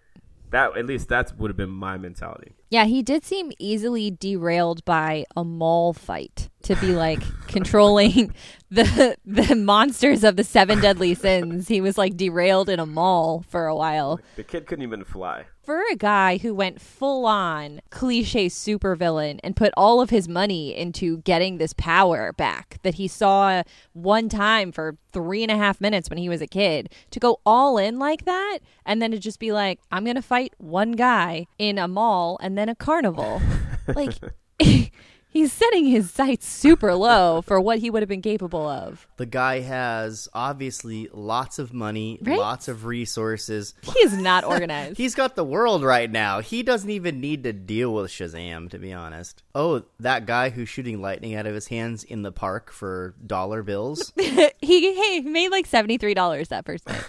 That 0.51 0.77
at 0.77 0.85
least 0.85 1.07
that 1.09 1.37
would 1.37 1.49
have 1.49 1.57
been 1.57 1.69
my 1.69 1.97
mentality. 1.97 2.55
Yeah, 2.71 2.85
he 2.85 3.03
did 3.03 3.25
seem 3.25 3.51
easily 3.59 4.11
derailed 4.11 4.85
by 4.85 5.25
a 5.35 5.43
mall 5.43 5.91
fight 5.91 6.49
to 6.63 6.75
be 6.77 6.93
like 6.93 7.21
controlling 7.47 8.33
the 8.69 9.17
the 9.25 9.55
monsters 9.55 10.23
of 10.23 10.37
the 10.37 10.43
seven 10.45 10.79
deadly 10.79 11.13
sins. 11.13 11.67
He 11.67 11.81
was 11.81 11.97
like 11.97 12.15
derailed 12.15 12.69
in 12.69 12.79
a 12.79 12.85
mall 12.85 13.43
for 13.49 13.67
a 13.67 13.75
while. 13.75 14.21
The 14.37 14.43
kid 14.43 14.67
couldn't 14.67 14.83
even 14.83 15.03
fly. 15.03 15.47
For 15.63 15.81
a 15.91 15.95
guy 15.95 16.37
who 16.37 16.55
went 16.55 16.81
full 16.81 17.25
on 17.25 17.81
cliche 17.91 18.47
supervillain 18.47 19.39
and 19.43 19.55
put 19.55 19.73
all 19.77 20.01
of 20.01 20.09
his 20.09 20.27
money 20.27 20.75
into 20.75 21.17
getting 21.19 21.57
this 21.57 21.73
power 21.73 22.33
back 22.33 22.79
that 22.81 22.95
he 22.95 23.07
saw 23.07 23.61
one 23.93 24.27
time 24.27 24.71
for 24.71 24.97
three 25.13 25.43
and 25.43 25.51
a 25.51 25.57
half 25.57 25.79
minutes 25.79 26.09
when 26.09 26.17
he 26.17 26.29
was 26.29 26.41
a 26.41 26.47
kid, 26.47 26.89
to 27.11 27.19
go 27.19 27.39
all 27.45 27.77
in 27.77 27.99
like 27.99 28.25
that 28.25 28.59
and 28.85 29.01
then 29.01 29.11
to 29.11 29.19
just 29.19 29.39
be 29.39 29.51
like, 29.51 29.79
I'm 29.91 30.03
going 30.03 30.15
to 30.15 30.21
fight 30.21 30.53
one 30.57 30.93
guy 30.93 31.45
in 31.59 31.77
a 31.77 31.87
mall 31.87 32.39
and 32.41 32.57
then 32.57 32.60
a 32.69 32.75
carnival. 32.75 33.41
like, 33.87 34.13
he's 35.27 35.51
setting 35.53 35.85
his 35.85 36.11
sights 36.11 36.45
super 36.47 36.93
low 36.93 37.41
for 37.41 37.59
what 37.61 37.79
he 37.79 37.89
would 37.89 38.01
have 38.01 38.09
been 38.09 38.21
capable 38.21 38.67
of. 38.67 39.07
The 39.17 39.25
guy 39.25 39.61
has 39.61 40.27
obviously 40.33 41.07
lots 41.13 41.57
of 41.59 41.73
money, 41.73 42.19
Right? 42.21 42.37
lots 42.37 42.67
of 42.67 42.85
resources. 42.85 43.73
He 43.81 43.97
is 43.99 44.17
not 44.17 44.43
organized. 44.43 44.97
He's 44.97 45.15
got 45.15 45.35
the 45.35 45.43
world 45.43 45.83
right 45.83 46.09
now. 46.11 46.41
He 46.41 46.63
doesn't 46.63 46.89
even 46.89 47.21
need 47.21 47.43
to 47.43 47.53
deal 47.53 47.93
with 47.93 48.11
Shazam, 48.11 48.69
to 48.71 48.77
be 48.77 48.91
honest. 48.93 49.43
Oh, 49.55 49.83
that 49.99 50.25
guy 50.25 50.49
who's 50.49 50.69
shooting 50.69 51.01
lightning 51.01 51.35
out 51.35 51.45
of 51.45 51.53
his 51.55 51.67
hands 51.67 52.03
in 52.03 52.21
the 52.23 52.31
park 52.31 52.71
for 52.71 53.15
dollar 53.25 53.63
bills. 53.63 54.11
he 54.17 54.29
hey, 54.61 55.21
he 55.21 55.29
made 55.29 55.49
like 55.49 55.69
$73 55.69 56.47
that 56.49 56.65
first 56.65 56.85
person. 56.85 57.03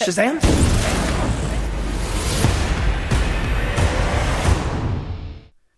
Shazam? 0.00 0.69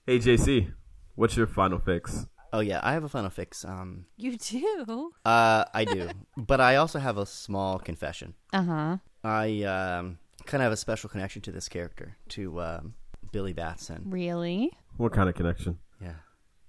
Hey 0.07 0.19
JC, 0.19 0.73
what's 1.15 1.37
your 1.37 1.47
final 1.47 1.79
fix? 1.79 2.27
Oh 2.53 2.59
yeah, 2.59 2.81
I 2.83 2.93
have 2.93 3.05
a 3.05 3.09
final 3.09 3.31
fix. 3.31 3.65
Um, 3.65 4.07
You 4.17 4.37
do? 4.37 5.13
uh, 5.25 5.65
I 5.73 5.85
do, 5.85 6.11
but 6.37 6.61
I 6.61 6.77
also 6.77 6.99
have 6.99 7.19
a 7.19 7.25
small 7.25 7.79
confession. 7.79 8.35
Uh 8.53 8.63
huh. 8.65 8.97
I 9.23 9.63
um, 9.63 10.19
kind 10.45 10.61
of 10.61 10.65
have 10.67 10.73
a 10.73 10.77
special 10.77 11.09
connection 11.09 11.41
to 11.43 11.53
this 11.53 11.69
character, 11.69 12.17
to 12.31 12.61
um, 12.61 12.95
Billy 13.31 13.53
Batson. 13.53 14.03
Really? 14.07 14.73
What 14.97 15.13
kind 15.13 15.29
of 15.29 15.37
connection? 15.37 15.79
Yeah. 16.01 16.15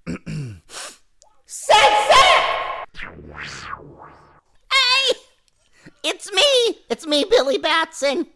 Hey! 4.72 5.14
It's 6.04 6.32
me! 6.32 6.78
It's 6.90 7.06
me, 7.06 7.26
Billy 7.30 7.58
Batson. 7.58 8.28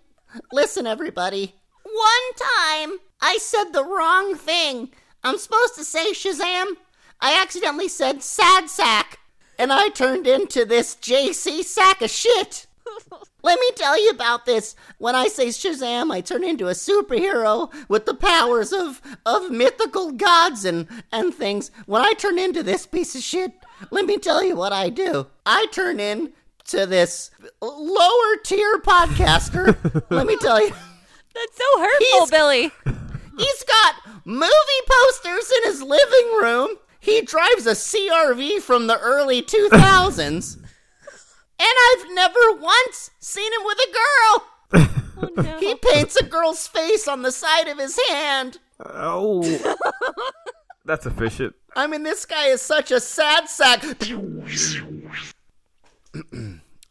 Listen, 0.51 0.85
everybody. 0.87 1.55
One 1.83 2.33
time, 2.35 2.97
I 3.21 3.37
said 3.37 3.71
the 3.71 3.83
wrong 3.83 4.35
thing. 4.35 4.89
I'm 5.23 5.37
supposed 5.37 5.75
to 5.75 5.83
say 5.83 6.11
Shazam. 6.11 6.73
I 7.19 7.41
accidentally 7.41 7.87
said 7.87 8.21
sad 8.21 8.69
sack, 8.69 9.19
and 9.57 9.73
I 9.73 9.89
turned 9.89 10.27
into 10.27 10.65
this 10.65 10.95
JC 10.95 11.63
sack 11.63 12.01
of 12.01 12.11
shit. 12.11 12.67
Let 13.43 13.59
me 13.59 13.71
tell 13.75 14.01
you 14.01 14.09
about 14.09 14.45
this. 14.45 14.75
When 14.97 15.15
I 15.15 15.27
say 15.27 15.47
Shazam, 15.47 16.11
I 16.11 16.21
turn 16.21 16.43
into 16.43 16.67
a 16.67 16.71
superhero 16.71 17.71
with 17.87 18.05
the 18.05 18.13
powers 18.13 18.73
of, 18.73 19.01
of 19.25 19.49
mythical 19.49 20.11
gods 20.11 20.65
and, 20.65 20.87
and 21.11 21.33
things. 21.33 21.71
When 21.85 22.01
I 22.01 22.13
turn 22.13 22.37
into 22.37 22.61
this 22.61 22.85
piece 22.85 23.15
of 23.15 23.21
shit, 23.21 23.53
let 23.89 24.05
me 24.05 24.17
tell 24.17 24.43
you 24.43 24.55
what 24.55 24.73
I 24.73 24.89
do. 24.89 25.27
I 25.45 25.67
turn 25.71 25.99
into 25.99 26.85
this 26.85 27.31
lower 27.61 28.37
tier 28.43 28.79
podcaster. 28.79 29.77
let 30.09 30.27
me 30.27 30.35
tell 30.37 30.61
you. 30.61 30.73
That's 31.33 31.57
so 31.57 31.79
hurtful, 31.79 32.27
Billy. 32.27 32.71
He's 33.37 33.63
got 33.63 33.95
movie 34.25 34.83
posters 34.87 35.51
in 35.57 35.63
his 35.71 35.81
living 35.81 36.27
room. 36.41 36.69
He 36.99 37.21
drives 37.21 37.65
a 37.67 37.71
CRV 37.71 38.61
from 38.61 38.87
the 38.87 38.99
early 38.99 39.41
2000s. 39.41 40.57
and 40.57 40.65
I've 41.59 42.05
never 42.13 42.53
once 42.59 43.11
seen 43.19 43.51
him 43.53 43.61
with 43.65 43.77
a 43.79 43.93
girl. 43.93 44.43
Oh, 45.19 45.57
He 45.59 45.75
paints 45.75 46.15
a 46.15 46.23
girl's 46.23 46.67
face 46.67 47.07
on 47.07 47.21
the 47.21 47.31
side 47.31 47.67
of 47.67 47.77
his 47.79 47.99
hand. 48.09 48.59
Oh, 48.79 49.41
that's 50.85 51.05
efficient. 51.05 51.55
I 51.75 51.87
mean, 51.87 52.03
this 52.03 52.25
guy 52.25 52.47
is 52.47 52.61
such 52.61 52.91
a 52.91 52.99
sad 52.99 53.49
sack. 53.49 53.83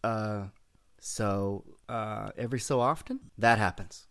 Uh, 0.04 0.46
so 1.00 1.64
uh, 1.88 2.30
every 2.38 2.60
so 2.60 2.78
often 2.80 3.18
that 3.38 3.58
happens. 3.58 4.05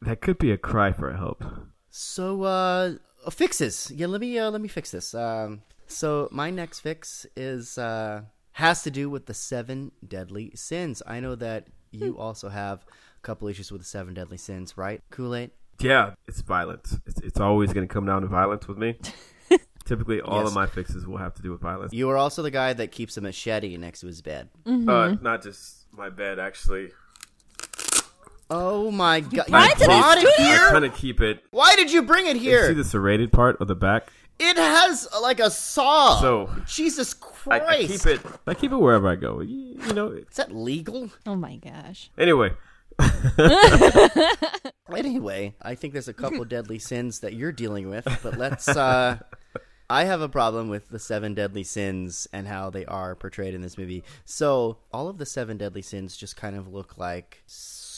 That 0.00 0.20
could 0.20 0.38
be 0.38 0.50
a 0.52 0.58
cry 0.58 0.92
for 0.92 1.12
help. 1.12 1.44
So 1.90 2.42
uh, 2.42 2.94
fixes. 3.30 3.90
Yeah, 3.94 4.06
let 4.06 4.20
me 4.20 4.38
uh, 4.38 4.50
let 4.50 4.60
me 4.60 4.68
fix 4.68 4.90
this. 4.90 5.14
Um, 5.14 5.62
so 5.86 6.28
my 6.32 6.50
next 6.50 6.80
fix 6.80 7.26
is 7.36 7.78
uh, 7.78 8.22
has 8.52 8.82
to 8.84 8.90
do 8.90 9.08
with 9.10 9.26
the 9.26 9.34
seven 9.34 9.92
deadly 10.06 10.52
sins. 10.54 11.02
I 11.06 11.20
know 11.20 11.34
that 11.36 11.66
you 11.90 12.18
also 12.18 12.48
have 12.48 12.84
a 12.84 13.20
couple 13.22 13.48
issues 13.48 13.70
with 13.70 13.82
the 13.82 13.86
seven 13.86 14.14
deadly 14.14 14.38
sins, 14.38 14.76
right? 14.78 15.02
Kool 15.10 15.34
Aid. 15.34 15.50
Yeah, 15.80 16.14
it's 16.26 16.40
violence. 16.42 16.98
It's, 17.06 17.20
it's 17.20 17.40
always 17.40 17.72
going 17.72 17.86
to 17.86 17.92
come 17.92 18.06
down 18.06 18.22
to 18.22 18.28
violence 18.28 18.68
with 18.68 18.78
me. 18.78 18.98
Typically, 19.84 20.20
all 20.20 20.38
Yes. 20.40 20.48
of 20.48 20.54
my 20.54 20.66
fixes 20.66 21.06
will 21.06 21.16
have 21.18 21.34
to 21.34 21.42
do 21.42 21.50
with 21.50 21.60
violence. 21.60 21.92
You 21.92 22.08
are 22.10 22.16
also 22.16 22.40
the 22.42 22.52
guy 22.52 22.72
that 22.72 22.92
keeps 22.92 23.16
a 23.16 23.20
machete 23.20 23.76
next 23.76 24.00
to 24.00 24.06
his 24.06 24.22
bed. 24.22 24.48
Uh, 24.64 25.16
not 25.20 25.42
just 25.42 25.86
my 25.92 26.08
bed, 26.08 26.38
actually. 26.38 26.92
Oh 28.54 28.90
my 28.90 29.20
god! 29.20 29.48
Why 29.48 29.68
You 29.68 29.74
did 29.74 29.78
he 29.80 29.86
brought 29.86 30.18
it 30.18 30.20
do 30.22 30.28
I 30.38 30.46
here? 30.46 30.68
kind 30.70 30.84
of 30.84 30.94
keep 30.94 31.20
it. 31.22 31.42
Why 31.52 31.74
did 31.74 31.90
you 31.90 32.02
bring 32.02 32.26
it 32.26 32.36
You 32.36 32.66
see 32.66 32.74
the 32.74 32.84
serrated 32.84 33.32
part 33.32 33.58
of 33.60 33.68
the 33.68 33.74
back? 33.74 34.12
It 34.38 34.56
has 34.56 35.08
like 35.22 35.40
a 35.40 35.50
saw. 35.50 36.20
So 36.20 36.50
Jesus 36.66 37.14
I, 37.48 37.58
Christ. 37.60 37.66
I 37.66 37.86
keep 37.86 38.06
it. 38.06 38.20
I 38.46 38.54
keep 38.54 38.72
it 38.72 38.76
wherever 38.76 39.08
I 39.08 39.16
go. 39.16 39.40
You, 39.40 39.78
you 39.86 39.92
know. 39.94 40.08
Is 40.08 40.36
that 40.36 40.54
legal? 40.54 41.10
Oh 41.26 41.34
my 41.36 41.56
gosh. 41.56 42.10
Anyway, 42.18 42.50
Anyway, 44.94 45.54
I 45.62 45.74
think 45.74 45.92
there's 45.94 46.08
a 46.08 46.12
couple 46.12 46.44
deadly 46.48 46.78
sins 46.78 47.20
that 47.20 47.32
you're 47.34 47.52
dealing 47.52 47.88
with, 47.88 48.06
but 48.22 48.36
let's. 48.36 48.68
uh 48.68 49.18
I 49.90 50.04
have 50.04 50.22
a 50.22 50.28
problem 50.28 50.68
with 50.70 50.88
the 50.88 50.98
seven 50.98 51.34
deadly 51.34 51.64
sins 51.64 52.26
and 52.32 52.48
how 52.48 52.70
they 52.70 52.86
are 52.86 53.14
portrayed 53.14 53.52
in 53.52 53.60
this 53.60 53.76
movie. 53.76 54.04
So, 54.24 54.78
all 54.90 55.06
of 55.08 55.18
the 55.18 55.26
seven 55.26 55.58
deadly 55.58 55.82
sins 55.82 56.16
just 56.16 56.34
kind 56.34 56.56
of 56.56 56.66
look 56.72 56.96
like 56.96 57.42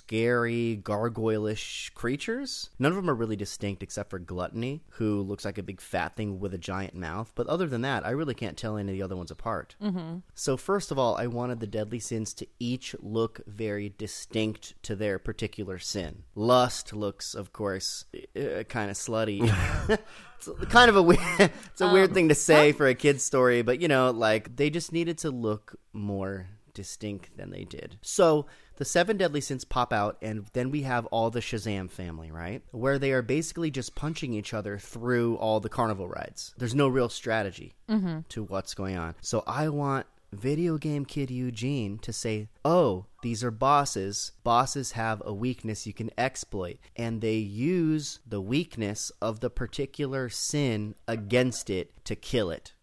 scary, 0.06 0.76
gargoyle-ish 0.76 1.90
creatures. 1.94 2.68
None 2.78 2.92
of 2.92 2.96
them 2.96 3.08
are 3.08 3.14
really 3.14 3.36
distinct 3.36 3.82
except 3.82 4.10
for 4.10 4.18
Gluttony, 4.18 4.82
who 4.90 5.22
looks 5.22 5.44
like 5.44 5.56
a 5.56 5.62
big 5.62 5.80
fat 5.80 6.14
thing 6.14 6.38
with 6.38 6.52
a 6.52 6.58
giant 6.58 6.94
mouth. 6.94 7.32
But 7.34 7.46
other 7.46 7.66
than 7.66 7.80
that, 7.82 8.04
I 8.04 8.10
really 8.10 8.34
can't 8.34 8.56
tell 8.56 8.76
any 8.76 8.92
of 8.92 8.98
the 8.98 9.02
other 9.02 9.16
ones 9.16 9.30
apart. 9.30 9.76
Mm-hmm. 9.82 10.18
So 10.34 10.56
first 10.56 10.90
of 10.90 10.98
all, 10.98 11.16
I 11.16 11.26
wanted 11.26 11.60
the 11.60 11.66
deadly 11.66 12.00
sins 12.00 12.34
to 12.34 12.46
each 12.58 12.94
look 13.00 13.40
very 13.46 13.94
distinct 13.96 14.74
to 14.82 14.94
their 14.94 15.18
particular 15.18 15.78
sin. 15.78 16.24
Lust 16.34 16.92
looks, 16.92 17.34
of 17.34 17.52
course, 17.52 18.04
uh, 18.36 18.64
kind 18.64 18.90
of 18.90 18.96
slutty. 18.96 19.50
it's 20.36 20.50
kind 20.68 20.90
of 20.90 20.96
a 20.96 21.02
weird, 21.02 21.20
it's 21.38 21.80
a 21.80 21.90
weird 21.90 22.12
thing 22.12 22.28
to 22.28 22.34
say 22.34 22.72
for 22.72 22.86
a 22.86 22.94
kid's 22.94 23.24
story, 23.24 23.62
but 23.62 23.80
you 23.80 23.88
know, 23.88 24.10
like 24.10 24.56
they 24.56 24.68
just 24.68 24.92
needed 24.92 25.16
to 25.18 25.30
look 25.30 25.78
more 25.94 26.48
distinct 26.74 27.36
than 27.38 27.50
they 27.50 27.64
did. 27.64 27.96
So 28.02 28.46
the 28.76 28.84
seven 28.84 29.16
deadly 29.16 29.40
sins 29.40 29.64
pop 29.64 29.92
out, 29.92 30.16
and 30.22 30.46
then 30.52 30.70
we 30.70 30.82
have 30.82 31.06
all 31.06 31.30
the 31.30 31.40
Shazam 31.40 31.90
family, 31.90 32.30
right? 32.30 32.62
Where 32.70 32.98
they 32.98 33.12
are 33.12 33.22
basically 33.22 33.70
just 33.70 33.94
punching 33.94 34.32
each 34.32 34.54
other 34.54 34.78
through 34.78 35.36
all 35.36 35.60
the 35.60 35.68
carnival 35.68 36.08
rides. 36.08 36.54
There's 36.56 36.74
no 36.74 36.88
real 36.88 37.08
strategy 37.08 37.74
mm-hmm. 37.88 38.20
to 38.30 38.44
what's 38.44 38.74
going 38.74 38.96
on. 38.96 39.14
So 39.20 39.44
I 39.46 39.68
want 39.68 40.06
video 40.34 40.78
game 40.78 41.04
kid 41.04 41.30
Eugene 41.30 41.98
to 41.98 42.12
say, 42.12 42.48
"Oh, 42.64 43.06
these 43.22 43.44
are 43.44 43.50
bosses. 43.50 44.32
Bosses 44.42 44.92
have 44.92 45.22
a 45.24 45.32
weakness 45.32 45.86
you 45.86 45.92
can 45.92 46.10
exploit, 46.18 46.78
and 46.96 47.20
they 47.20 47.36
use 47.36 48.20
the 48.26 48.40
weakness 48.40 49.10
of 49.22 49.40
the 49.40 49.50
particular 49.50 50.28
sin 50.28 50.94
against 51.06 51.70
it 51.70 51.92
to 52.04 52.16
kill 52.16 52.50
it." 52.50 52.73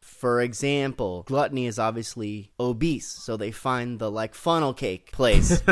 For 0.00 0.40
example, 0.40 1.24
gluttony 1.26 1.66
is 1.66 1.78
obviously 1.78 2.50
obese, 2.60 3.08
so 3.08 3.36
they 3.36 3.50
find 3.50 3.98
the 3.98 4.10
like 4.10 4.34
funnel 4.34 4.72
cake 4.72 5.10
place 5.12 5.62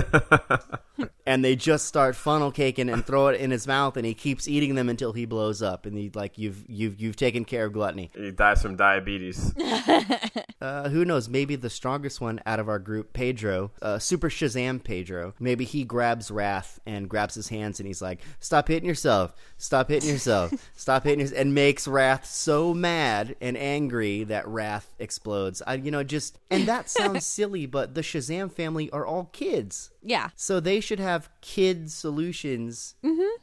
and 1.26 1.44
they 1.44 1.56
just 1.56 1.86
start 1.86 2.16
funnel 2.16 2.50
caking 2.50 2.88
and 2.88 3.06
throw 3.06 3.28
it 3.28 3.40
in 3.40 3.50
his 3.50 3.66
mouth, 3.66 3.96
and 3.96 4.04
he 4.04 4.14
keeps 4.14 4.48
eating 4.48 4.74
them 4.74 4.88
until 4.88 5.12
he 5.12 5.24
blows 5.24 5.62
up, 5.62 5.86
and 5.86 5.96
he 5.96 6.10
like 6.14 6.38
you've 6.38 6.64
you've 6.68 7.00
you've 7.00 7.16
taken 7.16 7.44
care 7.44 7.66
of 7.66 7.72
gluttony. 7.72 8.10
He 8.14 8.30
dies 8.32 8.62
from 8.62 8.76
diabetes. 8.76 9.54
Uh, 10.60 10.90
who 10.90 11.06
knows? 11.06 11.26
Maybe 11.26 11.56
the 11.56 11.70
strongest 11.70 12.20
one 12.20 12.38
out 12.44 12.60
of 12.60 12.68
our 12.68 12.78
group, 12.78 13.14
Pedro, 13.14 13.70
uh, 13.80 13.98
Super 13.98 14.28
Shazam 14.28 14.84
Pedro. 14.84 15.32
Maybe 15.40 15.64
he 15.64 15.84
grabs 15.84 16.30
Wrath 16.30 16.78
and 16.84 17.08
grabs 17.08 17.34
his 17.34 17.48
hands 17.48 17.80
and 17.80 17.86
he's 17.86 18.02
like, 18.02 18.20
"Stop 18.40 18.68
hitting 18.68 18.86
yourself! 18.86 19.32
Stop 19.56 19.88
hitting 19.88 20.10
yourself! 20.10 20.52
Stop 20.76 21.04
hitting 21.04 21.20
yourself!" 21.20 21.40
And 21.40 21.54
makes 21.54 21.88
Wrath 21.88 22.26
so 22.26 22.74
mad 22.80 23.36
and 23.40 23.56
angry 23.56 24.24
that 24.24 24.46
Wrath 24.48 24.94
explodes. 24.98 25.62
I, 25.66 25.74
you 25.74 25.90
know, 25.90 26.02
just 26.02 26.38
and 26.50 26.66
that 26.66 26.88
sounds 26.98 27.26
silly, 27.26 27.66
but 27.66 27.94
the 27.94 28.00
Shazam 28.02 28.50
family 28.52 28.90
are 28.90 29.06
all 29.06 29.24
kids. 29.32 29.90
Yeah. 30.02 30.30
So 30.36 30.60
they 30.60 30.80
should 30.80 31.00
have 31.00 31.28
kid 31.40 31.90
solutions 31.90 32.94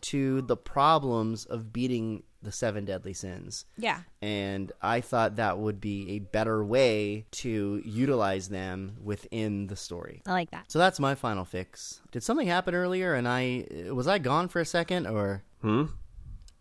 to 0.02 0.42
the 0.42 0.58
problems 0.58 1.46
of 1.46 1.72
beating 1.74 2.24
the 2.42 2.52
seven 2.52 2.86
deadly 2.86 3.14
sins. 3.14 3.66
Yeah. 3.78 4.02
And 4.22 4.72
I 4.82 5.02
thought 5.02 5.36
that 5.38 5.58
would 5.58 5.82
be 5.82 6.12
a 6.12 6.20
better 6.20 6.64
way 6.64 7.26
to 7.32 7.82
utilize 7.84 8.50
them 8.50 8.98
within 9.04 9.68
the 9.68 9.76
story. 9.76 10.22
I 10.26 10.32
like 10.32 10.52
that. 10.52 10.72
So 10.72 10.78
that's 10.80 11.00
my 11.00 11.16
final 11.16 11.46
fix. 11.46 12.00
Did 12.12 12.24
something 12.24 12.48
happen 12.48 12.76
earlier 12.76 13.16
and 13.16 13.28
I 13.28 13.66
was 13.92 14.08
I 14.08 14.20
gone 14.20 14.48
for 14.50 14.60
a 14.62 14.66
second 14.66 15.08
or 15.08 15.44
Hmm? 15.62 15.86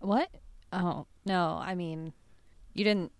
What? 0.00 0.30
Oh, 0.72 1.06
no. 1.24 1.60
I 1.62 1.74
mean, 1.74 2.12
you 2.76 2.84
didn't. 2.84 3.12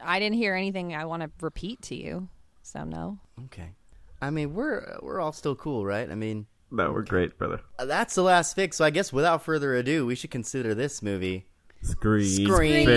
I 0.00 0.18
didn't 0.20 0.36
hear 0.36 0.54
anything 0.54 0.94
I 0.94 1.04
want 1.06 1.22
to 1.24 1.30
repeat 1.40 1.82
to 1.82 1.94
you. 1.96 2.28
So, 2.62 2.84
no. 2.84 3.18
Okay. 3.46 3.70
I 4.22 4.30
mean, 4.30 4.54
we're 4.54 4.98
we're 5.02 5.20
all 5.20 5.32
still 5.32 5.54
cool, 5.56 5.84
right? 5.84 6.10
I 6.10 6.14
mean, 6.14 6.46
No, 6.70 6.92
we're 6.92 7.02
great, 7.02 7.36
brother. 7.38 7.60
uh, 7.78 7.84
that's 7.86 8.14
the 8.14 8.22
last 8.22 8.54
fix. 8.54 8.76
So 8.76 8.84
I 8.84 8.90
guess 8.90 9.12
without 9.12 9.42
further 9.44 9.74
ado, 9.74 10.06
we 10.06 10.14
should 10.14 10.30
consider 10.30 10.74
this 10.74 11.02
movie 11.02 11.46
Screen. 11.82 12.46
Screen 12.46 12.88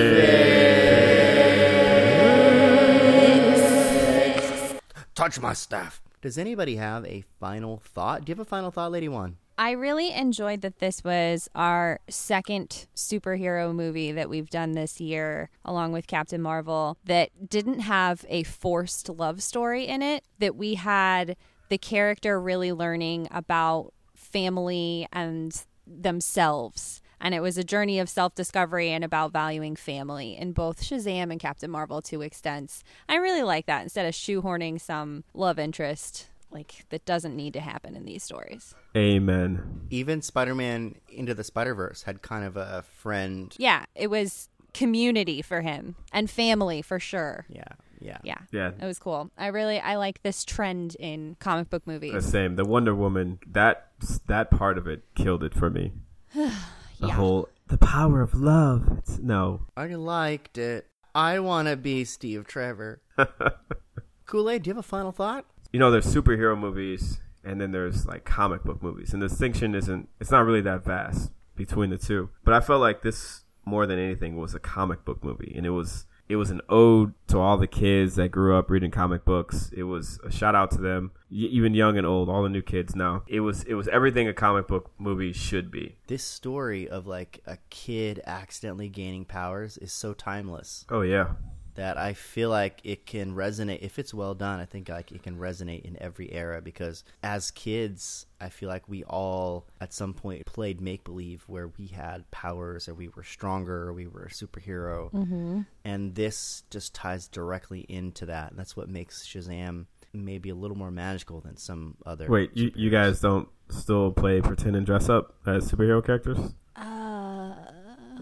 Touch 5.15 5.39
my 5.39 5.53
staff. 5.53 6.01
Does 6.21 6.37
anybody 6.37 6.75
have 6.77 7.05
a 7.05 7.23
final 7.39 7.81
thought? 7.83 8.25
Do 8.25 8.31
you 8.31 8.35
have 8.35 8.39
a 8.39 8.45
final 8.45 8.71
thought, 8.71 8.91
Lady 8.91 9.07
One? 9.09 9.37
I 9.61 9.73
really 9.73 10.11
enjoyed 10.11 10.61
that 10.61 10.79
this 10.79 11.03
was 11.03 11.47
our 11.53 11.99
second 12.09 12.87
superhero 12.95 13.75
movie 13.75 14.11
that 14.11 14.27
we've 14.27 14.49
done 14.49 14.71
this 14.71 14.99
year, 14.99 15.51
along 15.63 15.91
with 15.91 16.07
Captain 16.07 16.41
Marvel, 16.41 16.97
that 17.05 17.47
didn't 17.47 17.81
have 17.81 18.25
a 18.27 18.41
forced 18.41 19.07
love 19.07 19.43
story 19.43 19.85
in 19.85 20.01
it, 20.01 20.23
that 20.39 20.55
we 20.55 20.73
had 20.73 21.35
the 21.69 21.77
character 21.77 22.41
really 22.41 22.71
learning 22.71 23.27
about 23.29 23.93
family 24.15 25.07
and 25.13 25.65
themselves. 25.85 27.03
And 27.19 27.35
it 27.35 27.41
was 27.41 27.59
a 27.59 27.63
journey 27.63 27.99
of 27.99 28.09
self 28.09 28.33
discovery 28.33 28.89
and 28.89 29.03
about 29.03 29.31
valuing 29.31 29.75
family 29.75 30.35
in 30.35 30.53
both 30.53 30.81
Shazam 30.81 31.29
and 31.31 31.39
Captain 31.39 31.69
Marvel 31.69 32.01
to 32.01 32.23
extents. 32.23 32.83
I 33.07 33.17
really 33.17 33.43
like 33.43 33.67
that 33.67 33.83
instead 33.83 34.07
of 34.07 34.15
shoehorning 34.15 34.81
some 34.81 35.23
love 35.35 35.59
interest 35.59 36.30
like 36.51 36.85
that 36.89 37.05
doesn't 37.05 37.35
need 37.35 37.53
to 37.53 37.59
happen 37.61 37.95
in 37.95 38.05
these 38.05 38.23
stories. 38.23 38.73
Amen. 38.95 39.87
Even 39.89 40.21
Spider-Man 40.21 40.95
Into 41.09 41.33
the 41.33 41.43
Spider-Verse 41.43 42.03
had 42.03 42.21
kind 42.21 42.45
of 42.45 42.57
a 42.57 42.83
friend. 42.97 43.53
Yeah, 43.57 43.85
it 43.95 44.07
was 44.09 44.49
community 44.73 45.41
for 45.41 45.61
him 45.61 45.95
and 46.13 46.29
family 46.29 46.81
for 46.81 46.99
sure. 46.99 47.45
Yeah, 47.49 47.63
yeah, 47.99 48.17
Yeah. 48.23 48.37
Yeah. 48.51 48.71
It 48.81 48.85
was 48.85 48.99
cool. 48.99 49.29
I 49.37 49.47
really 49.47 49.79
I 49.79 49.95
like 49.97 50.21
this 50.23 50.43
trend 50.45 50.95
in 50.95 51.35
comic 51.39 51.69
book 51.69 51.85
movies. 51.85 52.13
The 52.13 52.21
same. 52.21 52.55
The 52.55 52.65
Wonder 52.65 52.95
Woman. 52.95 53.39
That 53.47 53.91
that 54.27 54.49
part 54.51 54.77
of 54.77 54.87
it 54.87 55.03
killed 55.15 55.43
it 55.43 55.53
for 55.53 55.69
me. 55.69 55.93
The 56.35 57.07
Yeah. 57.07 57.13
whole 57.15 57.49
the 57.67 57.77
power 57.79 58.21
of 58.21 58.35
love. 58.35 58.87
It's, 58.99 59.17
no. 59.17 59.61
I 59.75 59.87
liked 59.87 60.57
it. 60.59 60.85
I 61.15 61.39
want 61.39 61.67
to 61.67 61.75
be 61.75 62.05
Steve 62.05 62.45
Trevor. 62.45 63.01
Kool-Aid, 64.25 64.63
do 64.63 64.69
you 64.69 64.73
have 64.75 64.79
a 64.79 64.87
final 64.87 65.11
thought? 65.11 65.45
You 65.71 65.79
know, 65.79 65.91
there's 65.91 66.05
superhero 66.13 66.57
movies, 66.57 67.19
and 67.43 67.59
then 67.61 67.71
there's 67.71 68.05
like 68.05 68.25
comic 68.25 68.63
book 68.63 68.81
movies, 68.83 69.13
and 69.13 69.21
the 69.21 69.27
distinction 69.27 69.73
isn't. 69.75 70.09
It's 70.19 70.31
not 70.31 70.45
really 70.45 70.61
that 70.61 70.83
vast 70.83 71.31
between 71.55 71.89
the 71.89 71.97
two. 71.97 72.29
But 72.43 72.53
I 72.53 72.59
felt 72.59 72.81
like 72.81 73.01
this 73.01 73.41
more 73.65 73.85
than 73.85 73.99
anything 73.99 74.35
was 74.37 74.53
a 74.55 74.59
comic 74.59 75.05
book 75.05 75.23
movie, 75.23 75.53
and 75.55 75.65
it 75.65 75.69
was 75.71 76.05
it 76.27 76.37
was 76.37 76.49
an 76.49 76.61
ode 76.69 77.13
to 77.27 77.37
all 77.37 77.57
the 77.57 77.67
kids 77.67 78.15
that 78.15 78.29
grew 78.29 78.57
up 78.57 78.69
reading 78.69 78.89
comic 78.91 79.25
books. 79.25 79.69
It 79.75 79.83
was 79.83 80.17
a 80.25 80.31
shout 80.31 80.55
out 80.55 80.71
to 80.71 80.77
them, 80.81 81.11
y- 81.29 81.37
even 81.51 81.73
young 81.73 81.97
and 81.97 82.07
old, 82.07 82.29
all 82.29 82.41
the 82.43 82.49
new 82.49 82.61
kids 82.61 82.95
now. 82.95 83.23
It 83.27 83.41
was 83.41 83.63
it 83.63 83.73
was 83.73 83.87
everything 83.89 84.27
a 84.27 84.33
comic 84.33 84.67
book 84.67 84.91
movie 84.97 85.33
should 85.33 85.71
be. 85.71 85.97
This 86.07 86.23
story 86.23 86.87
of 86.87 87.05
like 87.05 87.41
a 87.45 87.57
kid 87.69 88.21
accidentally 88.25 88.87
gaining 88.87 89.25
powers 89.25 89.77
is 89.77 89.91
so 89.91 90.13
timeless 90.13 90.85
Oh 90.89 91.01
yeah, 91.01 91.31
that 91.75 91.97
I 91.97 92.13
feel 92.13 92.49
like 92.49 92.81
it 92.83 93.05
can 93.05 93.33
resonate 93.35 93.81
if 93.81 93.97
it's 93.99 94.13
well 94.13 94.33
done. 94.33 94.59
I 94.59 94.65
think 94.65 94.89
like 94.89 95.11
it 95.11 95.23
can 95.23 95.37
resonate 95.37 95.83
in 95.83 96.01
every 96.01 96.31
era 96.31 96.61
because 96.61 97.03
as 97.23 97.51
kids, 97.51 98.25
I 98.39 98.49
feel 98.49 98.69
like 98.69 98.87
we 98.89 99.03
all 99.03 99.67
at 99.79 99.93
some 99.93 100.13
point 100.13 100.45
played 100.45 100.81
make 100.81 101.03
believe 101.03 101.43
where 101.47 101.67
we 101.77 101.87
had 101.87 102.29
powers 102.31 102.87
or 102.89 102.93
we 102.93 103.07
were 103.09 103.23
stronger 103.23 103.83
or 103.87 103.93
we 103.93 104.07
were 104.07 104.25
a 104.25 104.29
superhero. 104.29 105.11
Mhm. 105.11 105.65
And 105.85 106.15
this 106.15 106.63
just 106.69 106.93
ties 106.93 107.27
directly 107.27 107.81
into 107.87 108.25
that. 108.25 108.51
And 108.51 108.59
that's 108.59 108.75
what 108.75 108.89
makes 108.89 109.25
Shazam 109.25 109.85
maybe 110.13 110.49
a 110.49 110.55
little 110.55 110.77
more 110.77 110.91
magical 110.91 111.39
than 111.39 111.55
some 111.55 111.95
other 112.05 112.27
Wait, 112.27 112.51
you, 112.53 112.71
you 112.75 112.89
guys 112.89 113.21
don't 113.21 113.47
still 113.69 114.11
play 114.11 114.41
pretend 114.41 114.75
and 114.75 114.85
dress 114.85 115.07
up 115.07 115.35
as 115.45 115.71
superhero 115.71 116.05
characters? 116.05 116.37
Uh, 116.75 117.53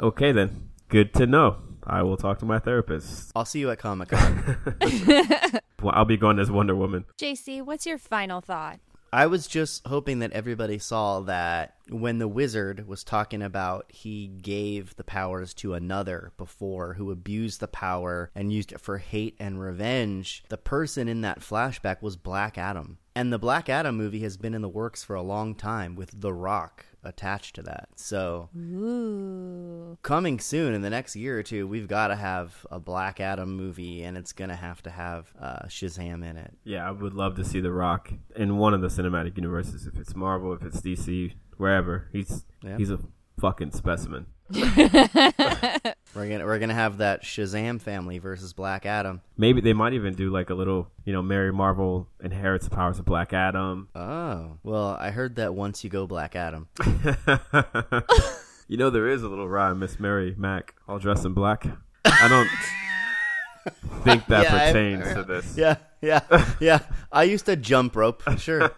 Okay 0.02 0.32
then. 0.32 0.70
Good 0.88 1.14
to 1.16 1.26
know. 1.28 1.58
I 1.90 2.04
will 2.04 2.18
talk 2.18 2.40
to 2.40 2.46
my 2.46 2.60
therapist. 2.60 3.32
I'll 3.36 3.46
see 3.46 3.60
you 3.60 3.72
at 3.72 3.80
Comic 3.80 4.10
Con. 4.10 4.58
Well, 5.82 5.94
I'll 5.96 6.06
be 6.06 6.18
going 6.18 6.40
as 6.40 6.52
Wonder 6.52 6.76
Woman. 6.76 7.06
JC, 7.18 7.62
what's 7.62 7.86
your 7.86 7.98
final 7.98 8.42
thought? 8.42 8.80
I 9.12 9.26
was 9.26 9.48
just 9.48 9.88
hoping 9.88 10.20
that 10.20 10.34
everybody 10.34 10.78
saw 10.78 11.22
that 11.22 11.76
when 11.90 12.20
the 12.20 12.28
wizard 12.28 12.88
was 12.88 13.04
talking 13.04 13.42
about 13.42 13.86
he 13.90 14.28
gave 14.28 14.96
the 14.98 15.04
powers 15.04 15.54
to 15.56 15.74
another 15.74 16.32
before 16.38 16.94
who 16.94 17.10
abused 17.10 17.60
the 17.60 17.68
power 17.68 18.30
and 18.36 18.54
used 18.54 18.72
it 18.72 18.80
for 18.80 19.00
hate 19.00 19.36
and 19.40 19.60
revenge, 19.60 20.44
the 20.50 20.58
person 20.58 21.08
in 21.08 21.22
that 21.22 21.40
flashback 21.40 22.04
was 22.04 22.18
Black 22.18 22.58
Adam. 22.58 23.00
And 23.16 23.34
the 23.34 23.40
Black 23.40 23.68
Adam 23.68 23.98
movie 23.98 24.22
has 24.22 24.38
been 24.38 24.54
in 24.54 24.62
the 24.62 24.70
works 24.70 25.04
for 25.04 25.16
a 25.16 25.24
long 25.24 25.56
time 25.56 25.96
with 25.96 26.22
The 26.22 26.34
Rock 26.34 26.86
attached 27.04 27.56
to 27.56 27.62
that. 27.64 27.90
So 27.96 28.50
Ooh. 28.58 29.98
coming 30.02 30.40
soon 30.40 30.74
in 30.74 30.82
the 30.82 30.90
next 30.90 31.16
year 31.16 31.38
or 31.40 31.44
two, 31.44 31.68
we've 31.68 31.88
got 31.88 32.08
to 32.08 32.16
have 32.16 32.66
a 32.72 32.80
Black 32.80 33.20
Adam 33.20 33.56
movie, 33.56 34.04
and 34.04 34.18
it's 34.18 34.34
gonna 34.34 34.56
have 34.56 34.82
to 34.84 34.90
have 34.90 35.32
uh, 35.42 35.66
Shazam 35.68 36.24
in 36.30 36.38
it. 36.38 36.54
Yeah, 36.64 36.88
I 36.88 36.92
would 36.92 37.14
love 37.14 37.36
to 37.38 37.46
see 37.46 37.60
The 37.62 37.72
Rock 37.72 38.12
in 38.36 38.58
one 38.58 38.74
of 38.74 38.82
the 38.82 38.88
cinematic 38.88 39.36
universes. 39.38 39.88
If 39.88 39.98
it's 40.00 40.16
Marvel, 40.16 40.54
if 40.54 40.64
it's 40.64 40.82
DC, 40.82 41.34
wherever. 41.58 42.08
He's 42.12 42.46
Yeah. 42.64 42.78
he's 42.78 42.92
a 42.92 43.00
fucking 43.40 43.72
specimen. 43.72 44.28
We're 46.60 46.68
gonna 46.68 46.74
have 46.74 46.98
that 46.98 47.24
Shazam 47.24 47.80
family 47.80 48.18
versus 48.18 48.52
Black 48.52 48.86
Adam. 48.86 49.22
Maybe 49.38 49.62
they 49.62 49.72
might 49.72 49.94
even 49.94 50.14
do 50.14 50.30
like 50.30 50.50
a 50.50 50.54
little, 50.54 50.90
you 51.06 51.14
know, 51.14 51.22
Mary 51.22 51.54
Marvel 51.54 52.10
inherits 52.22 52.66
the 52.66 52.76
powers 52.76 53.00
of 53.00 53.06
Black 53.06 53.32
Adam. 53.32 53.88
Oh 53.96 54.58
well, 54.62 54.98
I 55.00 55.12
heard 55.12 55.38
that 55.38 55.56
once 55.56 55.86
you 55.86 55.90
go 55.90 56.06
Black 56.06 56.36
Adam. 56.36 56.68
You 58.68 58.76
know, 58.78 58.90
there 58.92 59.08
is 59.08 59.24
a 59.24 59.28
little 59.30 59.48
rhyme, 59.48 59.80
Miss 59.80 60.00
Mary 60.02 60.36
Mac, 60.38 60.76
all 60.88 61.00
dressed 61.00 61.26
in 61.26 61.34
black. 61.34 61.66
I 62.06 62.28
don't 62.28 62.50
think 64.04 64.28
that 64.28 64.44
Yeah, 64.44 64.68
pertains 64.68 65.14
to 65.14 65.24
this. 65.24 65.58
Yeah, 65.58 65.78
yeah, 66.02 66.20
yeah. 66.60 66.80
I 67.10 67.24
used 67.24 67.46
to 67.46 67.56
jump 67.56 67.96
rope. 67.96 68.22
Sure. 68.38 68.70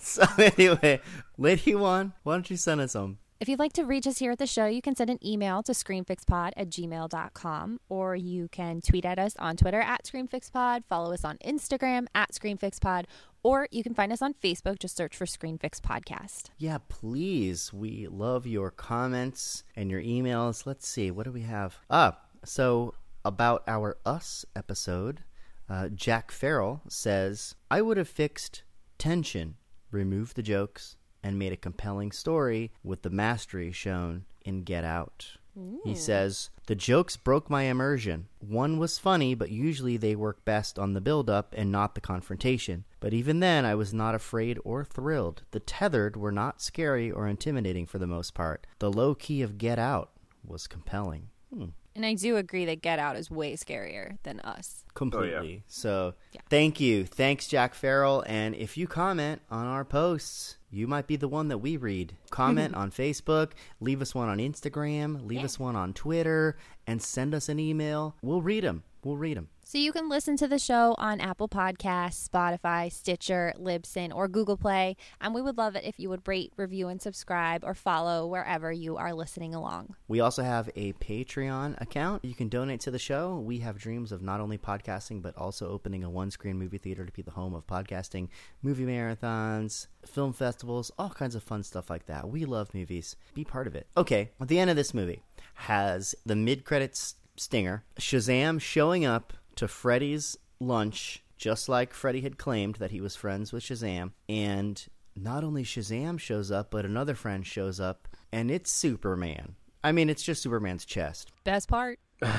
so 0.00 0.22
anyway, 0.38 1.00
Lady 1.36 1.74
One, 1.74 2.12
why 2.22 2.34
don't 2.34 2.48
you 2.48 2.56
send 2.56 2.80
us 2.80 2.92
home? 2.94 3.18
If 3.42 3.48
you'd 3.48 3.58
like 3.58 3.72
to 3.72 3.82
reach 3.82 4.06
us 4.06 4.18
here 4.18 4.30
at 4.30 4.38
the 4.38 4.46
show, 4.46 4.66
you 4.66 4.80
can 4.80 4.94
send 4.94 5.10
an 5.10 5.18
email 5.26 5.64
to 5.64 5.72
screenfixpod 5.72 6.52
at 6.56 6.70
gmail.com 6.70 7.80
or 7.88 8.14
you 8.14 8.46
can 8.46 8.80
tweet 8.80 9.04
at 9.04 9.18
us 9.18 9.34
on 9.36 9.56
Twitter 9.56 9.80
at 9.80 10.04
screenfixpod, 10.04 10.84
follow 10.88 11.12
us 11.12 11.24
on 11.24 11.38
Instagram 11.38 12.06
at 12.14 12.30
screenfixpod, 12.30 13.06
or 13.42 13.66
you 13.72 13.82
can 13.82 13.94
find 13.94 14.12
us 14.12 14.22
on 14.22 14.34
Facebook. 14.34 14.78
Just 14.78 14.96
search 14.96 15.16
for 15.16 15.26
Screenfix 15.26 15.80
Podcast. 15.80 16.50
Yeah, 16.56 16.78
please. 16.88 17.72
We 17.72 18.06
love 18.06 18.46
your 18.46 18.70
comments 18.70 19.64
and 19.74 19.90
your 19.90 20.00
emails. 20.00 20.64
Let's 20.64 20.86
see, 20.86 21.10
what 21.10 21.24
do 21.24 21.32
we 21.32 21.42
have? 21.42 21.78
Ah, 21.90 22.20
so 22.44 22.94
about 23.24 23.64
our 23.66 23.96
Us 24.06 24.44
episode, 24.54 25.24
uh, 25.68 25.88
Jack 25.88 26.30
Farrell 26.30 26.82
says, 26.88 27.56
I 27.72 27.82
would 27.82 27.96
have 27.96 28.06
fixed 28.06 28.62
tension, 28.98 29.56
remove 29.90 30.34
the 30.34 30.44
jokes, 30.44 30.94
and 31.22 31.38
made 31.38 31.52
a 31.52 31.56
compelling 31.56 32.12
story 32.12 32.72
with 32.82 33.02
the 33.02 33.10
mastery 33.10 33.72
shown 33.72 34.24
in 34.44 34.62
Get 34.62 34.84
Out. 34.84 35.36
He 35.84 35.94
says, 35.94 36.48
The 36.66 36.74
jokes 36.74 37.18
broke 37.18 37.50
my 37.50 37.64
immersion. 37.64 38.28
One 38.38 38.78
was 38.78 38.98
funny, 38.98 39.34
but 39.34 39.50
usually 39.50 39.98
they 39.98 40.16
work 40.16 40.44
best 40.46 40.78
on 40.78 40.94
the 40.94 41.00
build 41.00 41.28
up 41.28 41.54
and 41.56 41.70
not 41.70 41.94
the 41.94 42.00
confrontation. 42.00 42.84
But 43.00 43.12
even 43.12 43.40
then, 43.40 43.66
I 43.66 43.74
was 43.74 43.92
not 43.92 44.14
afraid 44.14 44.58
or 44.64 44.82
thrilled. 44.82 45.42
The 45.50 45.60
tethered 45.60 46.16
were 46.16 46.32
not 46.32 46.62
scary 46.62 47.10
or 47.10 47.28
intimidating 47.28 47.86
for 47.86 47.98
the 47.98 48.06
most 48.06 48.32
part. 48.32 48.66
The 48.78 48.90
low 48.90 49.14
key 49.14 49.42
of 49.42 49.58
Get 49.58 49.78
Out 49.78 50.10
was 50.42 50.66
compelling. 50.66 51.28
Hmm. 51.52 51.66
And 51.94 52.06
I 52.06 52.14
do 52.14 52.38
agree 52.38 52.64
that 52.64 52.80
Get 52.80 52.98
Out 52.98 53.16
is 53.16 53.30
way 53.30 53.54
scarier 53.54 54.16
than 54.22 54.40
us. 54.40 54.84
Completely. 54.94 55.64
So, 55.66 56.14
thank 56.48 56.80
you. 56.80 57.04
Thanks, 57.04 57.46
Jack 57.46 57.74
Farrell. 57.74 58.24
And 58.26 58.54
if 58.54 58.78
you 58.78 58.86
comment 58.86 59.42
on 59.50 59.66
our 59.66 59.84
posts, 59.84 60.56
you 60.72 60.86
might 60.86 61.06
be 61.06 61.16
the 61.16 61.28
one 61.28 61.48
that 61.48 61.58
we 61.58 61.76
read. 61.76 62.16
Comment 62.30 62.72
mm-hmm. 62.72 62.80
on 62.80 62.90
Facebook, 62.90 63.52
leave 63.78 64.00
us 64.00 64.14
one 64.14 64.28
on 64.28 64.38
Instagram, 64.38 65.26
leave 65.26 65.44
us 65.44 65.58
one 65.58 65.76
on 65.76 65.92
Twitter, 65.92 66.56
and 66.86 67.02
send 67.02 67.34
us 67.34 67.48
an 67.50 67.60
email. 67.60 68.16
We'll 68.22 68.42
read 68.42 68.64
them. 68.64 68.82
We'll 69.04 69.16
read 69.16 69.36
them. 69.36 69.48
So 69.64 69.78
you 69.78 69.92
can 69.92 70.08
listen 70.08 70.36
to 70.36 70.48
the 70.48 70.58
show 70.58 70.94
on 70.98 71.20
Apple 71.20 71.48
Podcasts, 71.48 72.28
Spotify, 72.28 72.92
Stitcher, 72.92 73.54
Libsyn, 73.58 74.14
or 74.14 74.28
Google 74.28 74.56
Play. 74.56 74.96
And 75.20 75.34
we 75.34 75.40
would 75.40 75.56
love 75.56 75.76
it 75.76 75.84
if 75.84 75.98
you 75.98 76.08
would 76.10 76.26
rate, 76.28 76.52
review, 76.56 76.88
and 76.88 77.00
subscribe 77.00 77.64
or 77.64 77.74
follow 77.74 78.26
wherever 78.26 78.70
you 78.70 78.96
are 78.96 79.14
listening 79.14 79.54
along. 79.54 79.94
We 80.08 80.20
also 80.20 80.42
have 80.42 80.68
a 80.76 80.92
Patreon 80.94 81.80
account. 81.80 82.24
You 82.24 82.34
can 82.34 82.48
donate 82.48 82.80
to 82.80 82.90
the 82.90 82.98
show. 82.98 83.38
We 83.38 83.58
have 83.58 83.78
dreams 83.78 84.12
of 84.12 84.20
not 84.20 84.40
only 84.40 84.58
podcasting, 84.58 85.22
but 85.22 85.36
also 85.36 85.70
opening 85.70 86.04
a 86.04 86.10
one 86.10 86.30
screen 86.30 86.58
movie 86.58 86.78
theater 86.78 87.06
to 87.06 87.12
be 87.12 87.22
the 87.22 87.30
home 87.30 87.54
of 87.54 87.66
podcasting, 87.66 88.28
movie 88.62 88.84
marathons, 88.84 89.86
film 90.04 90.32
festivals, 90.32 90.90
all 90.98 91.10
kinds 91.10 91.34
of 91.34 91.42
fun 91.42 91.62
stuff 91.62 91.88
like 91.88 92.06
that. 92.06 92.28
We 92.28 92.44
love 92.44 92.74
movies. 92.74 93.16
Be 93.34 93.44
part 93.44 93.66
of 93.66 93.74
it. 93.74 93.86
Okay, 93.96 94.30
at 94.40 94.48
the 94.48 94.58
end 94.58 94.70
of 94.70 94.76
this 94.76 94.92
movie 94.92 95.22
has 95.54 96.14
the 96.26 96.36
mid 96.36 96.64
credits 96.64 97.14
stinger 97.42 97.84
Shazam 97.98 98.60
showing 98.60 99.04
up 99.04 99.32
to 99.56 99.68
Freddy's 99.68 100.36
lunch, 100.60 101.22
just 101.36 101.68
like 101.68 101.92
Freddy 101.92 102.20
had 102.20 102.38
claimed 102.38 102.76
that 102.76 102.90
he 102.90 103.00
was 103.00 103.16
friends 103.16 103.52
with 103.52 103.64
Shazam. 103.64 104.12
And 104.28 104.84
not 105.16 105.44
only 105.44 105.64
Shazam 105.64 106.18
shows 106.18 106.50
up, 106.50 106.70
but 106.70 106.84
another 106.84 107.14
friend 107.14 107.46
shows 107.46 107.80
up, 107.80 108.08
and 108.32 108.50
it's 108.50 108.70
Superman. 108.70 109.56
I 109.84 109.92
mean, 109.92 110.08
it's 110.08 110.22
just 110.22 110.42
Superman's 110.42 110.84
chest. 110.84 111.32
Best 111.44 111.68
part. 111.68 111.98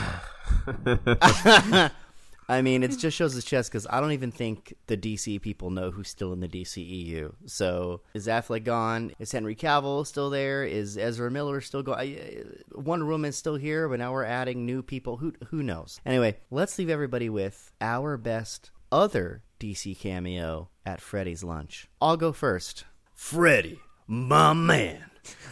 I 2.47 2.61
mean, 2.61 2.83
it 2.83 2.97
just 2.97 3.17
shows 3.17 3.33
his 3.33 3.45
chest 3.45 3.71
because 3.71 3.87
I 3.89 3.99
don't 4.01 4.11
even 4.11 4.31
think 4.31 4.73
the 4.87 4.97
DC 4.97 5.41
people 5.41 5.69
know 5.69 5.91
who's 5.91 6.09
still 6.09 6.33
in 6.33 6.39
the 6.39 6.47
DCEU. 6.47 7.33
So 7.45 8.01
is 8.13 8.27
Affleck 8.27 8.63
gone? 8.63 9.13
Is 9.19 9.31
Henry 9.31 9.55
Cavill 9.55 10.05
still 10.05 10.29
there? 10.29 10.63
Is 10.63 10.97
Ezra 10.97 11.31
Miller 11.31 11.61
still 11.61 11.83
gone? 11.83 11.99
I 11.99 12.15
uh, 12.15 12.81
Wonder 12.81 13.05
Woman's 13.05 13.35
still 13.35 13.55
here, 13.55 13.87
but 13.87 13.99
now 13.99 14.11
we're 14.11 14.25
adding 14.25 14.65
new 14.65 14.81
people. 14.81 15.17
Who 15.17 15.33
who 15.47 15.63
knows? 15.63 15.99
Anyway, 16.05 16.37
let's 16.51 16.77
leave 16.77 16.89
everybody 16.89 17.29
with 17.29 17.71
our 17.81 18.17
best 18.17 18.71
other 18.91 19.43
DC 19.59 19.97
cameo 19.97 20.69
at 20.85 21.01
Freddy's 21.01 21.43
lunch. 21.43 21.87
I'll 22.01 22.17
go 22.17 22.31
first. 22.31 22.85
Freddy, 23.13 23.79
my 24.07 24.53
man, 24.53 25.05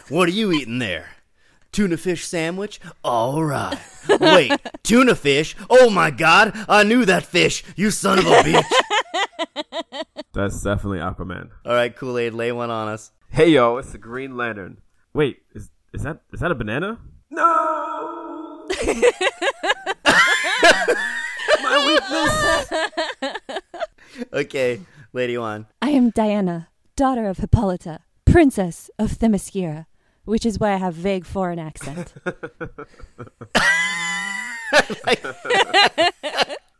what 0.08 0.28
are 0.28 0.32
you 0.32 0.52
eating 0.52 0.78
there? 0.78 1.08
Tuna 1.72 1.96
fish 1.96 2.26
sandwich? 2.26 2.78
All 3.02 3.42
right. 3.42 3.78
Wait, 4.20 4.52
tuna 4.82 5.14
fish? 5.14 5.56
Oh 5.70 5.88
my 5.88 6.10
god, 6.10 6.52
I 6.68 6.82
knew 6.84 7.06
that 7.06 7.24
fish, 7.24 7.64
you 7.76 7.90
son 7.90 8.18
of 8.18 8.26
a 8.26 8.30
bitch. 8.42 8.62
That's 10.34 10.62
definitely 10.62 10.98
Aquaman. 10.98 11.48
All 11.64 11.72
right, 11.72 11.96
Kool 11.96 12.18
Aid, 12.18 12.34
lay 12.34 12.52
one 12.52 12.70
on 12.70 12.88
us. 12.88 13.10
Hey 13.30 13.48
yo, 13.48 13.78
it's 13.78 13.92
the 13.92 13.96
Green 13.96 14.36
Lantern. 14.36 14.82
Wait, 15.14 15.38
is 15.54 15.70
is 15.94 16.02
that 16.02 16.20
is 16.34 16.40
that 16.40 16.50
a 16.50 16.54
banana? 16.54 16.98
No. 17.30 18.66
My 21.62 21.86
weakness. 21.86 22.66
Okay, 24.30 24.80
Lady 25.14 25.38
One. 25.38 25.68
I 25.80 25.88
am 25.90 26.10
Diana, 26.10 26.68
daughter 26.96 27.24
of 27.26 27.38
Hippolyta, 27.38 28.00
princess 28.26 28.90
of 28.98 29.12
Themyscira, 29.12 29.86
which 30.24 30.46
is 30.46 30.58
why 30.58 30.72
I 30.72 30.76
have 30.76 30.94
vague 30.94 31.24
foreign 31.26 31.58
accent. 31.58 32.14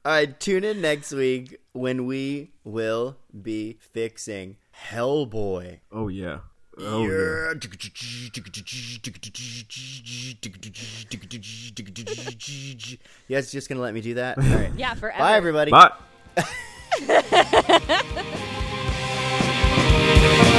All 0.04 0.10
right, 0.10 0.40
tune 0.40 0.64
in 0.64 0.80
next 0.80 1.12
week 1.12 1.60
when 1.72 2.06
we 2.06 2.50
will 2.64 3.18
be 3.40 3.76
fixing 3.78 4.56
Hellboy. 4.90 5.80
Oh 5.92 6.08
yeah. 6.08 6.38
Oh 6.78 7.06
yeah. 7.06 7.08
yeah. 7.08 7.52
You 13.28 13.36
guys 13.36 13.52
just 13.52 13.68
gonna 13.68 13.80
let 13.80 13.94
me 13.94 14.00
do 14.00 14.14
that? 14.14 14.38
All 14.38 14.44
right. 14.44 14.72
yeah, 14.76 14.94
forever. 14.94 15.18
Bye, 15.18 15.36
everybody. 15.36 15.70
Bye. 15.70 15.92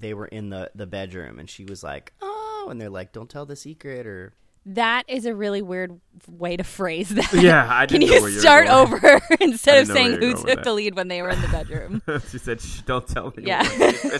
they 0.00 0.14
were 0.14 0.26
in 0.26 0.50
the, 0.50 0.70
the 0.74 0.86
bedroom 0.86 1.38
and 1.38 1.48
she 1.48 1.64
was 1.64 1.82
like, 1.82 2.12
oh, 2.20 2.68
and 2.70 2.80
they're 2.80 2.90
like, 2.90 3.12
don't 3.12 3.28
tell 3.28 3.46
the 3.46 3.56
secret 3.56 4.06
or. 4.06 4.34
That 4.66 5.04
is 5.08 5.24
a 5.24 5.34
really 5.34 5.62
weird 5.62 5.98
way 6.28 6.56
to 6.58 6.64
phrase 6.64 7.08
that. 7.10 7.32
Yeah, 7.32 7.66
I 7.70 7.86
Can 7.86 8.00
didn't 8.00 8.10
know 8.10 8.16
you 8.16 8.22
where 8.22 8.30
you 8.30 8.36
were 8.36 8.40
start 8.40 8.66
going. 8.66 8.78
over 8.92 9.20
instead 9.40 9.78
of 9.78 9.86
saying 9.86 10.06
who 10.06 10.14
were 10.14 10.20
going 10.20 10.44
with 10.44 10.54
took 10.56 10.64
the 10.64 10.72
lead 10.74 10.94
when 10.94 11.08
they 11.08 11.22
were 11.22 11.30
in 11.30 11.40
the 11.40 11.48
bedroom? 11.48 12.02
she 12.30 12.36
said, 12.36 12.60
Shh, 12.60 12.82
"Don't 12.82 13.06
tell 13.08 13.32
me." 13.34 13.44
yeah, 13.46 13.62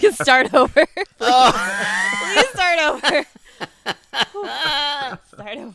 you 0.00 0.10
start 0.12 0.54
over. 0.54 0.86
Oh. 1.20 2.32
Please 2.34 2.48
start 2.48 2.78
over. 2.78 3.26
start 5.34 5.58
over. 5.58 5.74